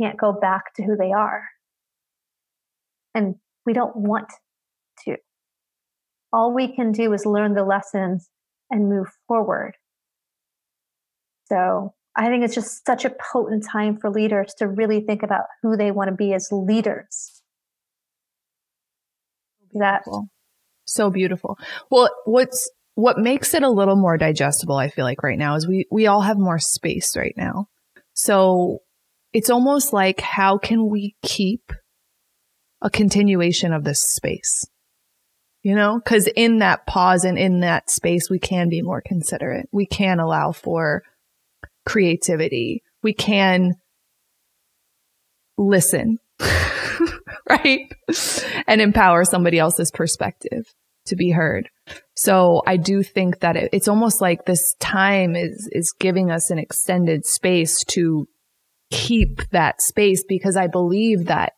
can't 0.00 0.18
go 0.18 0.32
back 0.32 0.74
to 0.76 0.82
who 0.82 0.96
they 0.96 1.12
are. 1.12 1.44
And 3.14 3.36
we 3.64 3.72
don't 3.72 3.96
want 3.96 4.28
to. 5.04 5.16
All 6.32 6.52
we 6.52 6.74
can 6.74 6.92
do 6.92 7.12
is 7.12 7.24
learn 7.24 7.54
the 7.54 7.64
lessons 7.64 8.28
and 8.70 8.88
move 8.88 9.06
forward. 9.28 9.74
So 11.46 11.94
I 12.16 12.28
think 12.28 12.44
it's 12.44 12.54
just 12.54 12.84
such 12.86 13.04
a 13.04 13.10
potent 13.10 13.64
time 13.70 13.98
for 13.98 14.10
leaders 14.10 14.54
to 14.58 14.68
really 14.68 15.00
think 15.00 15.22
about 15.22 15.44
who 15.62 15.76
they 15.76 15.90
want 15.90 16.08
to 16.10 16.14
be 16.14 16.32
as 16.32 16.48
leaders. 16.50 17.42
That 19.74 20.04
so 20.86 21.10
beautiful. 21.10 21.58
Well, 21.90 22.10
what's 22.24 22.70
what 22.94 23.18
makes 23.18 23.54
it 23.54 23.62
a 23.62 23.70
little 23.70 23.96
more 23.96 24.16
digestible, 24.16 24.76
I 24.76 24.88
feel 24.88 25.04
like 25.04 25.22
right 25.22 25.38
now 25.38 25.56
is 25.56 25.66
we 25.66 25.86
we 25.90 26.06
all 26.06 26.20
have 26.20 26.38
more 26.38 26.58
space 26.58 27.16
right 27.16 27.34
now. 27.36 27.68
So 28.12 28.80
it's 29.34 29.50
almost 29.50 29.92
like 29.92 30.20
how 30.20 30.56
can 30.56 30.88
we 30.88 31.16
keep 31.22 31.72
a 32.80 32.88
continuation 32.88 33.72
of 33.72 33.82
this 33.84 34.02
space? 34.02 34.64
You 35.62 35.74
know, 35.74 36.00
cause 36.04 36.28
in 36.36 36.58
that 36.58 36.86
pause 36.86 37.24
and 37.24 37.36
in 37.36 37.60
that 37.60 37.90
space, 37.90 38.30
we 38.30 38.38
can 38.38 38.68
be 38.68 38.80
more 38.80 39.02
considerate. 39.04 39.68
We 39.72 39.86
can 39.86 40.20
allow 40.20 40.52
for 40.52 41.02
creativity. 41.84 42.82
We 43.02 43.12
can 43.12 43.74
listen, 45.58 46.18
right? 47.48 47.92
And 48.68 48.80
empower 48.80 49.24
somebody 49.24 49.58
else's 49.58 49.90
perspective. 49.90 50.64
to 51.06 51.16
be 51.16 51.30
heard. 51.30 51.68
So 52.16 52.62
I 52.66 52.78
do 52.78 53.02
think 53.02 53.40
that 53.40 53.56
it, 53.56 53.68
it's 53.74 53.88
almost 53.88 54.22
like 54.22 54.46
this 54.46 54.74
time 54.80 55.36
is, 55.36 55.68
is 55.70 55.92
giving 55.98 56.30
us 56.30 56.50
an 56.50 56.58
extended 56.58 57.26
space 57.26 57.84
to 57.88 58.26
keep 58.94 59.48
that 59.50 59.82
space 59.82 60.24
because 60.26 60.56
I 60.56 60.68
believe 60.68 61.26
that 61.26 61.54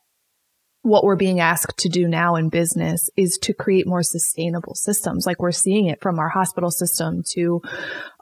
what 0.83 1.05
we're 1.05 1.17
being 1.17 1.41
asked 1.41 1.79
to 1.79 1.89
do 1.89 2.07
now 2.07 2.37
in 2.37 2.49
business 2.49 3.11
is 3.17 3.39
to 3.43 3.53
create 3.53 3.87
more 3.87 4.03
sustainable 4.03 4.75
systems. 4.75 5.27
Like 5.27 5.41
we're 5.41 5.51
seeing 5.51 5.87
it 5.87 6.01
from 6.01 6.19
our 6.19 6.29
hospital 6.29 6.71
system 6.71 7.23
to 7.35 7.61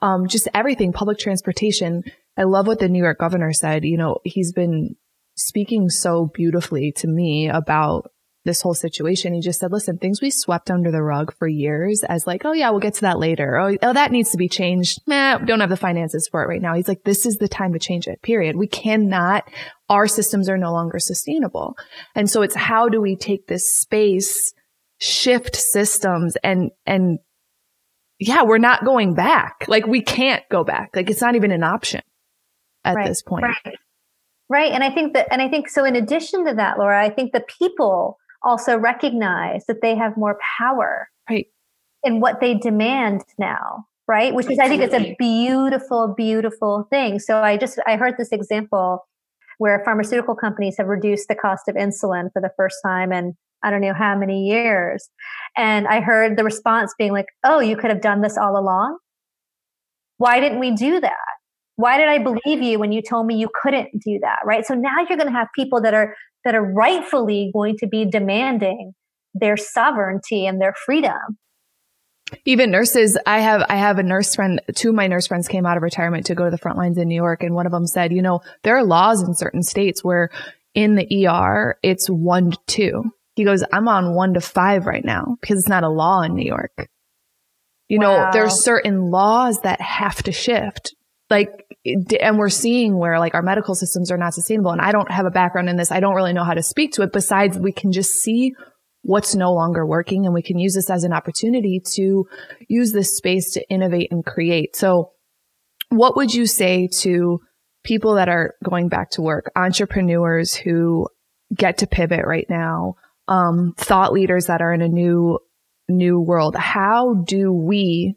um, 0.01 0.27
just 0.27 0.49
everything, 0.55 0.93
public 0.93 1.19
transportation. 1.19 2.03
I 2.39 2.45
love 2.45 2.67
what 2.67 2.79
the 2.79 2.89
New 2.89 3.03
York 3.03 3.19
governor 3.19 3.53
said. 3.53 3.85
You 3.85 3.99
know, 3.99 4.19
he's 4.25 4.53
been 4.53 4.97
speaking 5.37 5.91
so 5.91 6.31
beautifully 6.33 6.93
to 6.97 7.07
me 7.07 7.49
about 7.49 8.11
this 8.45 8.61
whole 8.61 8.75
situation. 8.75 9.33
He 9.33 9.41
just 9.41 9.59
said, 9.59 9.73
listen, 9.73 9.99
things 9.99 10.21
we 10.21 10.31
swept 10.31 10.71
under 10.71 10.91
the 10.91 11.03
rug 11.03 11.35
for 11.35 11.49
years 11.49 12.05
as 12.05 12.27
like, 12.27 12.45
oh 12.45 12.53
yeah, 12.53 12.71
we'll 12.71 12.81
get 12.81 12.95
to 12.95 13.01
that 13.03 13.19
later. 13.19 13.57
Oh, 13.57 13.77
oh 13.83 13.93
that 13.93 14.13
needs 14.13 14.31
to 14.33 14.37
be 14.37 14.49
changed. 14.49 15.01
Nah, 15.07 15.39
don't 15.39 15.61
have 15.61 15.71
the 15.71 15.77
finances 15.77 16.29
for 16.29 16.43
it 16.43 16.49
right 16.49 16.61
now. 16.61 16.75
He's 16.75 16.89
like, 16.89 17.05
this 17.05 17.25
is 17.25 17.39
the 17.39 17.49
time 17.49 17.73
to 17.73 17.79
change 17.79 18.07
it, 18.07 18.23
period. 18.23 18.57
We 18.57 18.67
cannot, 18.67 19.49
our 19.89 20.07
systems 20.07 20.49
are 20.49 20.59
no 20.59 20.73
longer 20.73 20.99
sustainable. 20.99 21.77
And 22.15 22.29
so 22.29 22.43
it's 22.43 22.55
how 22.55 22.89
do 22.89 23.01
we 23.01 23.17
take 23.17 23.47
this 23.47 23.75
space, 23.75 24.53
shift 24.99 25.57
systems 25.57 26.37
and, 26.45 26.71
and 26.87 27.19
yeah, 28.19 28.43
we're 28.45 28.59
not 28.59 28.85
going 28.85 29.15
back. 29.15 29.65
Like 29.69 29.87
we 29.87 30.03
can't 30.03 30.43
go 30.51 30.65
back. 30.65 30.91
Like 30.95 31.11
it's 31.11 31.21
not 31.21 31.35
even 31.35 31.51
an 31.51 31.65
option 31.65 32.03
at 32.85 32.95
right, 32.95 33.09
this 33.09 33.23
point. 33.23 33.45
Right. 33.45 33.75
Right. 34.51 34.73
And 34.73 34.85
I 34.85 34.91
think 34.91 35.15
that, 35.15 35.29
and 35.33 35.41
I 35.41 35.49
think 35.49 35.71
so 35.71 35.85
in 35.85 35.97
addition 35.97 36.47
to 36.47 36.55
that, 36.55 36.79
Laura, 36.79 37.03
I 37.03 37.09
think 37.09 37.33
the 37.33 37.45
people 37.59 38.19
also 38.45 38.77
recognize 38.77 39.65
that 39.67 39.81
they 39.83 39.95
have 39.95 40.17
more 40.17 40.39
power 40.59 41.09
right. 41.29 41.47
in 42.03 42.21
what 42.21 42.41
they 42.41 42.55
demand 42.55 43.23
now 43.39 43.87
right? 44.07 44.35
Which 44.35 44.51
is 44.51 44.59
i 44.59 44.69
think 44.69 44.83
it's 44.83 44.95
a 44.95 45.15
beautiful 45.19 46.15
beautiful 46.17 46.87
thing. 46.91 47.19
So 47.19 47.43
i 47.43 47.57
just 47.57 47.79
i 47.87 47.97
heard 47.97 48.15
this 48.19 48.33
example 48.33 49.07
where 49.59 49.83
pharmaceutical 49.85 50.35
companies 50.35 50.77
have 50.79 50.89
reduced 50.89 51.29
the 51.29 51.35
cost 51.35 51.69
of 51.69 51.77
insulin 51.77 52.33
for 52.33 52.43
the 52.43 52.51
first 52.57 52.77
time 52.85 53.13
in 53.13 53.35
i 53.63 53.71
don't 53.71 53.81
know 53.81 53.95
how 53.95 54.17
many 54.17 54.47
years. 54.47 55.09
And 55.57 55.87
i 55.89 56.01
heard 56.01 56.37
the 56.37 56.45
response 56.45 56.95
being 56.99 57.13
like 57.13 57.27
oh 57.45 57.61
you 57.61 57.77
could 57.77 57.91
have 57.91 58.03
done 58.03 58.21
this 58.21 58.37
all 58.37 58.59
along? 58.59 58.99
Why 60.19 60.41
didn't 60.41 60.61
we 60.61 60.71
do 60.71 61.01
that? 61.01 61.35
Why 61.77 61.97
did 61.99 62.09
i 62.09 62.19
believe 62.19 62.63
you 62.63 62.79
when 62.79 62.93
you 62.93 63.03
told 63.03 63.27
me 63.27 63.37
you 63.37 63.49
couldn't 63.63 63.91
do 64.05 64.19
that? 64.21 64.41
Right? 64.45 64.67
So 64.67 64.75
now 64.75 64.97
you're 65.09 65.19
going 65.19 65.33
to 65.33 65.39
have 65.39 65.49
people 65.55 65.81
that 65.81 65.95
are 65.95 66.15
that 66.45 66.55
are 66.55 66.65
rightfully 66.65 67.51
going 67.53 67.77
to 67.79 67.87
be 67.87 68.05
demanding 68.05 68.93
their 69.35 69.57
sovereignty 69.57 70.47
and 70.47 70.61
their 70.61 70.75
freedom. 70.87 71.39
Even 72.47 72.71
nurses 72.71 73.19
i 73.27 73.41
have 73.41 73.63
i 73.69 73.77
have 73.77 73.99
a 73.99 74.03
nurse 74.03 74.35
friend 74.35 74.61
two 74.75 74.89
of 74.89 74.95
my 74.95 75.07
nurse 75.07 75.27
friends 75.27 75.47
came 75.47 75.67
out 75.67 75.77
of 75.77 75.83
retirement 75.83 76.27
to 76.27 76.35
go 76.35 76.47
to 76.47 76.51
the 76.51 76.59
front 76.59 76.79
lines 76.79 76.97
in 76.97 77.07
new 77.07 77.15
york 77.15 77.43
and 77.43 77.55
one 77.55 77.67
of 77.67 77.71
them 77.71 77.87
said 77.87 78.13
you 78.13 78.23
know 78.23 78.41
there 78.63 78.77
are 78.77 78.83
laws 78.83 79.23
in 79.23 79.35
certain 79.35 79.63
states 79.63 80.03
where 80.03 80.31
in 80.75 80.95
the 80.95 81.27
er 81.29 81.79
it's 81.83 82.09
one 82.09 82.51
to 82.51 82.59
two. 82.67 83.03
He 83.37 83.45
goes 83.45 83.63
i'm 83.73 83.89
on 83.89 84.15
one 84.15 84.35
to 84.35 84.41
five 84.41 84.87
right 84.87 85.05
now 85.05 85.37
because 85.41 85.59
it's 85.59 85.69
not 85.69 85.85
a 85.85 85.89
law 85.89 86.23
in 86.23 86.35
new 86.35 86.47
york. 86.47 86.89
You 87.89 88.01
wow. 88.01 88.07
know 88.07 88.31
there's 88.33 88.65
certain 88.65 89.11
laws 89.11 89.61
that 89.61 89.81
have 89.83 90.23
to 90.23 90.33
shift 90.33 90.95
like 91.31 91.67
and 92.21 92.39
we're 92.39 92.49
seeing 92.49 92.99
where 92.99 93.19
like 93.19 93.35
our 93.35 93.43
medical 93.43 93.75
systems 93.75 94.11
are 94.11 94.19
not 94.19 94.35
sustainable 94.35 94.71
and 94.71 94.81
i 94.81 94.93
don't 94.93 95.11
have 95.11 95.27
a 95.27 95.31
background 95.31 95.69
in 95.69 95.77
this 95.77 95.91
i 95.91 96.01
don't 96.01 96.15
really 96.15 96.33
know 96.33 96.45
how 96.45 96.55
to 96.55 96.63
speak 96.63 96.93
to 96.93 97.03
it 97.03 97.13
besides 97.13 97.59
we 97.59 97.73
can 97.73 97.93
just 97.93 98.11
see 98.11 98.53
what's 99.05 99.35
no 99.35 99.53
longer 99.53 99.87
working 99.87 100.25
and 100.25 100.35
we 100.35 100.43
can 100.43 100.59
use 100.59 100.75
this 100.75 100.91
as 100.91 101.05
an 101.05 101.13
opportunity 101.13 101.81
to 101.85 102.27
use 102.69 102.93
this 102.93 103.17
space 103.17 103.53
to 103.53 103.71
innovate 103.71 104.11
and 104.11 104.25
create. 104.25 104.75
So 104.75 105.13
what 105.91 106.17
would 106.17 106.33
you 106.33 106.47
say 106.47 106.89
to 107.01 107.41
people 107.85 108.15
that 108.15 108.31
are 108.31 108.55
going 108.65 108.89
back 108.89 109.11
to 109.11 109.23
work 109.23 109.53
entrepreneurs 109.55 110.55
who 110.55 111.07
get 111.55 111.79
to 111.79 111.87
pivot 111.87 112.25
right 112.27 112.47
now 112.49 112.95
um, 113.29 113.75
thought 113.77 114.13
leaders 114.13 114.47
that 114.47 114.63
are 114.63 114.73
in 114.73 114.81
a 114.81 114.89
new 114.89 115.39
new 115.89 116.19
world? 116.19 116.57
How 116.57 117.15
do 117.15 117.53
we 117.53 118.17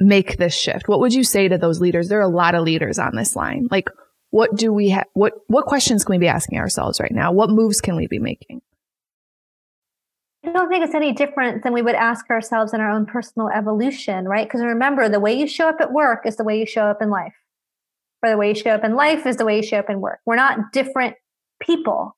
make 0.00 0.38
this 0.38 0.54
shift? 0.54 0.88
What 0.88 1.00
would 1.00 1.14
you 1.14 1.22
say 1.22 1.46
to 1.46 1.58
those 1.58 1.80
leaders? 1.80 2.08
There 2.08 2.18
are 2.18 2.22
a 2.22 2.28
lot 2.28 2.54
of 2.54 2.64
leaders 2.64 2.98
on 2.98 3.14
this 3.14 3.36
line. 3.36 3.68
Like, 3.70 3.88
what 4.30 4.56
do 4.56 4.72
we 4.72 4.90
have? 4.90 5.06
What, 5.12 5.34
what 5.46 5.66
questions 5.66 6.04
can 6.04 6.14
we 6.14 6.18
be 6.18 6.28
asking 6.28 6.58
ourselves 6.58 6.98
right 6.98 7.12
now? 7.12 7.32
What 7.32 7.50
moves 7.50 7.80
can 7.80 7.96
we 7.96 8.06
be 8.06 8.18
making? 8.18 8.62
I 10.44 10.52
don't 10.52 10.70
think 10.70 10.84
it's 10.84 10.94
any 10.94 11.12
different 11.12 11.62
than 11.62 11.74
we 11.74 11.82
would 11.82 11.94
ask 11.94 12.30
ourselves 12.30 12.72
in 12.72 12.80
our 12.80 12.90
own 12.90 13.04
personal 13.04 13.50
evolution, 13.50 14.26
right? 14.26 14.46
Because 14.46 14.62
remember, 14.62 15.08
the 15.08 15.20
way 15.20 15.34
you 15.34 15.46
show 15.46 15.68
up 15.68 15.80
at 15.80 15.92
work 15.92 16.24
is 16.24 16.36
the 16.36 16.44
way 16.44 16.58
you 16.58 16.64
show 16.64 16.86
up 16.86 17.02
in 17.02 17.10
life. 17.10 17.34
Or 18.22 18.30
the 18.30 18.36
way 18.36 18.48
you 18.48 18.54
show 18.54 18.70
up 18.70 18.84
in 18.84 18.94
life 18.94 19.26
is 19.26 19.36
the 19.36 19.44
way 19.44 19.56
you 19.56 19.62
show 19.62 19.78
up 19.78 19.90
in 19.90 20.00
work. 20.00 20.20
We're 20.24 20.36
not 20.36 20.72
different 20.72 21.16
people. 21.60 22.16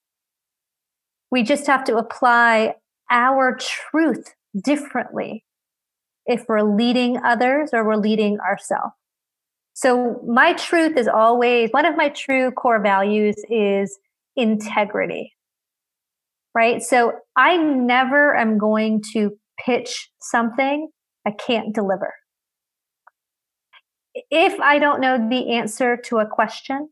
We 1.30 1.42
just 1.42 1.66
have 1.66 1.84
to 1.84 1.96
apply 1.96 2.74
our 3.10 3.58
truth 3.58 4.34
differently 4.60 5.44
if 6.26 6.44
we're 6.48 6.62
leading 6.62 7.18
others 7.24 7.70
or 7.72 7.84
we're 7.84 7.96
leading 7.96 8.38
ourselves. 8.40 8.94
So 9.74 10.20
my 10.26 10.52
truth 10.52 10.96
is 10.96 11.08
always 11.08 11.70
one 11.70 11.86
of 11.86 11.96
my 11.96 12.10
true 12.10 12.50
core 12.50 12.80
values 12.80 13.36
is 13.48 13.98
integrity. 14.36 15.32
Right. 16.54 16.82
So 16.82 17.12
I 17.36 17.56
never 17.56 18.36
am 18.36 18.58
going 18.58 19.02
to 19.14 19.30
pitch 19.64 20.10
something 20.20 20.88
I 21.26 21.30
can't 21.30 21.74
deliver. 21.74 22.12
If 24.30 24.60
I 24.60 24.78
don't 24.78 25.00
know 25.00 25.16
the 25.30 25.54
answer 25.54 25.96
to 26.08 26.18
a 26.18 26.26
question 26.26 26.90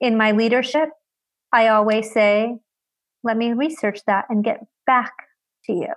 in 0.00 0.18
my 0.18 0.32
leadership, 0.32 0.90
I 1.52 1.68
always 1.68 2.12
say, 2.12 2.56
let 3.24 3.38
me 3.38 3.54
research 3.54 4.00
that 4.06 4.26
and 4.28 4.44
get 4.44 4.60
back 4.86 5.12
to 5.64 5.72
you. 5.72 5.94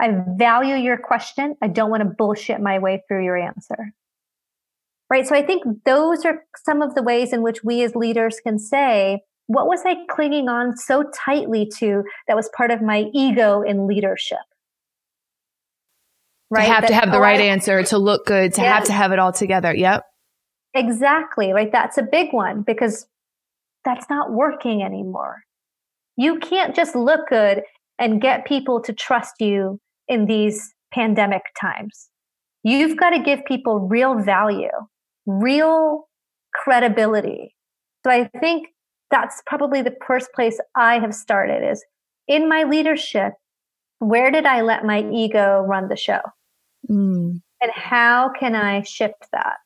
I 0.00 0.10
value 0.36 0.76
your 0.76 0.98
question. 0.98 1.56
I 1.62 1.68
don't 1.68 1.90
want 1.90 2.02
to 2.02 2.14
bullshit 2.16 2.60
my 2.60 2.78
way 2.78 3.02
through 3.08 3.24
your 3.24 3.36
answer. 3.36 3.92
Right. 5.08 5.26
So 5.26 5.34
I 5.34 5.42
think 5.42 5.62
those 5.84 6.24
are 6.24 6.44
some 6.64 6.82
of 6.82 6.94
the 6.94 7.02
ways 7.02 7.32
in 7.32 7.42
which 7.42 7.62
we 7.62 7.82
as 7.82 7.94
leaders 7.94 8.40
can 8.42 8.58
say, 8.58 9.20
what 9.46 9.68
was 9.68 9.82
I 9.86 9.94
clinging 10.10 10.48
on 10.48 10.76
so 10.76 11.04
tightly 11.14 11.70
to 11.78 12.02
that 12.26 12.36
was 12.36 12.50
part 12.56 12.72
of 12.72 12.82
my 12.82 13.04
ego 13.14 13.62
in 13.62 13.86
leadership? 13.86 14.38
Right. 16.50 16.66
To 16.66 16.72
have 16.72 16.82
that, 16.82 16.88
to 16.88 16.94
have 16.94 17.12
the 17.12 17.20
right 17.20 17.40
answer, 17.40 17.82
to 17.84 17.98
look 17.98 18.26
good, 18.26 18.54
to 18.54 18.60
yes. 18.60 18.74
have 18.74 18.84
to 18.84 18.92
have 18.92 19.12
it 19.12 19.18
all 19.18 19.32
together. 19.32 19.74
Yep. 19.74 20.04
Exactly. 20.74 21.52
Right. 21.52 21.70
That's 21.70 21.96
a 21.98 22.02
big 22.02 22.32
one 22.32 22.62
because 22.62 23.06
that's 23.84 24.10
not 24.10 24.32
working 24.32 24.82
anymore. 24.82 25.42
You 26.16 26.38
can't 26.38 26.74
just 26.74 26.96
look 26.96 27.28
good 27.28 27.62
and 27.98 28.20
get 28.20 28.44
people 28.44 28.82
to 28.82 28.92
trust 28.92 29.34
you 29.40 29.80
in 30.08 30.26
these 30.26 30.74
pandemic 30.92 31.42
times. 31.60 32.08
You've 32.62 32.96
got 32.96 33.10
to 33.10 33.22
give 33.22 33.44
people 33.44 33.80
real 33.80 34.18
value, 34.18 34.70
real 35.26 36.08
credibility. 36.54 37.54
So 38.04 38.10
I 38.10 38.30
think 38.40 38.68
that's 39.10 39.42
probably 39.46 39.82
the 39.82 39.96
first 40.06 40.32
place 40.34 40.58
I 40.76 40.98
have 40.98 41.14
started 41.14 41.68
is 41.68 41.84
in 42.26 42.48
my 42.48 42.64
leadership, 42.64 43.34
where 43.98 44.30
did 44.30 44.46
I 44.46 44.62
let 44.62 44.84
my 44.84 45.08
ego 45.12 45.60
run 45.60 45.88
the 45.88 45.96
show? 45.96 46.20
Mm. 46.90 47.40
And 47.60 47.72
how 47.72 48.30
can 48.38 48.54
I 48.54 48.82
shift 48.82 49.28
that? 49.32 49.56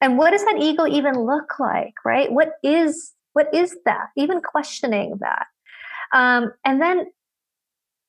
And 0.00 0.18
what 0.18 0.30
does 0.30 0.44
that 0.44 0.58
ego 0.60 0.86
even 0.86 1.14
look 1.24 1.58
like, 1.58 1.94
right? 2.04 2.30
What 2.30 2.52
is 2.62 3.12
what 3.32 3.52
is 3.54 3.76
that? 3.84 4.06
Even 4.16 4.40
questioning 4.40 5.18
that. 5.20 5.46
Um, 6.14 6.52
and 6.64 6.80
then 6.80 7.06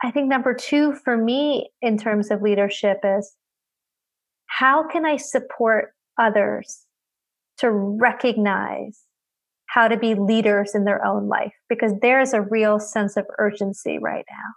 I 0.04 0.12
think 0.12 0.28
number 0.28 0.54
two 0.54 0.94
for 0.94 1.18
me 1.18 1.72
in 1.82 1.98
terms 1.98 2.30
of 2.30 2.42
leadership 2.42 3.00
is 3.04 3.36
how 4.46 4.88
can 4.88 5.06
I 5.06 5.18
support 5.18 5.94
others 6.20 6.86
to 7.58 7.72
recognize 7.72 9.02
how 9.68 9.88
to 9.88 9.98
be 9.98 10.14
leaders 10.14 10.74
in 10.76 10.86
their 10.86 11.06
own 11.06 11.28
life? 11.28 11.54
Because 11.68 11.94
there's 12.02 12.34
a 12.34 12.42
real 12.42 12.80
sense 12.80 13.18
of 13.18 13.26
urgency 13.40 13.98
right 14.00 14.26
now. 14.30 14.54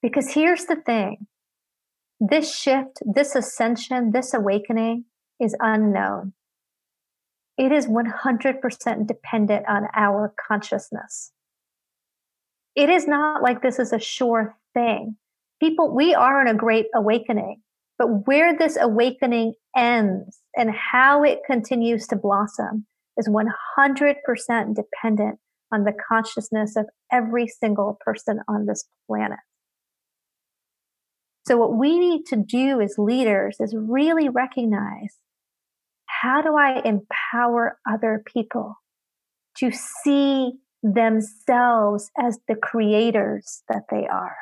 Because 0.00 0.32
here's 0.32 0.64
the 0.66 0.76
thing 0.76 1.26
this 2.20 2.56
shift, 2.56 3.02
this 3.04 3.34
ascension, 3.34 4.12
this 4.12 4.32
awakening 4.32 5.06
is 5.40 5.56
unknown. 5.58 6.34
It 7.58 7.72
is 7.72 7.86
100% 7.86 9.06
dependent 9.06 9.66
on 9.68 9.88
our 9.94 10.32
consciousness 10.48 11.32
it 12.74 12.88
is 12.88 13.06
not 13.06 13.42
like 13.42 13.62
this 13.62 13.78
is 13.78 13.92
a 13.92 13.98
sure 13.98 14.56
thing. 14.74 15.16
People, 15.60 15.94
we 15.94 16.14
are 16.14 16.40
in 16.40 16.48
a 16.48 16.54
great 16.54 16.86
awakening, 16.94 17.60
but 17.98 18.26
where 18.26 18.56
this 18.56 18.76
awakening 18.80 19.54
ends 19.76 20.40
and 20.56 20.70
how 20.70 21.22
it 21.22 21.40
continues 21.46 22.06
to 22.08 22.16
blossom 22.16 22.86
is 23.16 23.28
100% 23.28 24.16
dependent 24.74 25.38
on 25.72 25.84
the 25.84 25.92
consciousness 26.08 26.76
of 26.76 26.86
every 27.12 27.46
single 27.46 27.98
person 28.04 28.40
on 28.48 28.66
this 28.66 28.84
planet. 29.06 29.38
So 31.46 31.56
what 31.56 31.76
we 31.76 31.98
need 31.98 32.24
to 32.26 32.36
do 32.36 32.80
as 32.80 32.94
leaders 32.98 33.56
is 33.58 33.74
really 33.76 34.28
recognize 34.28 35.18
how 36.06 36.40
do 36.40 36.56
I 36.56 36.80
empower 36.84 37.78
other 37.88 38.22
people 38.24 38.76
to 39.58 39.72
see 39.72 40.52
themselves 40.82 42.10
as 42.18 42.38
the 42.48 42.56
creators 42.56 43.62
that 43.68 43.84
they 43.90 44.06
are? 44.06 44.36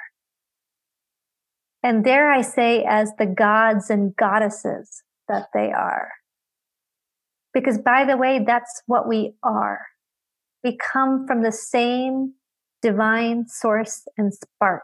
And 1.83 2.05
dare 2.05 2.31
I 2.31 2.43
say, 2.43 2.85
as 2.85 3.13
the 3.19 3.27
gods 3.27 3.89
and 3.91 4.15
goddesses 4.15 5.03
that 5.29 5.47
they 5.55 5.73
are. 5.73 6.11
Because 7.55 7.79
by 7.79 8.05
the 8.05 8.17
way, 8.17 8.45
that's 8.47 8.83
what 8.87 9.09
we 9.09 9.35
are. 9.43 9.87
We 10.63 10.77
come 10.93 11.27
from 11.27 11.43
the 11.43 11.53
same 11.53 12.35
divine 12.83 13.49
source 13.49 14.07
and 14.17 14.33
spark 14.33 14.83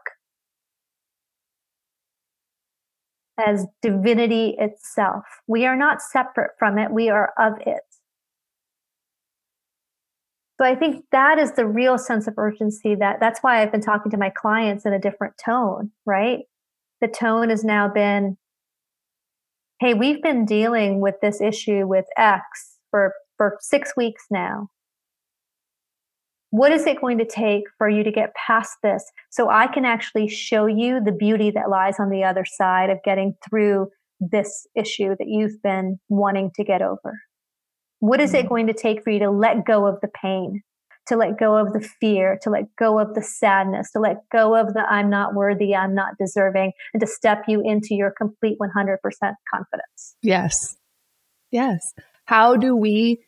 as 3.38 3.66
divinity 3.82 4.56
itself. 4.58 5.24
We 5.46 5.66
are 5.66 5.76
not 5.76 6.00
separate 6.00 6.52
from 6.58 6.78
it. 6.78 6.90
We 6.90 7.10
are 7.10 7.32
of 7.38 7.54
it. 7.66 7.82
So 10.58 10.64
I 10.64 10.74
think 10.74 11.04
that 11.12 11.38
is 11.38 11.52
the 11.52 11.66
real 11.66 11.98
sense 11.98 12.26
of 12.26 12.34
urgency 12.38 12.94
that 12.94 13.20
that's 13.20 13.40
why 13.40 13.60
I've 13.60 13.72
been 13.72 13.82
talking 13.82 14.10
to 14.10 14.16
my 14.16 14.30
clients 14.30 14.86
in 14.86 14.92
a 14.92 14.98
different 14.98 15.34
tone, 15.42 15.90
right? 16.06 16.40
The 17.00 17.08
tone 17.08 17.50
has 17.50 17.62
now 17.62 17.88
been, 17.88 18.38
Hey, 19.80 19.92
we've 19.92 20.22
been 20.22 20.46
dealing 20.46 21.00
with 21.02 21.16
this 21.20 21.42
issue 21.42 21.86
with 21.86 22.06
X 22.16 22.78
for, 22.90 23.12
for 23.36 23.58
six 23.60 23.92
weeks 23.94 24.24
now 24.30 24.70
what 26.56 26.72
is 26.72 26.86
it 26.86 27.00
going 27.00 27.18
to 27.18 27.26
take 27.26 27.64
for 27.76 27.86
you 27.86 28.02
to 28.02 28.10
get 28.10 28.34
past 28.34 28.78
this 28.82 29.04
so 29.30 29.50
I 29.50 29.66
can 29.66 29.84
actually 29.84 30.28
show 30.28 30.64
you 30.64 31.02
the 31.04 31.12
beauty 31.12 31.50
that 31.50 31.68
lies 31.68 31.96
on 31.98 32.08
the 32.08 32.24
other 32.24 32.46
side 32.46 32.88
of 32.88 33.02
getting 33.04 33.34
through 33.46 33.90
this 34.20 34.66
issue 34.74 35.14
that 35.18 35.28
you've 35.28 35.60
been 35.62 35.98
wanting 36.08 36.50
to 36.54 36.64
get 36.64 36.80
over? 36.80 37.20
What 38.00 38.20
is 38.20 38.34
it 38.34 38.40
mm-hmm. 38.40 38.48
going 38.48 38.66
to 38.68 38.74
take 38.74 39.02
for 39.02 39.10
you 39.10 39.20
to 39.20 39.30
let 39.30 39.64
go 39.64 39.86
of 39.86 40.00
the 40.00 40.08
pain, 40.08 40.62
to 41.06 41.16
let 41.16 41.38
go 41.38 41.56
of 41.56 41.72
the 41.72 41.80
fear, 42.00 42.38
to 42.42 42.50
let 42.50 42.64
go 42.78 42.98
of 42.98 43.14
the 43.14 43.22
sadness, 43.22 43.90
to 43.92 44.00
let 44.00 44.16
go 44.30 44.54
of 44.56 44.74
the 44.74 44.80
I'm 44.80 45.08
not 45.08 45.34
worthy, 45.34 45.74
I'm 45.74 45.94
not 45.94 46.14
deserving, 46.18 46.72
and 46.92 47.00
to 47.00 47.06
step 47.06 47.44
you 47.48 47.62
into 47.64 47.94
your 47.94 48.12
complete 48.16 48.58
100% 48.60 48.96
confidence? 49.02 50.16
Yes. 50.22 50.76
Yes. 51.50 51.92
How 52.26 52.56
do 52.56 52.76
we 52.76 53.20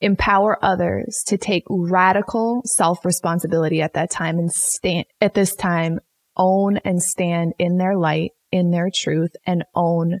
empower 0.00 0.62
others 0.62 1.22
to 1.26 1.38
take 1.38 1.64
radical 1.68 2.62
self 2.64 3.04
responsibility 3.04 3.80
at 3.80 3.94
that 3.94 4.10
time 4.10 4.38
and 4.38 4.52
stand 4.52 5.06
at 5.20 5.34
this 5.34 5.54
time, 5.54 6.00
own 6.36 6.78
and 6.78 7.02
stand 7.02 7.54
in 7.58 7.78
their 7.78 7.96
light, 7.96 8.32
in 8.50 8.70
their 8.70 8.90
truth 8.94 9.32
and 9.46 9.64
own 9.74 10.20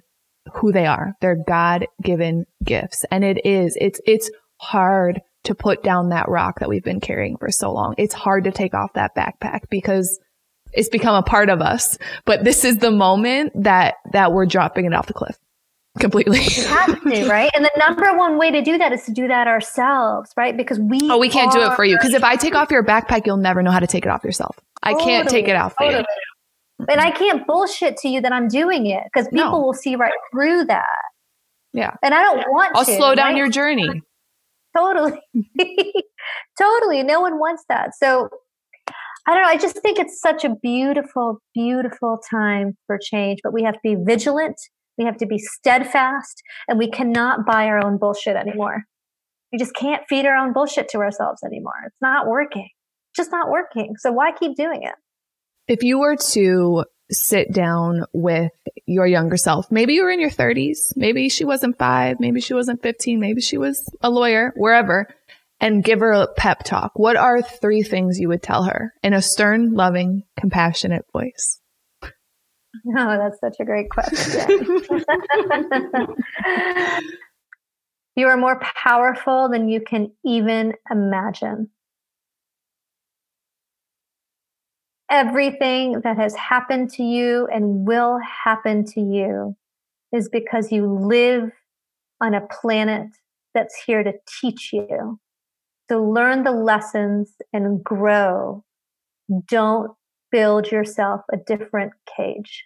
who 0.54 0.72
they 0.72 0.86
are, 0.86 1.14
They're 1.20 1.42
God 1.46 1.86
given 2.02 2.46
gifts. 2.64 3.04
And 3.10 3.24
it 3.24 3.44
is, 3.44 3.76
it's, 3.80 4.00
it's 4.06 4.30
hard 4.60 5.20
to 5.44 5.54
put 5.54 5.82
down 5.82 6.08
that 6.08 6.28
rock 6.28 6.60
that 6.60 6.68
we've 6.68 6.82
been 6.82 7.00
carrying 7.00 7.36
for 7.36 7.50
so 7.50 7.72
long. 7.72 7.94
It's 7.98 8.14
hard 8.14 8.44
to 8.44 8.52
take 8.52 8.74
off 8.74 8.92
that 8.94 9.14
backpack 9.14 9.68
because 9.70 10.18
it's 10.72 10.88
become 10.88 11.14
a 11.14 11.22
part 11.22 11.48
of 11.48 11.60
us. 11.60 11.98
But 12.24 12.44
this 12.44 12.64
is 12.64 12.78
the 12.78 12.90
moment 12.90 13.52
that, 13.62 13.94
that 14.12 14.32
we're 14.32 14.46
dropping 14.46 14.86
it 14.86 14.94
off 14.94 15.06
the 15.06 15.14
cliff 15.14 15.38
completely. 15.98 16.40
We 16.40 16.64
have 16.64 17.02
to, 17.02 17.28
right? 17.28 17.50
And 17.54 17.64
the 17.64 17.70
number 17.78 18.16
one 18.16 18.38
way 18.38 18.50
to 18.50 18.62
do 18.62 18.78
that 18.78 18.92
is 18.92 19.04
to 19.04 19.12
do 19.12 19.28
that 19.28 19.46
ourselves, 19.46 20.30
right? 20.36 20.56
Because 20.56 20.78
we 20.78 20.98
Oh, 21.04 21.18
we 21.18 21.28
can't 21.28 21.52
do 21.52 21.62
it 21.62 21.74
for 21.74 21.84
you. 21.84 21.96
Because 21.96 22.12
if 22.12 22.24
I 22.24 22.36
take 22.36 22.54
off 22.54 22.70
your 22.70 22.84
backpack, 22.84 23.26
you'll 23.26 23.36
never 23.36 23.62
know 23.62 23.70
how 23.70 23.80
to 23.80 23.86
take 23.86 24.04
it 24.04 24.10
off 24.10 24.24
yourself. 24.24 24.58
Totally, 24.84 25.02
I 25.02 25.04
can't 25.04 25.28
take 25.28 25.48
it 25.48 25.56
off 25.56 25.72
for 25.74 25.84
totally. 25.84 26.00
you. 26.00 26.04
And 26.78 27.00
I 27.00 27.10
mm-hmm. 27.10 27.18
can't 27.18 27.46
bullshit 27.46 27.96
to 27.98 28.08
you 28.08 28.20
that 28.20 28.32
I'm 28.32 28.48
doing 28.48 28.86
it 28.86 29.02
because 29.12 29.28
people 29.28 29.52
no. 29.52 29.60
will 29.60 29.74
see 29.74 29.96
right 29.96 30.12
through 30.32 30.66
that. 30.66 30.84
Yeah. 31.72 31.94
And 32.02 32.14
I 32.14 32.22
don't 32.22 32.44
want 32.50 32.76
I'll 32.76 32.84
to, 32.84 32.96
slow 32.96 33.14
down 33.14 33.28
right? 33.28 33.36
your 33.36 33.48
journey. 33.48 34.02
Totally. 34.76 35.18
totally. 36.58 37.02
No 37.02 37.20
one 37.20 37.38
wants 37.38 37.64
that. 37.68 37.90
So 37.96 38.28
I 39.26 39.34
don't 39.34 39.42
know. 39.42 39.48
I 39.48 39.56
just 39.56 39.78
think 39.78 39.98
it's 39.98 40.20
such 40.20 40.44
a 40.44 40.54
beautiful, 40.62 41.38
beautiful 41.54 42.20
time 42.30 42.76
for 42.86 42.98
change, 43.02 43.40
but 43.42 43.52
we 43.52 43.62
have 43.62 43.74
to 43.74 43.80
be 43.82 43.96
vigilant 44.06 44.56
we 44.98 45.04
have 45.04 45.16
to 45.18 45.26
be 45.26 45.38
steadfast 45.38 46.42
and 46.68 46.78
we 46.78 46.90
cannot 46.90 47.46
buy 47.46 47.66
our 47.66 47.84
own 47.84 47.98
bullshit 47.98 48.36
anymore. 48.36 48.84
We 49.52 49.58
just 49.58 49.74
can't 49.74 50.02
feed 50.08 50.26
our 50.26 50.36
own 50.36 50.52
bullshit 50.52 50.88
to 50.90 50.98
ourselves 50.98 51.42
anymore. 51.44 51.74
It's 51.86 51.96
not 52.00 52.26
working. 52.26 52.68
It's 53.10 53.16
just 53.16 53.30
not 53.30 53.50
working. 53.50 53.94
So 53.98 54.12
why 54.12 54.32
keep 54.32 54.56
doing 54.56 54.82
it? 54.82 54.94
If 55.68 55.82
you 55.82 55.98
were 55.98 56.16
to 56.32 56.84
sit 57.10 57.52
down 57.52 58.04
with 58.12 58.52
your 58.86 59.06
younger 59.06 59.36
self, 59.36 59.70
maybe 59.70 59.94
you 59.94 60.04
were 60.04 60.10
in 60.10 60.20
your 60.20 60.30
30s, 60.30 60.96
maybe 60.96 61.28
she 61.28 61.44
wasn't 61.44 61.78
five, 61.78 62.18
maybe 62.20 62.40
she 62.40 62.54
wasn't 62.54 62.82
15, 62.82 63.18
maybe 63.18 63.40
she 63.40 63.58
was 63.58 63.88
a 64.00 64.10
lawyer, 64.10 64.52
wherever, 64.56 65.08
and 65.60 65.82
give 65.82 66.00
her 66.00 66.12
a 66.12 66.28
pep 66.36 66.62
talk, 66.64 66.92
what 66.96 67.16
are 67.16 67.42
three 67.42 67.82
things 67.82 68.20
you 68.20 68.28
would 68.28 68.42
tell 68.42 68.64
her 68.64 68.92
in 69.02 69.12
a 69.12 69.22
stern, 69.22 69.74
loving, 69.74 70.22
compassionate 70.38 71.04
voice? 71.12 71.60
Oh, 72.96 73.18
that's 73.18 73.40
such 73.40 73.56
a 73.58 73.64
great 73.64 73.90
question. 73.90 74.46
you 78.16 78.26
are 78.26 78.36
more 78.36 78.60
powerful 78.60 79.48
than 79.50 79.68
you 79.68 79.80
can 79.80 80.12
even 80.24 80.74
imagine. 80.90 81.70
Everything 85.10 86.00
that 86.02 86.16
has 86.16 86.34
happened 86.34 86.90
to 86.90 87.02
you 87.02 87.46
and 87.52 87.86
will 87.86 88.18
happen 88.18 88.84
to 88.86 89.00
you 89.00 89.56
is 90.12 90.28
because 90.28 90.72
you 90.72 90.86
live 90.86 91.50
on 92.20 92.34
a 92.34 92.46
planet 92.46 93.08
that's 93.54 93.76
here 93.86 94.02
to 94.02 94.12
teach 94.40 94.72
you. 94.72 95.20
So 95.88 96.02
learn 96.02 96.42
the 96.42 96.50
lessons 96.50 97.32
and 97.52 97.82
grow. 97.84 98.64
Don't 99.46 99.92
build 100.32 100.70
yourself 100.70 101.22
a 101.32 101.36
different 101.36 101.92
cage. 102.16 102.64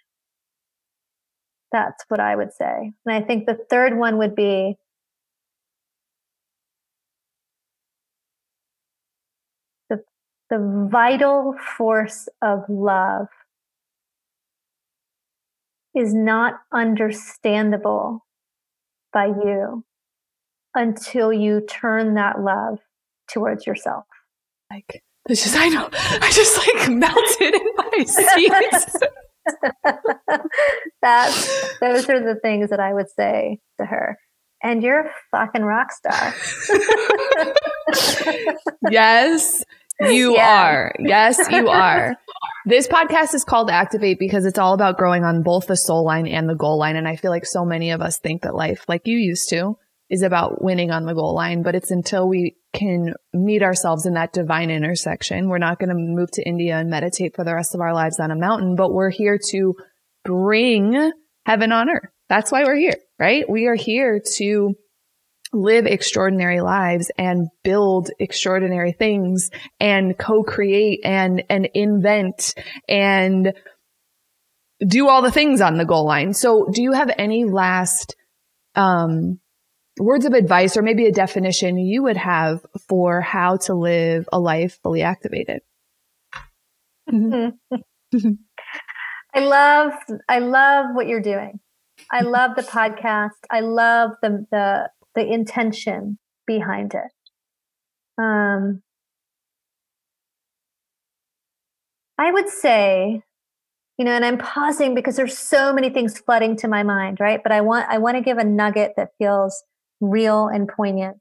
That's 1.71 2.03
what 2.07 2.19
I 2.19 2.35
would 2.35 2.53
say. 2.53 2.91
And 3.05 3.15
I 3.15 3.21
think 3.21 3.45
the 3.45 3.59
third 3.69 3.97
one 3.97 4.17
would 4.17 4.35
be 4.35 4.77
the, 10.51 10.87
vital 10.91 11.55
force 11.77 12.27
of 12.41 12.59
love 12.69 13.27
is 15.95 16.13
not 16.13 16.55
understandable 16.73 18.25
by 19.13 19.25
you 19.27 19.83
until 20.75 21.33
you 21.33 21.61
turn 21.61 22.15
that 22.15 22.39
love 22.39 22.79
towards 23.31 23.65
yourself. 23.65 24.05
Like, 24.69 25.03
this 25.27 25.45
is, 25.45 25.55
I 25.55 25.69
know, 25.69 25.89
I 25.91 26.31
just 26.33 26.57
like 26.57 26.89
melted 26.89 27.55
in 27.55 27.67
my 27.75 28.03
seat. 28.05 28.51
That's 31.01 31.79
those 31.79 32.09
are 32.09 32.19
the 32.19 32.39
things 32.41 32.69
that 32.69 32.79
I 32.79 32.93
would 32.93 33.09
say 33.09 33.59
to 33.79 33.85
her. 33.85 34.17
And 34.63 34.83
you're 34.83 35.07
a 35.07 35.11
fucking 35.31 35.63
rock 35.63 35.91
star. 35.91 36.35
yes, 38.91 39.63
you 40.09 40.35
yeah. 40.35 40.63
are. 40.63 40.95
Yes, 40.99 41.39
you 41.49 41.67
are. 41.69 42.15
This 42.65 42.87
podcast 42.87 43.33
is 43.33 43.43
called 43.43 43.69
Activate 43.69 44.19
because 44.19 44.45
it's 44.45 44.59
all 44.59 44.73
about 44.73 44.97
growing 44.97 45.23
on 45.23 45.43
both 45.43 45.67
the 45.67 45.75
soul 45.75 46.05
line 46.05 46.27
and 46.27 46.47
the 46.47 46.55
goal 46.55 46.77
line. 46.77 46.95
And 46.95 47.07
I 47.07 47.15
feel 47.15 47.31
like 47.31 47.45
so 47.45 47.65
many 47.65 47.91
of 47.91 48.01
us 48.01 48.19
think 48.19 48.43
that 48.43 48.55
life, 48.55 48.85
like 48.87 49.07
you 49.07 49.17
used 49.17 49.49
to, 49.49 49.77
is 50.09 50.21
about 50.21 50.61
winning 50.61 50.91
on 50.91 51.05
the 51.05 51.13
goal 51.13 51.33
line, 51.33 51.63
but 51.63 51.73
it's 51.73 51.89
until 51.89 52.27
we 52.27 52.57
can 52.73 53.13
meet 53.33 53.63
ourselves 53.63 54.05
in 54.05 54.13
that 54.15 54.33
divine 54.33 54.69
intersection. 54.69 55.47
We're 55.47 55.57
not 55.57 55.79
going 55.79 55.89
to 55.89 55.95
move 55.95 56.29
to 56.31 56.47
India 56.47 56.77
and 56.77 56.89
meditate 56.89 57.35
for 57.35 57.45
the 57.45 57.55
rest 57.55 57.73
of 57.73 57.81
our 57.81 57.93
lives 57.93 58.19
on 58.19 58.29
a 58.29 58.35
mountain, 58.35 58.75
but 58.75 58.93
we're 58.93 59.09
here 59.09 59.39
to 59.51 59.73
bring 60.23 61.11
heaven 61.45 61.71
on 61.71 61.89
earth. 61.89 62.09
That's 62.27 62.51
why 62.51 62.63
we're 62.63 62.75
here, 62.75 62.97
right? 63.17 63.49
We 63.49 63.67
are 63.67 63.75
here 63.75 64.21
to 64.37 64.75
live 65.53 65.85
extraordinary 65.85 66.61
lives 66.61 67.11
and 67.17 67.47
build 67.63 68.09
extraordinary 68.19 68.93
things 68.93 69.49
and 69.79 70.17
co-create 70.17 71.01
and, 71.03 71.43
and 71.49 71.69
invent 71.73 72.53
and 72.87 73.53
do 74.87 75.09
all 75.09 75.21
the 75.21 75.31
things 75.31 75.61
on 75.61 75.77
the 75.77 75.85
goal 75.85 76.05
line. 76.05 76.33
So 76.33 76.67
do 76.71 76.81
you 76.81 76.93
have 76.93 77.11
any 77.17 77.45
last, 77.45 78.15
um, 78.75 79.39
words 79.99 80.25
of 80.25 80.33
advice 80.33 80.77
or 80.77 80.81
maybe 80.81 81.05
a 81.05 81.11
definition 81.11 81.77
you 81.77 82.03
would 82.03 82.17
have 82.17 82.65
for 82.87 83.21
how 83.21 83.57
to 83.57 83.73
live 83.73 84.27
a 84.31 84.39
life 84.39 84.79
fully 84.81 85.01
activated. 85.01 85.61
Mm-hmm. 87.09 87.75
I 89.33 89.39
love 89.39 89.93
I 90.27 90.39
love 90.39 90.87
what 90.93 91.07
you're 91.07 91.21
doing. 91.21 91.59
I 92.11 92.21
love 92.21 92.55
the 92.55 92.63
podcast. 92.63 93.29
I 93.49 93.61
love 93.61 94.11
the 94.21 94.45
the 94.51 94.89
the 95.15 95.25
intention 95.25 96.17
behind 96.47 96.93
it. 96.93 97.11
Um 98.21 98.81
I 102.17 102.31
would 102.31 102.49
say, 102.49 103.23
you 103.97 104.05
know, 104.05 104.11
and 104.11 104.25
I'm 104.25 104.37
pausing 104.37 104.95
because 104.95 105.15
there's 105.15 105.37
so 105.37 105.73
many 105.73 105.89
things 105.89 106.19
flooding 106.19 106.55
to 106.57 106.67
my 106.67 106.83
mind, 106.83 107.19
right? 107.19 107.41
But 107.43 107.51
I 107.51 107.61
want 107.61 107.87
I 107.89 107.97
want 107.99 108.17
to 108.17 108.21
give 108.23 108.37
a 108.37 108.43
nugget 108.43 108.93
that 108.97 109.09
feels 109.17 109.63
real 110.01 110.47
and 110.47 110.67
poignant. 110.67 111.17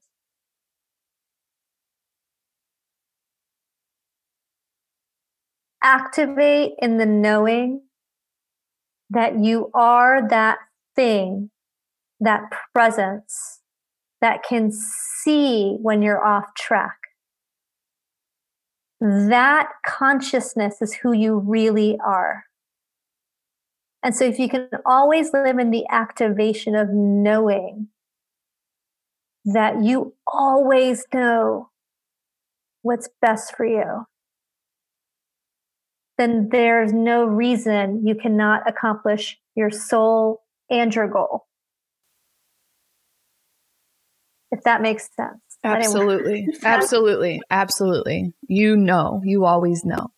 Activate 5.82 6.72
in 6.80 6.99
the 6.99 7.07
knowing 7.07 7.82
that 9.11 9.38
you 9.38 9.70
are 9.74 10.28
that 10.28 10.59
thing, 10.95 11.51
that 12.20 12.43
presence 12.74 13.60
that 14.21 14.43
can 14.43 14.71
see 14.73 15.77
when 15.81 16.03
you're 16.03 16.25
off 16.25 16.55
track. 16.57 16.97
That 19.01 19.71
consciousness 19.87 20.83
is 20.83 20.95
who 20.95 21.12
you 21.12 21.39
really 21.39 21.99
are. 22.05 22.45
And 24.03 24.14
so 24.14 24.25
if 24.25 24.39
you 24.39 24.49
can 24.49 24.68
always 24.87 25.33
live 25.33 25.59
in 25.59 25.71
the 25.71 25.85
activation 25.91 26.75
of 26.75 26.89
knowing 26.91 27.89
that 29.45 29.83
you 29.83 30.14
always 30.27 31.05
know 31.12 31.71
what's 32.83 33.09
best 33.21 33.57
for 33.57 33.64
you, 33.64 34.07
then 36.18 36.49
there's 36.51 36.93
no 36.93 37.25
reason 37.25 38.07
you 38.07 38.14
cannot 38.14 38.68
accomplish 38.68 39.39
your 39.55 39.71
soul 39.71 40.43
and 40.68 40.95
your 40.95 41.09
goal. 41.09 41.47
If 44.51 44.63
that 44.65 44.83
makes 44.83 45.09
sense. 45.17 45.41
Absolutely. 45.63 46.47
absolutely. 46.65 47.41
Absolutely. 47.51 48.33
You 48.49 48.77
know, 48.77 49.21
you 49.25 49.45
always 49.45 49.85
know. 49.85 50.09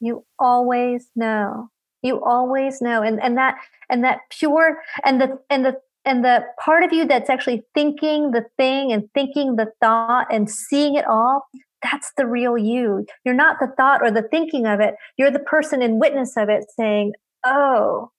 You 0.00 0.24
always 0.38 1.10
know. 1.16 1.68
You 2.02 2.22
always 2.24 2.80
know. 2.80 3.02
And 3.02 3.20
and 3.20 3.36
that 3.36 3.56
and 3.88 4.04
that 4.04 4.20
pure 4.30 4.78
and 5.04 5.20
the 5.20 5.38
and 5.50 5.64
the 5.64 5.76
and 6.04 6.24
the 6.24 6.44
part 6.62 6.84
of 6.84 6.92
you 6.92 7.06
that's 7.06 7.28
actually 7.28 7.62
thinking 7.74 8.30
the 8.30 8.46
thing 8.56 8.92
and 8.92 9.08
thinking 9.14 9.56
the 9.56 9.66
thought 9.80 10.26
and 10.30 10.48
seeing 10.50 10.94
it 10.94 11.04
all 11.06 11.46
that's 11.82 12.12
the 12.16 12.26
real 12.26 12.58
you. 12.58 13.06
You're 13.24 13.34
not 13.34 13.56
the 13.58 13.72
thought 13.76 14.02
or 14.02 14.10
the 14.10 14.22
thinking 14.30 14.66
of 14.66 14.80
it. 14.80 14.94
You're 15.16 15.30
the 15.30 15.38
person 15.38 15.82
in 15.82 15.98
witness 15.98 16.36
of 16.36 16.48
it 16.48 16.64
saying, 16.76 17.12
Oh, 17.44 18.10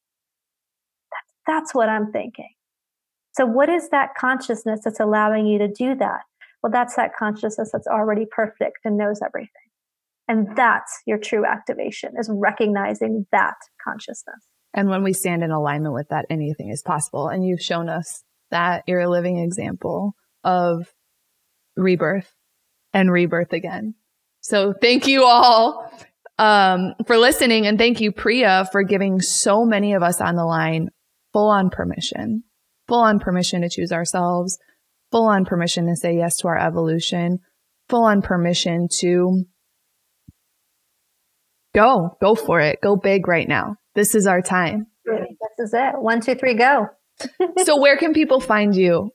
that's, 1.12 1.34
that's 1.46 1.76
what 1.76 1.90
I'm 1.90 2.12
thinking. 2.12 2.50
So, 3.34 3.46
what 3.46 3.70
is 3.70 3.90
that 3.90 4.16
consciousness 4.20 4.82
that's 4.84 5.00
allowing 5.00 5.46
you 5.48 5.60
to 5.60 5.68
do 5.68 5.96
that? 5.96 6.22
Well, 6.62 6.72
that's 6.72 6.96
that 6.96 7.16
consciousness 7.18 7.70
that's 7.72 7.88
already 7.88 8.26
perfect 8.30 8.80
and 8.86 8.98
knows 8.98 9.20
everything. 9.26 9.50
And 10.28 10.56
that's 10.56 11.02
your 11.06 11.18
true 11.18 11.46
activation 11.46 12.14
is 12.18 12.30
recognizing 12.32 13.26
that 13.32 13.56
consciousness. 13.84 14.46
And 14.74 14.90
when 14.90 15.04
we 15.04 15.14
stand 15.14 15.44
in 15.44 15.52
alignment 15.52 15.94
with 15.94 16.10
that, 16.10 16.26
anything 16.30 16.70
is 16.70 16.82
possible. 16.82 17.28
And 17.28 17.46
you've 17.46 17.62
shown 17.62 17.90
us 17.90 18.24
that 18.52 18.84
you're 18.88 19.02
a 19.02 19.10
living 19.10 19.38
example 19.38 20.16
of 20.44 20.88
rebirth 21.76 22.32
and 22.94 23.12
rebirth 23.12 23.54
again. 23.54 23.96
So 24.42 24.74
thank 24.74 25.08
you 25.08 25.26
all 25.26 25.92
um, 26.38 26.94
for 27.06 27.18
listening. 27.18 27.68
And 27.68 27.78
thank 27.78 28.02
you, 28.02 28.12
Priya, 28.12 28.68
for 28.72 28.84
giving 28.84 29.22
so 29.22 29.66
many 29.66 29.94
of 29.94 30.04
us 30.04 30.22
on 30.22 30.36
the 30.36 30.46
line 30.46 30.90
full 31.34 31.50
on 31.50 31.70
permission, 31.70 32.44
full 32.92 33.00
on 33.00 33.20
permission 33.20 33.62
to 33.62 33.70
choose 33.70 33.94
ourselves, 33.94 34.60
full 35.12 35.26
on 35.26 35.46
permission 35.46 35.88
to 35.88 35.96
say 35.96 36.14
yes 36.14 36.36
to 36.36 36.50
our 36.50 36.58
evolution, 36.58 37.40
full 37.88 38.04
on 38.04 38.22
permission 38.22 38.90
to 38.92 39.46
go, 41.74 42.18
go 42.20 42.36
for 42.36 42.60
it, 42.60 42.80
go 42.84 42.98
big 42.98 43.30
right 43.30 43.48
now. 43.48 43.78
This 43.96 44.14
is 44.14 44.28
our 44.28 44.42
time. 44.42 44.88
This 45.06 45.68
is 45.68 45.74
it. 45.74 45.94
One, 46.02 46.20
two, 46.20 46.36
three, 46.36 46.56
go. 46.56 46.88
so 47.64 47.80
where 47.80 47.96
can 47.96 48.12
people 48.12 48.42
find 48.42 48.76
you? 48.76 49.12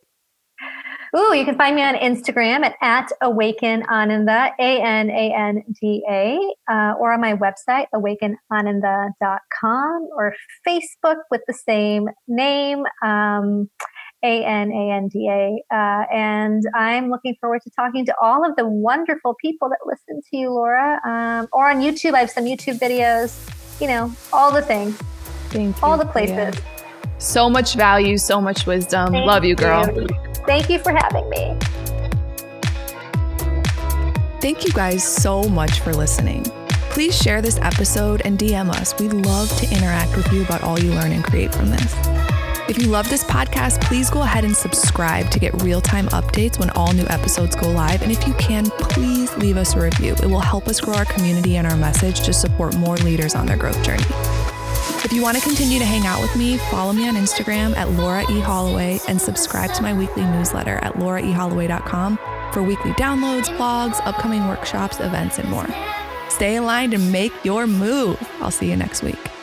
Ooh, 1.15 1.35
you 1.35 1.45
can 1.45 1.57
find 1.57 1.77
me 1.77 1.83
on 1.83 1.95
Instagram 1.95 2.65
at, 2.65 2.75
at 2.81 3.13
Awaken 3.23 3.85
Ananda, 3.91 4.51
A 4.59 4.83
N 4.83 5.11
A 5.11 5.35
N 5.37 5.63
D 5.81 6.05
A, 6.09 6.39
uh, 6.71 6.95
or 6.99 7.13
on 7.13 7.21
my 7.21 7.35
website, 7.35 7.87
awakenananda.com, 7.95 10.09
or 10.17 10.35
Facebook 10.67 11.17
with 11.31 11.43
the 11.47 11.55
same 11.55 12.09
name, 12.27 12.85
um, 13.05 13.71
A 14.25 14.45
N 14.45 14.73
A 14.73 14.93
N 14.93 15.09
D 15.09 15.29
A. 15.31 15.75
Uh, 15.75 16.05
and 16.13 16.63
I'm 16.75 17.11
looking 17.11 17.37
forward 17.41 17.63
to 17.63 17.71
talking 17.71 18.05
to 18.07 18.15
all 18.21 18.49
of 18.49 18.57
the 18.57 18.67
wonderful 18.67 19.35
people 19.41 19.69
that 19.69 19.79
listen 19.87 20.21
to 20.31 20.37
you, 20.37 20.51
Laura. 20.51 21.01
Um, 21.07 21.49
or 21.53 21.71
on 21.71 21.81
YouTube, 21.81 22.15
I 22.15 22.21
have 22.21 22.31
some 22.31 22.45
YouTube 22.45 22.79
videos, 22.79 23.49
you 23.81 23.87
know, 23.87 24.13
all 24.33 24.53
the 24.53 24.63
things. 24.63 24.99
All 25.83 25.97
the 25.97 26.07
places. 26.07 26.59
Yeah. 26.59 26.76
So 27.19 27.49
much 27.49 27.75
value, 27.75 28.19
so 28.19 28.41
much 28.41 28.67
wisdom. 28.67 29.13
Thank 29.13 29.27
Love 29.27 29.45
you, 29.45 29.55
girl. 29.55 29.87
You. 29.95 30.09
Thank 30.47 30.69
you 30.69 30.79
for 30.79 30.93
having 30.93 31.29
me. 31.31 31.57
Thank 34.41 34.65
you 34.65 34.73
guys 34.73 35.03
so 35.03 35.45
much 35.45 35.81
for 35.81 35.93
listening. 35.93 36.45
Please 36.91 37.17
share 37.17 37.43
this 37.43 37.59
episode 37.59 38.23
and 38.25 38.39
DM 38.39 38.71
us. 38.71 38.99
We'd 38.99 39.13
love 39.13 39.49
to 39.59 39.75
interact 39.75 40.17
with 40.17 40.33
you 40.33 40.43
about 40.45 40.63
all 40.63 40.79
you 40.79 40.93
learn 40.93 41.13
and 41.13 41.25
create 41.25 41.55
from 41.55 41.71
this. 41.71 41.95
If 42.69 42.79
you 42.79 42.89
love 42.89 43.09
this 43.09 43.23
podcast, 43.23 43.81
please 43.83 44.11
go 44.11 44.23
ahead 44.23 44.45
and 44.45 44.57
subscribe 44.57 45.31
to 45.31 45.39
get 45.39 45.63
real 45.63 45.81
time 45.81 46.07
updates 46.09 46.59
when 46.59 46.71
all 46.71 46.93
new 46.93 47.07
episodes 47.09 47.55
go 47.55 47.71
live. 47.71 48.03
And 48.03 48.11
if 48.11 48.27
you 48.27 48.35
can, 48.35 48.67
please 48.71 49.35
leave 49.37 49.57
us 49.57 49.75
a 49.75 49.81
review. 49.81 50.15
It 50.15 50.27
will 50.27 50.41
help 50.41 50.67
us 50.69 50.81
grow 50.81 50.95
our 50.95 51.05
community 51.05 51.57
and 51.57 51.67
our 51.67 51.77
message 51.77 52.21
to 52.21 52.33
support 52.33 52.77
more 52.77 52.97
leaders 52.97 53.35
on 53.35 53.47
their 53.47 53.57
growth 53.57 53.83
journey. 53.85 54.05
If 55.07 55.13
you 55.13 55.23
want 55.23 55.37
to 55.37 55.43
continue 55.45 55.79
to 55.79 55.85
hang 55.85 56.05
out 56.05 56.21
with 56.21 56.35
me, 56.35 56.59
follow 56.69 56.93
me 56.93 57.07
on 57.07 57.15
Instagram 57.15 57.77
at 57.77 57.89
Laura 57.93 58.29
E. 58.29 58.41
Holloway 58.41 58.99
and 59.07 59.23
subscribe 59.23 59.73
to 59.75 59.83
my 59.83 59.95
weekly 59.95 60.25
newsletter 60.25 60.81
at 60.83 60.95
lauraeholloway.com 60.95 62.19
for 62.53 62.65
weekly 62.65 62.91
downloads, 62.95 63.45
blogs, 63.57 64.05
upcoming 64.05 64.49
workshops, 64.49 64.99
events, 64.99 65.39
and 65.39 65.49
more. 65.49 65.69
Stay 66.29 66.57
aligned 66.57 66.93
and 66.93 67.13
make 67.13 67.33
your 67.45 67.69
move. 67.69 68.19
I'll 68.41 68.51
see 68.51 68.69
you 68.69 68.75
next 68.75 69.05
week. 69.05 69.36